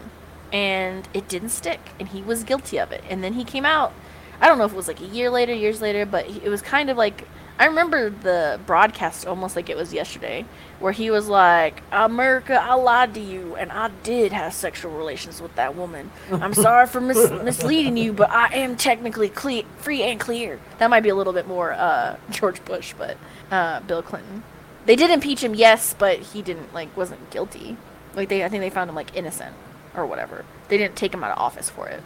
And 0.51 1.07
it 1.13 1.27
didn't 1.27 1.49
stick. 1.49 1.80
And 1.99 2.07
he 2.09 2.23
was 2.23 2.43
guilty 2.43 2.80
of 2.80 2.91
it. 2.91 3.03
And 3.07 3.23
then 3.23 3.34
he 3.34 3.43
came 3.43 3.65
out. 3.65 3.93
I 4.41 4.47
don't 4.47 4.57
know 4.57 4.65
if 4.65 4.71
it 4.73 4.75
was 4.75 4.88
like 4.88 5.01
a 5.01 5.05
year 5.05 5.30
later, 5.30 5.53
years 5.53 5.82
later, 5.82 6.05
but 6.05 6.27
it 6.27 6.49
was 6.49 6.61
kind 6.63 6.89
of 6.89 6.97
like 6.97 7.27
I 7.60 7.66
remember 7.66 8.10
the 8.10 8.57
broadcast 8.66 9.28
almost 9.28 9.57
like 9.57 9.70
it 9.70 9.76
was 9.76 9.93
yesterday, 9.93 10.45
where 10.80 10.93
he 10.93 11.12
was 11.12 11.28
like, 11.28 11.84
"America, 11.91 12.53
I 12.53 12.76
lied 12.76 13.14
to 13.16 13.20
you, 13.20 13.57
and 13.57 13.70
I 13.70 13.89
did 14.01 14.32
have 14.32 14.53
sexual 14.53 14.93
relations 14.93 15.41
with 15.41 15.53
that 15.55 15.76
woman. 15.76 16.10
I'm 16.32 16.53
sorry 16.66 16.88
for 16.88 17.01
mis- 17.01 17.30
misleading 17.30 17.97
you, 17.97 18.14
but 18.14 18.30
I 18.32 18.55
am 18.55 18.78
technically 18.78 19.28
cle- 19.28 19.66
free 19.78 20.01
and 20.03 20.18
clear." 20.18 20.57
That 20.78 20.89
might 20.89 21.01
be 21.01 21.10
a 21.10 21.16
little 21.16 21.34
bit 21.34 21.47
more 21.47 21.74
uh, 21.74 22.16
George 22.30 22.64
Bush, 22.64 22.93
but 22.97 23.18
uh, 23.51 23.82
Bill 23.82 24.01
Clinton. 24.01 24.43
They 24.86 24.95
did 24.95 25.12
impeach 25.12 25.43
him, 25.43 25.53
yes, 25.53 25.93
but 25.99 26.20
he 26.20 26.41
didn't 26.41 26.74
like 26.74 26.95
wasn't 26.95 27.30
guilty. 27.30 27.76
Like 28.16 28.30
they, 28.30 28.45
I 28.45 28.47
think 28.47 28.62
they 28.62 28.70
found 28.70 28.89
him 28.89 28.95
like 28.95 29.16
innocent 29.16 29.53
or 29.93 30.05
whatever. 30.05 30.45
They 30.70 30.78
didn't 30.78 30.95
take 30.95 31.14
him 31.14 31.26
out 31.26 31.32
of 31.32 31.38
office 31.38 31.70
for 31.70 31.89
it. 31.89 32.03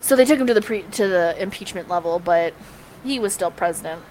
So 0.00 0.16
they 0.16 0.26
took 0.26 0.38
him 0.38 0.46
to 0.48 0.54
the 0.54 0.60
pre 0.60 0.82
to 0.82 1.08
the 1.08 1.34
impeachment 1.42 1.88
level, 1.88 2.18
but 2.18 2.52
he 3.02 3.18
was 3.18 3.32
still 3.32 3.50
president. 3.50 4.02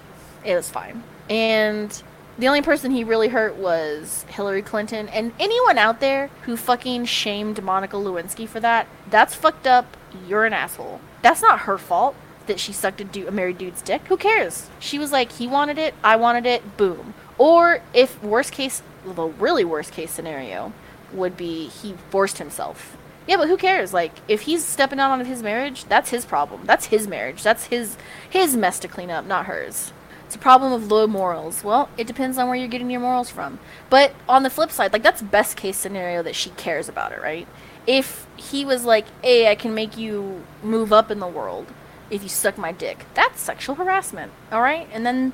It 0.43 0.55
was 0.55 0.69
fine. 0.69 1.03
And 1.29 2.01
the 2.37 2.47
only 2.47 2.61
person 2.61 2.91
he 2.91 3.03
really 3.03 3.27
hurt 3.27 3.55
was 3.55 4.25
Hillary 4.29 4.61
Clinton. 4.61 5.07
And 5.09 5.33
anyone 5.39 5.77
out 5.77 5.99
there 5.99 6.29
who 6.43 6.57
fucking 6.57 7.05
shamed 7.05 7.61
Monica 7.63 7.97
Lewinsky 7.97 8.47
for 8.47 8.59
that, 8.59 8.87
that's 9.09 9.35
fucked 9.35 9.67
up. 9.67 9.97
You're 10.27 10.45
an 10.45 10.53
asshole. 10.53 10.99
That's 11.21 11.41
not 11.41 11.61
her 11.61 11.77
fault 11.77 12.15
that 12.47 12.59
she 12.59 12.73
sucked 12.73 12.99
a, 13.01 13.03
du- 13.03 13.27
a 13.27 13.31
married 13.31 13.57
dude's 13.57 13.81
dick. 13.81 14.01
Who 14.07 14.17
cares? 14.17 14.69
She 14.79 14.97
was 14.97 15.11
like, 15.11 15.31
he 15.33 15.47
wanted 15.47 15.77
it, 15.77 15.93
I 16.03 16.15
wanted 16.15 16.45
it, 16.45 16.77
boom. 16.77 17.13
Or 17.37 17.81
if 17.93 18.21
worst 18.23 18.51
case, 18.51 18.81
the 19.05 19.25
really 19.25 19.63
worst 19.63 19.93
case 19.93 20.11
scenario 20.11 20.73
would 21.13 21.37
be 21.37 21.67
he 21.67 21.93
forced 22.09 22.39
himself. 22.39 22.97
Yeah, 23.27 23.37
but 23.37 23.47
who 23.47 23.57
cares? 23.57 23.93
Like, 23.93 24.13
if 24.27 24.41
he's 24.41 24.65
stepping 24.65 24.99
out 24.99 25.11
on 25.11 25.23
his 25.25 25.43
marriage, 25.43 25.85
that's 25.85 26.09
his 26.09 26.25
problem. 26.25 26.61
That's 26.65 26.87
his 26.87 27.07
marriage. 27.07 27.43
That's 27.43 27.65
his 27.65 27.95
his 28.29 28.57
mess 28.57 28.79
to 28.79 28.87
clean 28.87 29.11
up, 29.11 29.25
not 29.25 29.45
hers. 29.45 29.93
It's 30.31 30.37
a 30.37 30.39
problem 30.39 30.71
of 30.71 30.89
low 30.89 31.07
morals. 31.07 31.61
Well, 31.61 31.89
it 31.97 32.07
depends 32.07 32.37
on 32.37 32.47
where 32.47 32.55
you're 32.55 32.69
getting 32.69 32.89
your 32.89 33.01
morals 33.01 33.29
from. 33.29 33.59
But 33.89 34.13
on 34.29 34.43
the 34.43 34.49
flip 34.49 34.71
side, 34.71 34.93
like 34.93 35.03
that's 35.03 35.21
best 35.21 35.57
case 35.57 35.75
scenario 35.75 36.23
that 36.23 36.37
she 36.37 36.51
cares 36.51 36.87
about 36.87 37.11
it, 37.11 37.21
right? 37.21 37.45
If 37.85 38.27
he 38.37 38.63
was 38.63 38.85
like, 38.85 39.07
"Hey, 39.21 39.51
I 39.51 39.55
can 39.55 39.73
make 39.75 39.97
you 39.97 40.45
move 40.63 40.93
up 40.93 41.11
in 41.11 41.19
the 41.19 41.27
world 41.27 41.73
if 42.09 42.23
you 42.23 42.29
suck 42.29 42.57
my 42.57 42.71
dick," 42.71 43.07
that's 43.13 43.41
sexual 43.41 43.75
harassment, 43.75 44.31
all 44.53 44.61
right? 44.61 44.87
And 44.93 45.05
then 45.05 45.33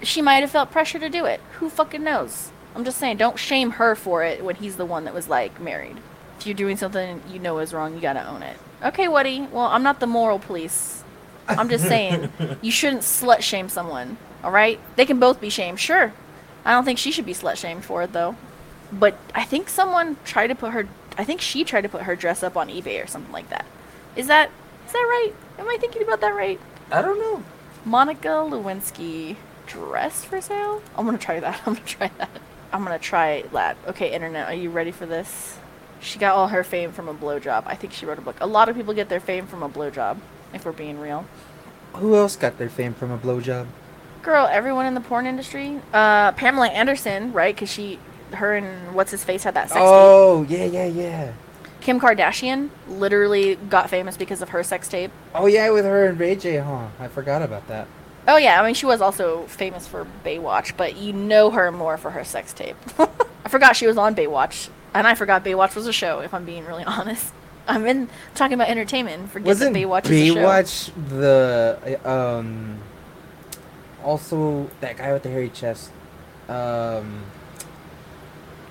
she 0.00 0.22
might 0.22 0.42
have 0.42 0.52
felt 0.52 0.70
pressure 0.70 1.00
to 1.00 1.08
do 1.08 1.24
it. 1.24 1.40
Who 1.58 1.68
fucking 1.68 2.04
knows? 2.04 2.52
I'm 2.76 2.84
just 2.84 2.98
saying, 2.98 3.16
don't 3.16 3.40
shame 3.40 3.72
her 3.72 3.96
for 3.96 4.22
it 4.22 4.44
when 4.44 4.54
he's 4.54 4.76
the 4.76 4.86
one 4.86 5.06
that 5.06 5.14
was 5.14 5.28
like 5.28 5.60
married. 5.60 5.96
If 6.38 6.46
you're 6.46 6.54
doing 6.54 6.76
something 6.76 7.20
you 7.28 7.40
know 7.40 7.58
is 7.58 7.74
wrong, 7.74 7.96
you 7.96 8.00
gotta 8.00 8.24
own 8.24 8.44
it. 8.44 8.58
Okay, 8.80 9.08
Woody. 9.08 9.48
Well, 9.50 9.66
I'm 9.66 9.82
not 9.82 9.98
the 9.98 10.06
moral 10.06 10.38
police. 10.38 11.02
I'm 11.48 11.68
just 11.68 11.84
saying, 11.84 12.30
you 12.62 12.70
shouldn't 12.70 13.02
slut 13.02 13.40
shame 13.40 13.68
someone. 13.68 14.16
All 14.42 14.50
right? 14.50 14.80
They 14.96 15.06
can 15.06 15.18
both 15.18 15.40
be 15.40 15.50
shamed, 15.50 15.80
sure. 15.80 16.12
I 16.64 16.72
don't 16.72 16.84
think 16.84 16.98
she 16.98 17.12
should 17.12 17.26
be 17.26 17.34
slut 17.34 17.56
shamed 17.56 17.84
for 17.84 18.02
it 18.02 18.12
though. 18.12 18.36
But 18.92 19.18
I 19.34 19.44
think 19.44 19.68
someone 19.68 20.16
tried 20.24 20.48
to 20.48 20.54
put 20.54 20.72
her. 20.72 20.88
I 21.18 21.24
think 21.24 21.40
she 21.40 21.64
tried 21.64 21.82
to 21.82 21.88
put 21.88 22.02
her 22.02 22.16
dress 22.16 22.42
up 22.42 22.56
on 22.56 22.68
eBay 22.68 23.02
or 23.02 23.06
something 23.06 23.32
like 23.32 23.48
that. 23.50 23.64
Is 24.16 24.26
that 24.28 24.50
is 24.86 24.92
that 24.92 24.98
right? 24.98 25.32
Am 25.58 25.68
I 25.68 25.76
thinking 25.78 26.02
about 26.02 26.20
that 26.20 26.34
right? 26.34 26.60
I 26.90 27.02
don't 27.02 27.18
know. 27.18 27.42
Monica 27.84 28.28
Lewinsky 28.28 29.36
dress 29.66 30.24
for 30.24 30.40
sale? 30.40 30.82
I'm 30.96 31.04
gonna 31.06 31.18
try 31.18 31.40
that. 31.40 31.60
I'm 31.66 31.74
gonna 31.74 31.86
try 31.86 32.10
that. 32.18 32.30
I'm 32.72 32.84
gonna 32.84 32.98
try 32.98 33.42
that. 33.52 33.76
Okay, 33.86 34.12
internet, 34.12 34.48
are 34.48 34.54
you 34.54 34.70
ready 34.70 34.90
for 34.90 35.06
this? 35.06 35.58
She 36.00 36.18
got 36.18 36.34
all 36.34 36.48
her 36.48 36.62
fame 36.62 36.92
from 36.92 37.08
a 37.08 37.14
blowjob. 37.14 37.64
I 37.66 37.74
think 37.74 37.92
she 37.92 38.06
wrote 38.06 38.18
a 38.18 38.22
book. 38.22 38.36
A 38.40 38.46
lot 38.46 38.68
of 38.68 38.76
people 38.76 38.94
get 38.94 39.08
their 39.08 39.20
fame 39.20 39.46
from 39.46 39.62
a 39.62 39.68
blowjob, 39.68 40.18
if 40.52 40.64
we're 40.64 40.72
being 40.72 40.98
real. 41.00 41.26
Who 41.94 42.14
else 42.16 42.36
got 42.36 42.58
their 42.58 42.68
fame 42.68 42.94
from 42.94 43.10
a 43.10 43.18
blowjob? 43.18 43.66
Girl, 44.22 44.46
everyone 44.46 44.86
in 44.86 44.94
the 44.94 45.00
porn 45.00 45.26
industry. 45.26 45.80
Uh, 45.92 46.32
Pamela 46.32 46.68
Anderson, 46.68 47.32
right? 47.32 47.54
Because 47.54 47.70
she, 47.70 47.98
her 48.32 48.54
and 48.54 48.94
what's 48.94 49.10
his 49.10 49.24
face 49.24 49.44
had 49.44 49.54
that 49.54 49.68
sex 49.68 49.74
tape. 49.74 49.84
Oh, 49.84 50.44
yeah, 50.48 50.64
yeah, 50.64 50.86
yeah. 50.86 51.32
Kim 51.80 52.00
Kardashian 52.00 52.70
literally 52.88 53.54
got 53.54 53.88
famous 53.88 54.16
because 54.16 54.42
of 54.42 54.48
her 54.48 54.62
sex 54.62 54.88
tape. 54.88 55.12
Oh, 55.34 55.46
yeah, 55.46 55.70
with 55.70 55.84
her 55.84 56.06
and 56.06 56.18
Ray 56.18 56.34
J, 56.34 56.56
huh? 56.58 56.88
I 56.98 57.08
forgot 57.08 57.42
about 57.42 57.68
that. 57.68 57.86
Oh 58.28 58.36
yeah, 58.36 58.60
I 58.60 58.64
mean 58.66 58.74
she 58.74 58.86
was 58.86 59.00
also 59.00 59.46
famous 59.46 59.86
for 59.86 60.04
Baywatch, 60.24 60.76
but 60.76 60.96
you 60.96 61.12
know 61.12 61.50
her 61.50 61.70
more 61.70 61.96
for 61.96 62.10
her 62.10 62.24
sex 62.24 62.52
tape. 62.52 62.76
I 62.98 63.48
forgot 63.48 63.76
she 63.76 63.86
was 63.86 63.96
on 63.96 64.16
Baywatch, 64.16 64.68
and 64.94 65.06
I 65.06 65.14
forgot 65.14 65.44
Baywatch 65.44 65.76
was 65.76 65.86
a 65.86 65.92
show. 65.92 66.18
If 66.18 66.34
I'm 66.34 66.44
being 66.44 66.64
really 66.64 66.82
honest, 66.88 67.32
I'm 67.68 67.86
in 67.86 68.08
talking 68.34 68.54
about 68.54 68.68
entertainment. 68.68 69.30
Forget 69.30 69.46
Wasn't 69.46 69.74
that 69.74 69.80
Baywatch 69.80 70.10
is 70.10 70.30
a 70.30 70.34
show. 70.34 70.40
Baywatch 70.40 71.08
the 71.08 71.98
uh, 72.04 72.10
um 72.38 72.78
also 74.04 74.70
that 74.80 74.96
guy 74.96 75.12
with 75.12 75.22
the 75.22 75.30
hairy 75.30 75.50
chest? 75.50 75.90
Um 76.48 77.22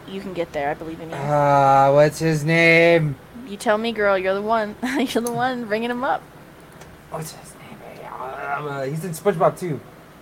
You 0.08 0.22
can 0.22 0.34
get 0.34 0.54
there. 0.54 0.70
I 0.70 0.74
believe 0.74 1.00
in 1.02 1.10
you. 1.10 1.16
ah, 1.18 1.91
what's 1.93 2.20
his 2.20 2.43
name? 2.43 3.16
you 3.48 3.58
tell 3.58 3.78
me, 3.78 3.91
girl. 3.91 4.18
You're 4.18 4.34
the 4.34 4.41
one. 4.41 4.76
you're 4.84 5.24
the 5.24 5.32
one 5.32 5.66
bringing 5.66 5.91
him 5.91 6.04
up. 6.04 6.22
What's 7.12 7.32
his 7.34 7.54
name? 7.56 7.62
Uh, 8.12 8.84
he's 8.84 9.04
in 9.04 9.12
SpongeBob 9.12 9.60
too, 9.60 9.80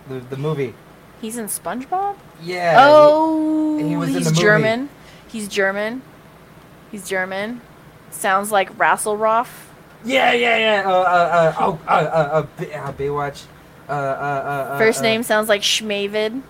the 0.08 0.18
the 0.18 0.36
movie. 0.36 0.74
He's 1.20 1.38
in 1.38 1.46
SpongeBob. 1.46 2.16
Yeah. 2.42 2.76
oh, 2.78 3.78
he 3.78 3.96
was 3.96 4.08
in 4.10 4.16
he's 4.16 4.24
the 4.26 4.30
movie. 4.32 4.42
German. 4.42 4.88
He's 5.28 5.48
German. 5.48 6.02
He's 6.90 7.08
German. 7.08 7.60
Sounds 8.14 8.50
like 8.52 8.76
Rasselroff. 8.78 9.48
Yeah, 10.04 10.32
yeah, 10.32 10.56
yeah. 10.56 10.82
Uh, 10.86 10.90
uh, 10.90 10.94
uh, 10.94 11.54
oh, 11.58 11.80
uh, 11.86 11.90
uh, 11.90 11.94
uh, 11.94 12.42
Bay- 12.56 12.72
uh, 12.72 12.92
Baywatch. 12.92 13.44
Uh, 13.88 13.92
uh, 13.92 13.94
uh, 13.94 14.72
uh, 14.72 14.78
First 14.78 15.00
uh, 15.00 15.02
name 15.02 15.22
sounds 15.22 15.48
like 15.48 15.62
Schmavid. 15.62 16.42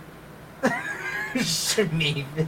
Shmaven. 1.34 2.46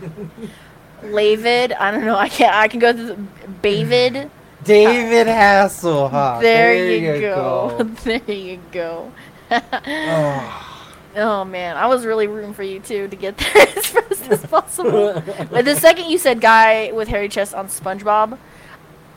Lavid. 1.02 1.72
I 1.72 1.90
don't 1.90 2.04
know. 2.04 2.16
I 2.16 2.28
can't. 2.28 2.54
I 2.54 2.68
can 2.68 2.80
go 2.80 2.92
through 2.92 3.06
the 3.06 3.16
Bavid. 3.62 4.30
David 4.64 5.26
Hasselhoff. 5.28 6.40
there, 6.40 6.74
you, 6.74 7.20
go. 7.20 7.82
there 8.04 8.22
you 8.30 8.60
go. 8.72 9.12
oh. 9.50 10.62
oh 11.16 11.44
man, 11.44 11.76
I 11.76 11.86
was 11.86 12.04
really 12.04 12.26
rooting 12.26 12.52
for 12.52 12.64
you 12.64 12.80
too 12.80 13.06
to 13.08 13.16
get 13.16 13.38
there 13.38 13.68
as 13.76 13.86
fast 13.86 14.30
as 14.30 14.46
possible. 14.46 15.22
but 15.50 15.64
the 15.64 15.76
second 15.76 16.10
you 16.10 16.18
said 16.18 16.40
guy 16.40 16.90
with 16.92 17.08
hairy 17.08 17.28
chest 17.28 17.54
on 17.54 17.68
SpongeBob, 17.68 18.38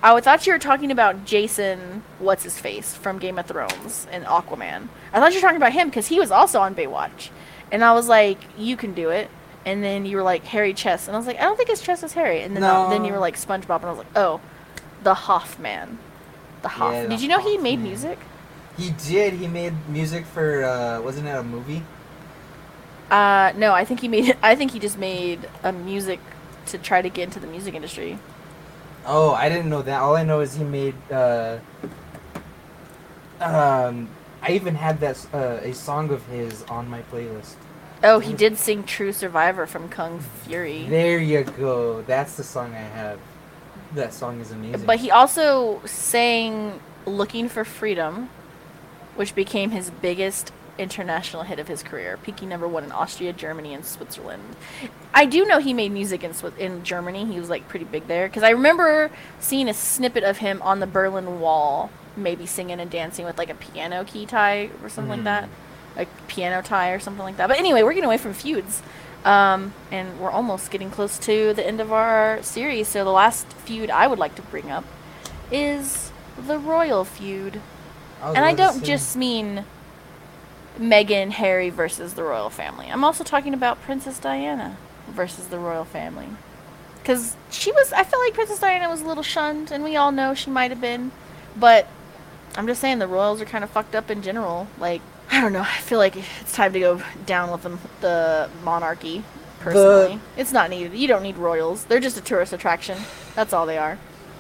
I 0.02 0.14
would- 0.14 0.24
thought 0.24 0.46
you 0.48 0.54
were 0.54 0.60
talking 0.60 0.92
about 0.92 1.26
Jason. 1.26 2.04
What's 2.20 2.44
his 2.44 2.58
face 2.60 2.96
from 2.96 3.20
Game 3.20 3.38
of 3.38 3.46
Thrones 3.48 4.08
and 4.12 4.26
Aquaman? 4.26 4.88
I 5.14 5.20
thought 5.20 5.32
you 5.34 5.38
were 5.40 5.42
talking 5.42 5.58
about 5.58 5.74
him 5.74 5.90
because 5.90 6.08
he 6.08 6.20
was 6.20 6.32
also 6.32 6.60
on 6.62 6.74
Baywatch, 6.76 7.30
and 7.72 7.84
I 7.84 7.94
was 7.94 8.08
like, 8.08 8.38
you 8.58 8.78
can 8.78 8.94
do 8.94 9.10
it. 9.10 9.30
And 9.66 9.84
then 9.84 10.06
you 10.06 10.16
were 10.16 10.24
like 10.24 10.46
hairy 10.46 10.74
chest, 10.74 11.08
and 11.08 11.16
I 11.16 11.20
was 11.20 11.28
like, 11.28 11.38
I 11.38 11.44
don't 11.44 11.58
think 11.58 11.70
his 11.70 11.82
chest 11.82 12.04
is 12.04 12.14
hairy. 12.14 12.42
And 12.42 12.56
then 12.56 12.64
I- 12.64 12.90
then 12.90 13.04
you 13.04 13.12
were 13.12 13.20
like 13.20 13.36
SpongeBob, 13.38 13.78
and 13.78 13.86
I 13.86 13.90
was 13.90 13.98
like, 14.00 14.16
oh, 14.16 14.40
the 15.04 15.14
Hoffman, 15.14 15.98
the 16.62 16.70
Hoff. 16.70 16.94
Yeah, 16.94 17.04
the 17.04 17.10
Did 17.10 17.22
you 17.22 17.28
know 17.28 17.40
he 17.40 17.58
made 17.58 17.80
music? 17.80 18.18
He 18.78 18.92
did. 18.92 19.34
He 19.34 19.48
made 19.48 19.74
music 19.90 20.26
for. 20.26 20.64
uh 20.64 21.02
Wasn't 21.02 21.28
it 21.28 21.32
a 21.36 21.44
movie? 21.44 21.84
Uh, 23.12 23.52
no, 23.58 23.74
I 23.74 23.84
think 23.86 24.00
he 24.00 24.08
made. 24.08 24.38
I 24.44 24.56
think 24.56 24.72
he 24.72 24.80
just 24.80 24.98
made 24.98 25.50
a 25.64 25.72
music 25.74 26.20
to 26.68 26.78
try 26.78 27.02
to 27.02 27.10
get 27.10 27.24
into 27.24 27.40
the 27.40 27.48
music 27.48 27.74
industry. 27.76 28.18
Oh, 29.06 29.32
I 29.34 29.50
didn't 29.50 29.70
know 29.70 29.82
that. 29.82 30.02
All 30.02 30.16
I 30.16 30.24
know 30.24 30.42
is 30.42 30.54
he 30.56 30.64
made. 30.64 30.96
uh 31.12 31.58
Um, 33.42 34.10
I 34.42 34.52
even 34.52 34.76
had 34.76 35.00
that 35.00 35.26
uh, 35.34 35.60
a 35.62 35.74
song 35.74 36.10
of 36.12 36.26
his 36.28 36.64
on 36.64 36.90
my 36.90 37.02
playlist. 37.12 37.56
Oh, 38.04 38.20
he 38.20 38.34
did 38.34 38.58
sing 38.58 38.84
"True 38.84 39.12
Survivor" 39.12 39.66
from 39.66 39.90
Kung 39.90 40.20
Fury, 40.20 40.86
There 40.90 41.20
you 41.20 41.44
go. 41.44 42.02
That's 42.04 42.36
the 42.36 42.44
song 42.44 42.74
I 42.74 42.88
have. 43.00 43.20
That 43.96 44.14
song 44.14 44.40
is 44.40 44.52
amazing. 44.52 44.86
but 44.86 45.00
he 45.00 45.10
also 45.12 45.82
sang 45.86 46.80
"Looking 47.06 47.50
for 47.50 47.64
Freedom," 47.66 48.30
which 49.16 49.36
became 49.36 49.72
his 49.72 49.90
biggest 49.90 50.52
international 50.80 51.44
hit 51.44 51.60
of 51.60 51.68
his 51.68 51.84
career, 51.84 52.18
peaking 52.24 52.50
number 52.50 52.68
one 52.68 52.84
in 52.84 52.92
Austria, 52.92 53.34
Germany, 53.34 53.74
and 53.74 53.86
Switzerland. 53.86 54.56
I 55.14 55.26
do 55.26 55.46
know 55.46 55.60
he 55.60 55.74
made 55.74 55.92
music 55.92 56.24
in 56.24 56.32
Swi- 56.32 56.58
in 56.58 56.84
Germany. 56.84 57.26
He 57.26 57.40
was 57.40 57.50
like 57.50 57.68
pretty 57.68 57.86
big 57.86 58.08
there 58.08 58.28
because 58.28 58.44
I 58.44 58.50
remember 58.52 59.12
seeing 59.40 59.68
a 59.70 59.74
snippet 59.74 60.24
of 60.24 60.38
him 60.38 60.62
on 60.64 60.80
the 60.80 60.88
Berlin 60.88 61.40
Wall, 61.40 61.92
maybe 62.16 62.46
singing 62.46 62.80
and 62.80 62.90
dancing 62.90 63.26
with 63.26 63.38
like 63.38 63.50
a 63.50 63.56
piano 63.56 64.04
key 64.06 64.26
tie 64.26 64.70
or 64.82 64.90
something 64.90 65.10
like 65.10 65.20
Mhm. 65.22 65.24
that, 65.26 65.50
a 65.98 66.06
piano 66.28 66.62
tie 66.62 66.90
or 66.92 67.00
something 67.00 67.24
like 67.24 67.38
that. 67.38 67.48
But 67.48 67.58
anyway, 67.60 67.84
we're 67.84 67.94
getting 67.94 68.06
away 68.06 68.18
from 68.18 68.34
feuds. 68.34 68.82
Um, 69.26 69.74
and 69.92 70.18
we're 70.18 70.32
almost 70.32 70.72
getting 70.72 70.90
close 70.90 71.18
to 71.20 71.54
the 71.54 71.68
end 71.68 71.82
of 71.82 71.92
our 71.92 72.42
series. 72.42 72.88
So 72.88 73.04
the 73.04 73.12
last 73.12 73.48
feud 73.52 73.90
I 73.90 74.08
would 74.08 74.18
like 74.18 74.36
to 74.36 74.42
bring 74.44 74.72
up 74.72 74.86
is 75.52 76.12
the 76.38 76.58
royal 76.58 77.04
feud. 77.04 77.60
was 78.24 78.36
And 78.36 78.46
I 78.46 78.54
don't 78.54 78.84
just 78.84 79.18
mean 79.18 79.66
Meghan, 80.80 81.32
Harry 81.32 81.70
versus 81.70 82.14
the 82.14 82.24
royal 82.24 82.50
family. 82.50 82.88
I'm 82.90 83.04
also 83.04 83.24
talking 83.24 83.54
about 83.54 83.82
Princess 83.82 84.18
Diana 84.18 84.78
versus 85.10 85.48
the 85.48 85.60
royal 85.60 85.86
family. 85.86 86.28
Because 87.02 87.36
she 87.52 87.72
was, 87.72 87.92
I 87.92 88.04
feel 88.04 88.20
like 88.20 88.34
Princess 88.34 88.60
Diana 88.60 88.90
was 88.90 89.02
a 89.02 89.06
little 89.06 89.24
shunned, 89.24 89.72
and 89.72 89.84
we 89.84 89.96
all 89.96 90.12
know 90.12 90.34
she 90.34 90.50
might 90.50 90.72
have 90.72 90.82
been. 90.82 91.12
But 91.56 91.88
I'm 92.56 92.68
just 92.68 92.82
saying 92.82 93.00
the 93.00 93.08
royals 93.08 93.42
are 93.42 93.46
kind 93.46 93.64
of 93.64 93.70
fucked 93.70 93.96
up 93.96 94.10
in 94.10 94.22
general. 94.22 94.68
Like, 94.80 95.02
I 95.32 95.42
don't 95.42 95.54
know. 95.54 95.62
I 95.62 95.78
feel 95.80 96.00
like 96.00 96.16
it's 96.16 96.54
time 96.54 96.74
to 96.74 96.80
go 96.80 97.02
down 97.26 97.52
with 97.52 97.64
the, 97.64 97.78
the 98.02 98.50
monarchy, 98.64 99.24
personally. 99.60 100.20
it's 100.38 100.52
not 100.52 100.70
needed. 100.70 100.94
You 100.94 101.08
don't 101.08 101.24
need 101.24 101.38
royals. 101.38 101.86
They're 101.86 102.00
just 102.00 102.18
a 102.18 102.22
tourist 102.22 102.54
attraction. 102.54 102.98
That's 103.36 103.54
all 103.54 103.66
they 103.66 103.78
are. 103.78 103.98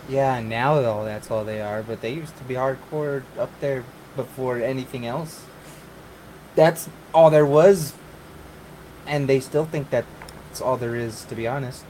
Yeah, 0.07 0.41
now 0.41 0.81
though 0.81 1.05
that's 1.05 1.29
all 1.29 1.45
they 1.45 1.61
are, 1.61 1.83
but 1.83 2.01
they 2.01 2.13
used 2.13 2.35
to 2.37 2.43
be 2.43 2.55
hardcore 2.55 3.21
up 3.37 3.51
there 3.59 3.83
before 4.15 4.57
anything 4.57 5.05
else. 5.05 5.45
That's 6.60 6.89
all 7.14 7.30
there 7.30 7.45
was, 7.45 7.93
and 9.07 9.30
they 9.30 9.39
still 9.39 9.66
think 9.66 9.91
that 9.91 10.05
that's 10.47 10.60
all 10.60 10.76
there 10.76 10.93
is. 10.95 11.24
To 11.26 11.36
be 11.36 11.47
honest, 11.47 11.86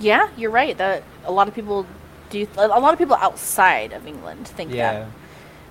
Yeah, 0.00 0.30
you're 0.38 0.50
right. 0.50 0.76
That 0.78 1.02
a 1.24 1.32
lot 1.32 1.48
of 1.48 1.54
people 1.54 1.86
do. 2.30 2.46
A 2.56 2.66
lot 2.66 2.94
of 2.94 2.98
people 2.98 3.16
outside 3.16 3.92
of 3.92 4.06
England 4.06 4.48
think 4.48 4.72
yeah, 4.72 4.92
that. 4.92 5.08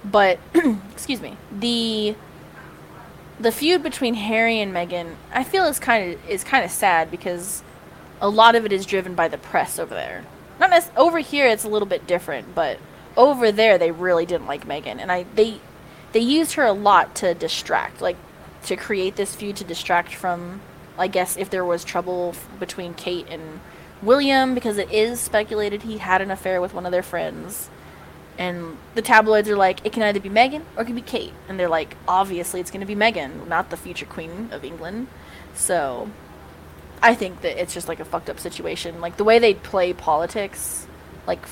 But 0.05 0.39
excuse 0.91 1.21
me, 1.21 1.37
the 1.51 2.15
the 3.39 3.51
feud 3.51 3.81
between 3.81 4.13
Harry 4.13 4.59
and 4.59 4.71
Meghan, 4.73 5.15
I 5.33 5.43
feel 5.43 5.65
is 5.65 5.79
kind 5.79 6.13
of 6.13 6.29
is 6.29 6.43
kind 6.43 6.63
of 6.63 6.69
sad 6.69 7.09
because 7.09 7.63
a 8.21 8.29
lot 8.29 8.55
of 8.55 8.63
it 8.63 8.71
is 8.71 8.85
driven 8.85 9.15
by 9.15 9.27
the 9.27 9.37
press 9.39 9.79
over 9.79 9.93
there. 9.93 10.23
Not 10.59 10.71
as 10.71 10.91
over 10.95 11.19
here, 11.19 11.47
it's 11.47 11.63
a 11.63 11.67
little 11.69 11.87
bit 11.87 12.05
different, 12.05 12.53
but 12.53 12.79
over 13.15 13.51
there 13.51 13.79
they 13.79 13.89
really 13.89 14.27
didn't 14.27 14.45
like 14.45 14.67
Meghan, 14.67 14.99
and 14.99 15.11
I 15.11 15.25
they 15.33 15.61
they 16.17 16.23
used 16.23 16.53
her 16.53 16.63
a 16.63 16.73
lot 16.73 17.13
to 17.13 17.35
distract, 17.35 18.01
like 18.01 18.17
to 18.63 18.75
create 18.75 19.15
this 19.17 19.35
feud 19.35 19.55
to 19.57 19.63
distract 19.63 20.15
from, 20.15 20.61
I 20.97 21.07
guess, 21.07 21.37
if 21.37 21.51
there 21.51 21.63
was 21.63 21.83
trouble 21.83 22.31
f- 22.33 22.59
between 22.59 22.95
Kate 22.95 23.27
and 23.29 23.59
William, 24.01 24.55
because 24.55 24.79
it 24.79 24.91
is 24.91 25.19
speculated 25.19 25.83
he 25.83 25.99
had 25.99 26.23
an 26.23 26.31
affair 26.31 26.59
with 26.59 26.73
one 26.73 26.87
of 26.87 26.91
their 26.91 27.03
friends. 27.03 27.69
And 28.35 28.77
the 28.95 29.03
tabloids 29.03 29.47
are 29.47 29.55
like, 29.55 29.85
it 29.85 29.93
can 29.93 30.01
either 30.01 30.19
be 30.19 30.27
Meghan 30.27 30.63
or 30.75 30.81
it 30.81 30.85
can 30.85 30.95
be 30.95 31.03
Kate. 31.03 31.33
And 31.47 31.59
they're 31.59 31.69
like, 31.69 31.95
obviously 32.07 32.61
it's 32.61 32.71
going 32.71 32.81
to 32.81 32.87
be 32.87 32.95
Meghan, 32.95 33.47
not 33.47 33.69
the 33.69 33.77
future 33.77 34.07
queen 34.07 34.49
of 34.51 34.65
England. 34.65 35.09
So 35.53 36.09
I 36.99 37.13
think 37.13 37.41
that 37.41 37.61
it's 37.61 37.75
just 37.75 37.87
like 37.87 37.99
a 37.99 38.05
fucked 38.05 38.31
up 38.31 38.39
situation. 38.39 39.01
Like 39.01 39.17
the 39.17 39.23
way 39.23 39.37
they 39.37 39.53
play 39.53 39.93
politics, 39.93 40.87
like 41.27 41.45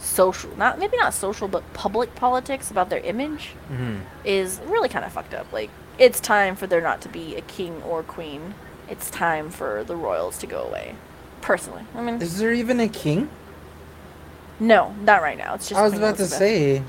social, 0.00 0.56
not 0.56 0.78
maybe 0.78 0.96
not 0.96 1.14
social, 1.14 1.46
but 1.48 1.62
public 1.74 2.14
politics 2.14 2.70
about 2.70 2.90
their 2.90 3.00
image 3.00 3.48
hmm 3.68 3.98
is 4.24 4.60
really 4.66 4.88
kind 4.88 5.04
of 5.04 5.12
fucked 5.12 5.34
up. 5.34 5.52
Like 5.52 5.70
it's 5.98 6.20
time 6.20 6.56
for 6.56 6.66
there 6.66 6.80
not 6.80 7.00
to 7.02 7.08
be 7.08 7.36
a 7.36 7.40
king 7.42 7.82
or 7.82 8.02
queen 8.02 8.54
it's 8.90 9.08
time 9.08 9.50
for 9.50 9.84
the 9.84 9.94
royals 9.96 10.36
to 10.38 10.46
go 10.46 10.62
away. 10.64 10.96
Personally, 11.40 11.84
I 11.94 12.02
mean, 12.02 12.20
Is 12.20 12.38
there 12.38 12.52
even 12.52 12.80
a 12.80 12.88
king? 12.88 13.30
no, 14.58 14.94
not 15.00 15.22
right 15.22 15.38
now. 15.38 15.54
It's 15.54 15.68
just. 15.68 15.80
I 15.80 15.84
was 15.84 15.92
Queen 15.92 16.02
about 16.02 16.16
to 16.18 16.26
say. 16.26 16.82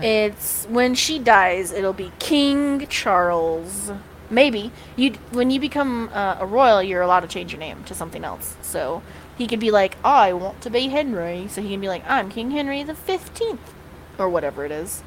It's 0.00 0.66
when 0.66 0.94
she 0.94 1.18
dies, 1.18 1.72
it'll 1.72 1.94
be 1.94 2.12
King 2.18 2.86
Charles. 2.86 3.90
Maybe 4.28 4.72
you 4.94 5.12
when 5.30 5.50
you 5.50 5.58
become 5.58 6.10
uh, 6.12 6.36
a 6.38 6.46
royal, 6.46 6.82
you're 6.82 7.02
allowed 7.02 7.20
to 7.20 7.28
change 7.28 7.52
your 7.52 7.60
name 7.60 7.82
to 7.84 7.94
something 7.94 8.24
else. 8.24 8.56
So 8.60 9.02
he 9.36 9.46
could 9.46 9.60
be 9.60 9.70
like, 9.70 9.96
"I 10.04 10.32
want 10.32 10.60
to 10.62 10.70
be 10.70 10.88
Henry," 10.88 11.46
so 11.48 11.62
he 11.62 11.70
can 11.70 11.80
be 11.80 11.88
like, 11.88 12.04
"I'm 12.08 12.30
King 12.30 12.50
Henry 12.50 12.82
the 12.82 12.94
Fifteenth, 12.94 13.74
or 14.18 14.28
whatever 14.28 14.64
it 14.64 14.72
is. 14.72 15.02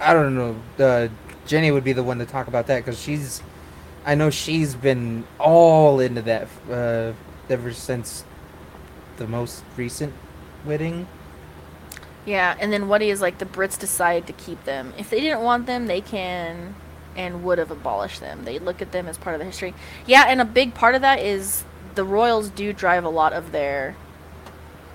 I 0.00 0.12
don't 0.14 0.34
know. 0.34 0.56
Uh, 0.78 1.08
Jenny 1.46 1.70
would 1.70 1.84
be 1.84 1.92
the 1.92 2.02
one 2.02 2.18
to 2.18 2.26
talk 2.26 2.48
about 2.48 2.66
that 2.66 2.84
because 2.84 3.00
she's. 3.00 3.42
I 4.04 4.14
know 4.14 4.30
she's 4.30 4.74
been 4.74 5.24
all 5.38 6.00
into 6.00 6.22
that 6.22 6.48
uh, 6.70 7.12
ever 7.50 7.72
since 7.72 8.24
the 9.16 9.26
most 9.26 9.62
recent 9.76 10.14
wedding. 10.64 11.06
Yeah, 12.24 12.56
and 12.60 12.72
then 12.72 12.88
what 12.88 13.02
is 13.02 13.20
like 13.20 13.38
the 13.38 13.46
Brits 13.46 13.78
decide 13.78 14.26
to 14.26 14.32
keep 14.32 14.64
them. 14.64 14.92
If 14.98 15.10
they 15.10 15.20
didn't 15.20 15.42
want 15.42 15.66
them, 15.66 15.86
they 15.86 16.00
can 16.00 16.74
and 17.16 17.42
would 17.42 17.58
have 17.58 17.70
abolished 17.70 18.20
them. 18.20 18.44
They 18.44 18.58
look 18.58 18.80
at 18.80 18.92
them 18.92 19.08
as 19.08 19.18
part 19.18 19.34
of 19.34 19.40
the 19.40 19.46
history. 19.46 19.74
Yeah, 20.06 20.24
and 20.28 20.40
a 20.40 20.44
big 20.44 20.74
part 20.74 20.94
of 20.94 21.00
that 21.00 21.18
is 21.18 21.64
the 21.98 22.04
royals 22.04 22.48
do 22.50 22.72
drive 22.72 23.04
a 23.04 23.08
lot 23.08 23.32
of 23.32 23.50
their 23.50 23.96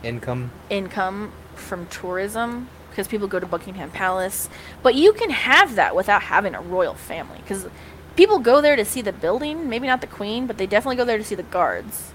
Income. 0.04 0.52
income 0.70 1.34
from 1.54 1.86
tourism 1.88 2.70
because 2.90 3.10
people 3.10 3.28
go 3.28 3.42
to 3.42 3.46
Buckingham 3.46 3.92
Palace. 3.92 4.48
But 4.82 4.96
you 4.96 5.12
can 5.12 5.30
have 5.30 5.76
that 5.76 5.98
without 5.98 6.22
having 6.24 6.56
a 6.56 6.62
royal 6.62 6.94
family 6.94 7.40
because 7.40 7.68
people 8.16 8.40
go 8.40 8.62
there 8.62 8.78
to 8.78 8.86
see 8.86 9.02
the 9.02 9.12
building, 9.12 9.68
maybe 9.68 9.86
not 9.86 10.00
the 10.00 10.08
queen, 10.08 10.48
but 10.48 10.58
they 10.58 10.66
definitely 10.66 10.96
go 10.96 11.04
there 11.04 11.18
to 11.18 11.26
see 11.26 11.36
the 11.36 11.44
guards 11.44 12.14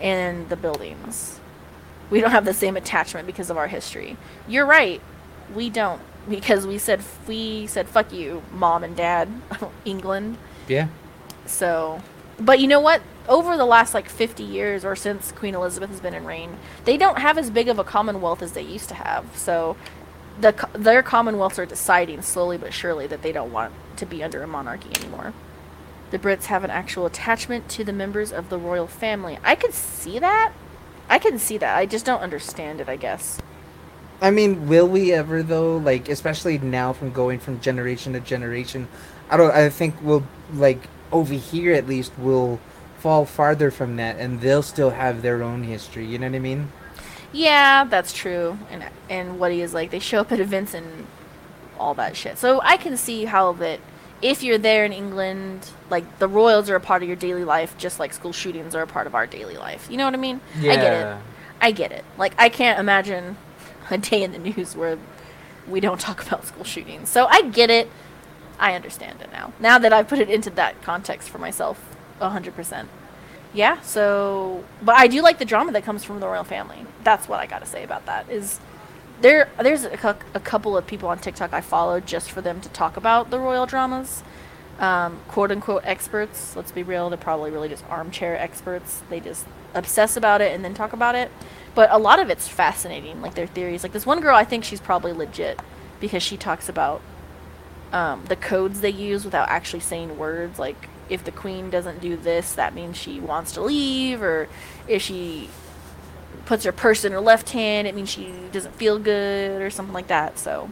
and 0.00 0.48
the 0.50 0.56
buildings. 0.56 1.40
We 2.08 2.20
don't 2.20 2.30
have 2.30 2.44
the 2.44 2.54
same 2.54 2.76
attachment 2.76 3.26
because 3.26 3.50
of 3.50 3.56
our 3.56 3.66
history. 3.66 4.16
You're 4.46 4.66
right. 4.66 5.00
We 5.52 5.68
don't 5.68 6.00
because 6.28 6.64
we 6.64 6.78
said 6.78 7.02
we 7.26 7.66
said 7.66 7.88
fuck 7.88 8.12
you, 8.12 8.44
mom 8.52 8.84
and 8.84 8.94
dad, 8.96 9.28
England. 9.84 10.38
Yeah. 10.68 10.86
So, 11.46 12.00
but 12.38 12.60
you 12.60 12.66
know 12.66 12.80
what? 12.80 13.02
Over 13.28 13.56
the 13.56 13.64
last 13.64 13.94
like 13.94 14.08
50 14.08 14.42
years 14.42 14.84
or 14.84 14.94
since 14.94 15.32
Queen 15.32 15.54
Elizabeth 15.54 15.90
has 15.90 16.00
been 16.00 16.14
in 16.14 16.24
reign, 16.24 16.58
they 16.84 16.96
don't 16.96 17.18
have 17.18 17.38
as 17.38 17.50
big 17.50 17.68
of 17.68 17.78
a 17.78 17.84
commonwealth 17.84 18.42
as 18.42 18.52
they 18.52 18.62
used 18.62 18.88
to 18.90 18.94
have. 18.94 19.36
So, 19.36 19.76
the 20.40 20.68
their 20.74 21.02
commonwealths 21.02 21.58
are 21.58 21.66
deciding 21.66 22.22
slowly 22.22 22.58
but 22.58 22.72
surely 22.72 23.06
that 23.06 23.22
they 23.22 23.32
don't 23.32 23.52
want 23.52 23.72
to 23.96 24.06
be 24.06 24.22
under 24.22 24.42
a 24.42 24.46
monarchy 24.46 24.90
anymore. 25.00 25.32
The 26.10 26.18
Brits 26.18 26.44
have 26.44 26.62
an 26.62 26.70
actual 26.70 27.06
attachment 27.06 27.68
to 27.70 27.84
the 27.84 27.92
members 27.92 28.32
of 28.32 28.48
the 28.48 28.58
royal 28.58 28.86
family. 28.86 29.38
I 29.42 29.54
could 29.54 29.74
see 29.74 30.18
that. 30.18 30.52
I 31.08 31.18
can 31.18 31.38
see 31.38 31.58
that. 31.58 31.76
I 31.76 31.86
just 31.86 32.04
don't 32.04 32.20
understand 32.20 32.80
it, 32.80 32.88
I 32.88 32.96
guess. 32.96 33.40
I 34.20 34.30
mean, 34.30 34.68
will 34.68 34.88
we 34.88 35.12
ever 35.12 35.42
though? 35.42 35.76
Like, 35.76 36.08
especially 36.08 36.58
now 36.58 36.92
from 36.92 37.12
going 37.12 37.38
from 37.38 37.60
generation 37.60 38.12
to 38.12 38.20
generation, 38.20 38.88
I 39.30 39.36
don't. 39.36 39.50
I 39.50 39.68
think 39.68 39.96
we'll 40.00 40.26
like 40.54 40.88
over 41.12 41.34
here 41.34 41.72
at 41.72 41.86
least 41.86 42.12
will 42.18 42.60
fall 42.98 43.24
farther 43.24 43.70
from 43.70 43.96
that, 43.96 44.18
and 44.18 44.40
they'll 44.40 44.62
still 44.62 44.90
have 44.90 45.22
their 45.22 45.42
own 45.42 45.62
history. 45.62 46.06
You 46.06 46.18
know 46.18 46.26
what 46.28 46.36
I 46.36 46.40
mean? 46.40 46.72
Yeah, 47.32 47.84
that's 47.84 48.12
true. 48.12 48.58
And 48.70 48.84
and 49.08 49.38
what 49.38 49.52
he 49.52 49.60
is 49.60 49.74
like, 49.74 49.90
they 49.90 49.98
show 49.98 50.20
up 50.20 50.32
at 50.32 50.40
events 50.40 50.74
and 50.74 51.06
all 51.78 51.94
that 51.94 52.16
shit. 52.16 52.38
So 52.38 52.60
I 52.62 52.76
can 52.76 52.96
see 52.96 53.24
how 53.24 53.52
that 53.54 53.80
if 54.22 54.42
you're 54.42 54.58
there 54.58 54.84
in 54.84 54.92
England, 54.92 55.68
like 55.90 56.18
the 56.18 56.28
royals 56.28 56.70
are 56.70 56.76
a 56.76 56.80
part 56.80 57.02
of 57.02 57.08
your 57.08 57.16
daily 57.16 57.44
life, 57.44 57.76
just 57.78 58.00
like 58.00 58.12
school 58.12 58.32
shootings 58.32 58.74
are 58.74 58.82
a 58.82 58.86
part 58.86 59.06
of 59.06 59.14
our 59.14 59.26
daily 59.26 59.56
life. 59.56 59.88
You 59.90 59.98
know 59.98 60.04
what 60.04 60.14
I 60.14 60.18
mean? 60.18 60.40
I 60.72 60.76
get 60.76 60.92
it. 60.92 61.22
I 61.60 61.70
get 61.70 61.92
it. 61.92 62.04
Like 62.18 62.34
I 62.38 62.48
can't 62.48 62.78
imagine 62.78 63.36
a 63.90 63.98
day 63.98 64.22
in 64.22 64.32
the 64.32 64.38
news 64.38 64.74
where 64.74 64.98
we 65.68 65.80
don't 65.80 66.00
talk 66.00 66.26
about 66.26 66.46
school 66.46 66.64
shootings. 66.64 67.08
So 67.08 67.26
I 67.26 67.42
get 67.42 67.70
it. 67.70 67.90
I 68.58 68.74
understand 68.74 69.20
it 69.20 69.30
now. 69.32 69.52
Now 69.60 69.78
that 69.78 69.92
I've 69.92 70.08
put 70.08 70.18
it 70.18 70.30
into 70.30 70.50
that 70.50 70.82
context 70.82 71.28
for 71.28 71.38
myself, 71.38 71.96
hundred 72.20 72.54
percent. 72.54 72.88
Yeah. 73.52 73.80
So, 73.80 74.64
but 74.82 74.96
I 74.96 75.06
do 75.06 75.22
like 75.22 75.38
the 75.38 75.44
drama 75.44 75.72
that 75.72 75.84
comes 75.84 76.04
from 76.04 76.20
the 76.20 76.26
royal 76.26 76.44
family. 76.44 76.84
That's 77.04 77.28
what 77.28 77.40
I 77.40 77.46
got 77.46 77.60
to 77.60 77.66
say 77.66 77.84
about 77.84 78.06
that. 78.06 78.28
Is 78.28 78.60
there? 79.20 79.48
There's 79.60 79.84
a, 79.84 79.96
cou- 79.96 80.26
a 80.34 80.40
couple 80.40 80.76
of 80.76 80.86
people 80.86 81.08
on 81.08 81.18
TikTok 81.18 81.52
I 81.52 81.60
follow 81.60 82.00
just 82.00 82.30
for 82.30 82.40
them 82.40 82.60
to 82.60 82.68
talk 82.68 82.96
about 82.96 83.30
the 83.30 83.38
royal 83.38 83.66
dramas. 83.66 84.22
Um, 84.78 85.20
quote 85.28 85.50
unquote 85.50 85.82
experts. 85.84 86.54
Let's 86.54 86.70
be 86.70 86.82
real. 86.82 87.08
They're 87.08 87.16
probably 87.16 87.50
really 87.50 87.70
just 87.70 87.84
armchair 87.88 88.36
experts. 88.38 89.02
They 89.08 89.20
just 89.20 89.46
obsess 89.74 90.16
about 90.16 90.42
it 90.42 90.52
and 90.52 90.64
then 90.64 90.74
talk 90.74 90.92
about 90.92 91.14
it. 91.14 91.30
But 91.74 91.90
a 91.90 91.98
lot 91.98 92.18
of 92.18 92.30
it's 92.30 92.48
fascinating, 92.48 93.22
like 93.22 93.34
their 93.34 93.46
theories. 93.46 93.82
Like 93.82 93.92
this 93.92 94.06
one 94.06 94.20
girl, 94.20 94.34
I 94.34 94.44
think 94.44 94.64
she's 94.64 94.80
probably 94.80 95.12
legit 95.12 95.60
because 96.00 96.22
she 96.22 96.36
talks 96.36 96.68
about 96.68 97.00
um, 97.96 98.22
the 98.26 98.36
codes 98.36 98.82
they 98.82 98.90
use 98.90 99.24
without 99.24 99.48
actually 99.48 99.80
saying 99.80 100.18
words. 100.18 100.58
Like 100.58 100.88
if 101.08 101.24
the 101.24 101.32
queen 101.32 101.70
doesn't 101.70 102.00
do 102.02 102.14
this, 102.14 102.52
that 102.52 102.74
means 102.74 102.96
she 102.96 103.20
wants 103.20 103.52
to 103.52 103.62
leave, 103.62 104.22
or 104.22 104.48
if 104.86 105.00
she 105.00 105.48
puts 106.44 106.64
her 106.64 106.72
purse 106.72 107.06
in 107.06 107.12
her 107.12 107.20
left 107.20 107.50
hand, 107.50 107.88
it 107.88 107.94
means 107.94 108.10
she 108.10 108.30
doesn't 108.52 108.74
feel 108.74 108.98
good, 108.98 109.62
or 109.62 109.70
something 109.70 109.94
like 109.94 110.08
that. 110.08 110.38
So 110.38 110.70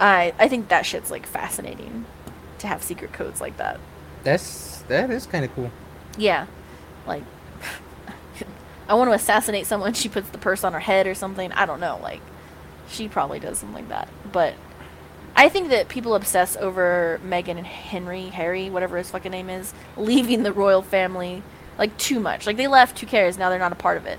I 0.00 0.34
I 0.36 0.48
think 0.48 0.68
that 0.68 0.84
shit's 0.84 1.08
like 1.08 1.24
fascinating 1.24 2.04
to 2.58 2.66
have 2.66 2.82
secret 2.82 3.12
codes 3.12 3.40
like 3.40 3.56
that. 3.58 3.78
That's 4.24 4.82
that 4.88 5.10
is 5.10 5.26
kind 5.26 5.44
of 5.44 5.54
cool. 5.54 5.70
Yeah, 6.18 6.46
like 7.06 7.22
I 8.88 8.94
want 8.94 9.08
to 9.08 9.14
assassinate 9.14 9.66
someone. 9.66 9.94
She 9.94 10.08
puts 10.08 10.30
the 10.30 10.38
purse 10.38 10.64
on 10.64 10.72
her 10.72 10.80
head 10.80 11.06
or 11.06 11.14
something. 11.14 11.52
I 11.52 11.64
don't 11.64 11.78
know. 11.78 12.00
Like 12.02 12.22
she 12.88 13.06
probably 13.06 13.38
does 13.38 13.58
something 13.58 13.76
like 13.76 13.88
that. 13.90 14.08
But 14.32 14.54
I 15.36 15.48
think 15.48 15.70
that 15.70 15.88
people 15.88 16.14
obsess 16.14 16.56
over 16.56 17.20
Meghan 17.24 17.58
and 17.58 17.66
Henry, 17.66 18.26
Harry, 18.26 18.70
whatever 18.70 18.98
his 18.98 19.10
fucking 19.10 19.32
name 19.32 19.50
is, 19.50 19.74
leaving 19.96 20.42
the 20.42 20.52
royal 20.52 20.82
family 20.82 21.42
like 21.78 21.96
too 21.98 22.20
much. 22.20 22.46
Like 22.46 22.56
they 22.56 22.68
left. 22.68 22.98
Who 23.00 23.06
cares? 23.06 23.38
Now 23.38 23.50
they're 23.50 23.58
not 23.58 23.72
a 23.72 23.76
part 23.76 23.96
of 23.96 24.06
it. 24.06 24.18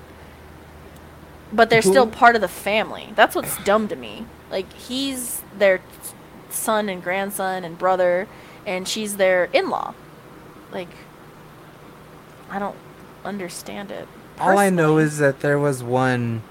But 1.52 1.70
they're 1.70 1.82
still 1.82 2.08
part 2.08 2.34
of 2.34 2.40
the 2.40 2.48
family. 2.48 3.12
That's 3.14 3.34
what's 3.34 3.56
dumb 3.64 3.88
to 3.88 3.96
me. 3.96 4.26
Like 4.50 4.70
he's 4.72 5.42
their 5.56 5.80
son 6.50 6.88
and 6.88 7.02
grandson 7.02 7.64
and 7.64 7.78
brother, 7.78 8.28
and 8.66 8.86
she's 8.86 9.16
their 9.16 9.44
in-law. 9.52 9.94
Like 10.72 10.90
I 12.50 12.58
don't 12.58 12.76
understand 13.24 13.90
it. 13.90 14.08
All 14.38 14.58
I 14.58 14.70
know 14.70 14.98
is 14.98 15.18
that 15.18 15.40
there 15.40 15.58
was 15.58 15.82
one 15.82 16.42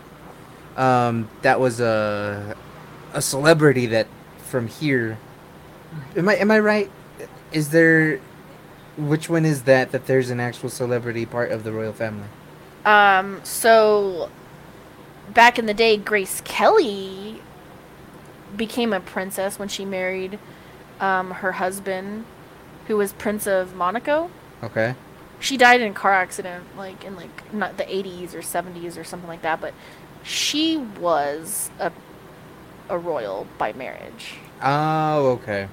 um, 0.75 1.29
that 1.43 1.59
was 1.59 1.79
a 1.79 2.55
a 3.13 3.21
celebrity 3.21 3.85
that 3.87 4.07
from 4.45 4.67
here. 4.67 5.17
Am 6.15 6.29
I 6.29 6.35
am 6.35 6.51
I 6.51 6.59
right? 6.59 6.91
Is 7.51 7.69
there 7.69 8.19
which 8.97 9.29
one 9.29 9.45
is 9.45 9.63
that 9.63 9.91
that 9.91 10.07
there's 10.07 10.29
an 10.29 10.39
actual 10.39 10.69
celebrity 10.69 11.25
part 11.25 11.51
of 11.51 11.63
the 11.63 11.71
royal 11.71 11.93
family? 11.93 12.27
Um, 12.85 13.41
so 13.43 14.29
back 15.33 15.57
in 15.57 15.65
the 15.65 15.73
day, 15.73 15.97
Grace 15.97 16.41
Kelly 16.41 17.41
became 18.55 18.93
a 18.93 18.99
princess 18.99 19.59
when 19.59 19.67
she 19.67 19.85
married 19.85 20.39
um, 20.99 21.31
her 21.31 21.53
husband, 21.53 22.25
who 22.87 22.97
was 22.97 23.13
Prince 23.13 23.47
of 23.47 23.75
Monaco. 23.75 24.29
Okay. 24.63 24.95
She 25.39 25.57
died 25.57 25.81
in 25.81 25.91
a 25.91 25.95
car 25.95 26.13
accident, 26.13 26.63
like 26.77 27.03
in 27.03 27.15
like 27.15 27.53
not 27.53 27.77
the 27.77 27.83
80s 27.83 28.33
or 28.33 28.39
70s 28.39 28.97
or 28.97 29.03
something 29.03 29.27
like 29.27 29.41
that. 29.41 29.59
But 29.59 29.73
she 30.23 30.77
was 30.77 31.69
a 31.79 31.91
a 32.89 32.97
royal 32.97 33.47
by 33.57 33.73
marriage. 33.73 34.35
Oh, 34.61 35.27
okay. 35.31 35.67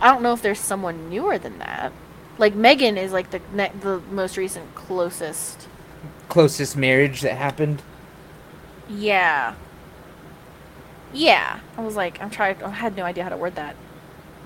I 0.00 0.12
don't 0.12 0.22
know 0.22 0.32
if 0.32 0.42
there's 0.42 0.58
someone 0.58 1.08
newer 1.08 1.38
than 1.38 1.58
that. 1.58 1.92
Like 2.36 2.54
Meghan 2.54 2.96
is 2.96 3.12
like 3.12 3.30
the 3.30 3.40
ne- 3.52 3.72
the 3.80 4.00
most 4.10 4.36
recent 4.36 4.74
closest. 4.74 5.68
Closest 6.28 6.76
marriage 6.76 7.20
that 7.20 7.34
happened. 7.36 7.82
Yeah. 8.88 9.54
Yeah. 11.12 11.60
I 11.76 11.80
was 11.80 11.96
like, 11.96 12.20
I'm 12.20 12.30
trying. 12.30 12.62
I 12.62 12.70
had 12.70 12.96
no 12.96 13.04
idea 13.04 13.22
how 13.24 13.30
to 13.30 13.36
word 13.36 13.54
that. 13.54 13.76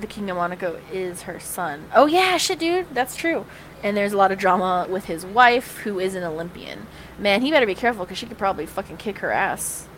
The 0.00 0.06
King 0.06 0.30
of 0.30 0.36
Monaco 0.36 0.80
is 0.92 1.22
her 1.22 1.40
son. 1.40 1.86
Oh 1.92 2.06
yeah, 2.06 2.36
shit, 2.36 2.60
dude, 2.60 2.86
that's 2.94 3.16
true. 3.16 3.46
And 3.82 3.96
there's 3.96 4.12
a 4.12 4.16
lot 4.16 4.30
of 4.30 4.38
drama 4.38 4.86
with 4.88 5.06
his 5.06 5.26
wife, 5.26 5.78
who 5.78 5.98
is 5.98 6.14
an 6.14 6.22
Olympian. 6.22 6.86
Man, 7.18 7.42
he 7.42 7.50
better 7.50 7.66
be 7.66 7.74
careful 7.74 8.04
because 8.04 8.18
she 8.18 8.26
could 8.26 8.38
probably 8.38 8.66
fucking 8.66 8.98
kick 8.98 9.18
her 9.18 9.32
ass, 9.32 9.88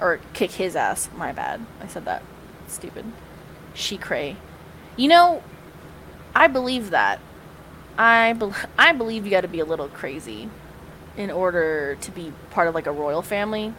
or 0.00 0.20
kick 0.32 0.52
his 0.52 0.76
ass. 0.76 1.08
My 1.16 1.32
bad. 1.32 1.64
I 1.80 1.86
said 1.86 2.04
that. 2.04 2.22
Stupid. 2.68 3.04
She 3.74 3.96
cray. 3.96 4.36
You 4.96 5.08
know, 5.08 5.42
I 6.34 6.46
believe 6.46 6.90
that. 6.90 7.20
I 7.98 8.32
bel 8.32 8.54
I 8.78 8.92
believe 8.92 9.24
you 9.24 9.30
got 9.30 9.42
to 9.42 9.48
be 9.48 9.60
a 9.60 9.64
little 9.64 9.88
crazy 9.88 10.48
in 11.16 11.30
order 11.30 11.96
to 12.00 12.10
be 12.10 12.32
part 12.50 12.68
of 12.68 12.74
like 12.74 12.86
a 12.86 12.92
royal 12.92 13.20
family 13.20 13.74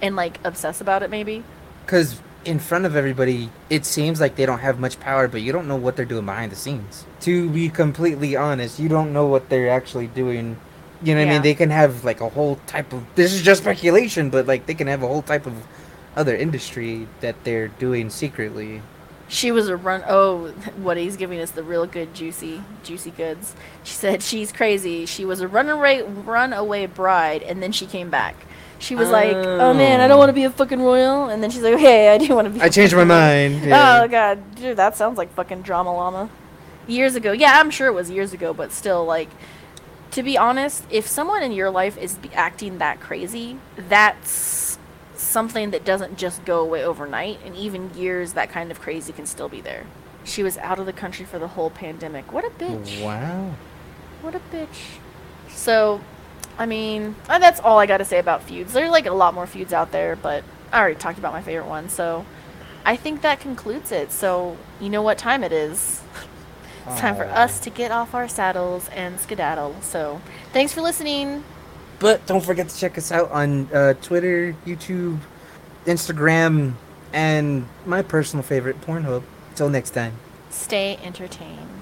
and 0.00 0.16
like 0.16 0.40
obsess 0.44 0.80
about 0.80 1.02
it 1.02 1.10
maybe. 1.10 1.44
Cause 1.86 2.20
in 2.44 2.58
front 2.58 2.84
of 2.84 2.96
everybody, 2.96 3.50
it 3.70 3.84
seems 3.84 4.20
like 4.20 4.36
they 4.36 4.46
don't 4.46 4.58
have 4.58 4.78
much 4.78 5.00
power, 5.00 5.28
but 5.28 5.40
you 5.40 5.52
don't 5.52 5.66
know 5.66 5.76
what 5.76 5.96
they're 5.96 6.04
doing 6.04 6.26
behind 6.26 6.52
the 6.52 6.56
scenes. 6.56 7.04
To 7.20 7.48
be 7.48 7.68
completely 7.68 8.36
honest, 8.36 8.78
you 8.78 8.88
don't 8.88 9.12
know 9.12 9.26
what 9.26 9.48
they're 9.48 9.70
actually 9.70 10.08
doing. 10.08 10.58
You 11.02 11.14
know 11.14 11.20
what 11.22 11.28
I 11.28 11.32
mean? 11.34 11.42
They 11.42 11.54
can 11.54 11.70
have 11.70 12.04
like 12.04 12.20
a 12.20 12.28
whole 12.28 12.56
type 12.66 12.92
of 12.92 13.02
this 13.14 13.32
is 13.32 13.42
just 13.42 13.62
speculation, 13.62 14.30
but 14.30 14.46
like 14.46 14.66
they 14.66 14.74
can 14.74 14.86
have 14.86 15.02
a 15.02 15.06
whole 15.06 15.22
type 15.22 15.46
of 15.46 15.54
other 16.16 16.34
industry 16.36 17.06
that 17.20 17.34
they're 17.44 17.68
doing 17.68 18.08
secretly. 18.10 18.80
She 19.28 19.50
was 19.50 19.68
a 19.68 19.76
run. 19.76 20.02
Oh, 20.06 20.48
what 20.76 20.96
he's 20.96 21.16
giving 21.16 21.40
us 21.40 21.50
the 21.50 21.62
real 21.62 21.86
good, 21.86 22.14
juicy, 22.14 22.62
juicy 22.84 23.10
goods. 23.10 23.54
She 23.82 23.94
said 23.94 24.22
she's 24.22 24.52
crazy. 24.52 25.06
She 25.06 25.24
was 25.24 25.40
a 25.40 25.48
runaway, 25.48 26.02
runaway 26.02 26.86
bride, 26.86 27.42
and 27.42 27.62
then 27.62 27.72
she 27.72 27.86
came 27.86 28.10
back. 28.10 28.36
She 28.78 28.94
was 28.94 29.08
like, 29.08 29.34
"Oh 29.34 29.72
man, 29.72 30.00
I 30.00 30.06
don't 30.08 30.16
Oh. 30.16 30.18
want 30.18 30.28
to 30.28 30.34
be 30.34 30.44
a 30.44 30.50
fucking 30.50 30.80
royal," 30.82 31.28
and 31.30 31.42
then 31.42 31.50
she's 31.50 31.62
like, 31.62 31.74
"Okay, 31.74 32.10
I 32.10 32.18
do 32.18 32.34
want 32.34 32.46
to 32.48 32.50
be." 32.54 32.60
I 32.60 32.68
changed 32.68 32.94
my 32.94 33.04
mind. 33.04 33.62
yeah. 33.64 34.02
Oh 34.02 34.08
god, 34.08 34.38
dude, 34.56 34.76
that 34.76 34.94
sounds 34.96 35.16
like 35.16 35.32
fucking 35.34 35.62
drama 35.62 35.92
llama. 35.94 36.28
Years 36.86 37.14
ago, 37.14 37.32
yeah, 37.32 37.58
I'm 37.60 37.70
sure 37.70 37.86
it 37.88 37.94
was 37.94 38.10
years 38.10 38.34
ago, 38.34 38.52
but 38.52 38.72
still, 38.72 39.06
like, 39.06 39.30
to 40.14 40.22
be 40.22 40.38
honest, 40.38 40.84
if 40.90 41.08
someone 41.08 41.42
in 41.42 41.50
your 41.50 41.70
life 41.70 41.98
is 41.98 42.16
acting 42.32 42.78
that 42.78 43.00
crazy, 43.00 43.58
that's 43.76 44.78
something 45.16 45.72
that 45.72 45.84
doesn't 45.84 46.16
just 46.16 46.44
go 46.44 46.60
away 46.60 46.84
overnight, 46.84 47.40
and 47.44 47.56
even 47.56 47.92
years, 47.94 48.34
that 48.34 48.48
kind 48.48 48.70
of 48.70 48.80
crazy 48.80 49.12
can 49.12 49.26
still 49.26 49.48
be 49.48 49.60
there. 49.60 49.84
She 50.22 50.44
was 50.44 50.56
out 50.58 50.78
of 50.78 50.86
the 50.86 50.92
country 50.92 51.26
for 51.26 51.40
the 51.40 51.48
whole 51.48 51.68
pandemic. 51.68 52.32
What 52.32 52.44
a 52.44 52.50
bitch! 52.50 53.02
Wow. 53.02 53.56
What 54.22 54.36
a 54.36 54.40
bitch. 54.52 54.98
So, 55.48 56.00
I 56.58 56.66
mean, 56.66 57.16
uh, 57.28 57.40
that's 57.40 57.58
all 57.58 57.80
I 57.80 57.86
got 57.86 57.96
to 57.96 58.04
say 58.04 58.20
about 58.20 58.44
feuds. 58.44 58.72
There's 58.72 58.92
like 58.92 59.06
a 59.06 59.12
lot 59.12 59.34
more 59.34 59.48
feuds 59.48 59.72
out 59.72 59.90
there, 59.90 60.14
but 60.14 60.44
I 60.70 60.78
already 60.78 60.94
talked 60.94 61.18
about 61.18 61.32
my 61.32 61.42
favorite 61.42 61.68
one. 61.68 61.88
So, 61.88 62.24
I 62.84 62.94
think 62.94 63.22
that 63.22 63.40
concludes 63.40 63.90
it. 63.90 64.12
So, 64.12 64.56
you 64.80 64.90
know 64.90 65.02
what 65.02 65.18
time 65.18 65.42
it 65.42 65.52
is. 65.52 66.02
It's 66.86 67.00
time 67.00 67.16
for 67.16 67.24
us 67.24 67.60
to 67.60 67.70
get 67.70 67.90
off 67.90 68.14
our 68.14 68.28
saddles 68.28 68.88
and 68.90 69.18
skedaddle. 69.18 69.76
So, 69.80 70.20
thanks 70.52 70.72
for 70.72 70.80
listening. 70.82 71.44
But 71.98 72.26
don't 72.26 72.44
forget 72.44 72.68
to 72.68 72.76
check 72.76 72.98
us 72.98 73.10
out 73.10 73.30
on 73.30 73.68
uh, 73.72 73.94
Twitter, 73.94 74.54
YouTube, 74.66 75.20
Instagram, 75.86 76.74
and 77.12 77.66
my 77.86 78.02
personal 78.02 78.42
favorite, 78.42 78.80
Pornhub. 78.82 79.22
Till 79.54 79.68
next 79.68 79.90
time. 79.90 80.14
Stay 80.50 80.98
entertained. 81.02 81.73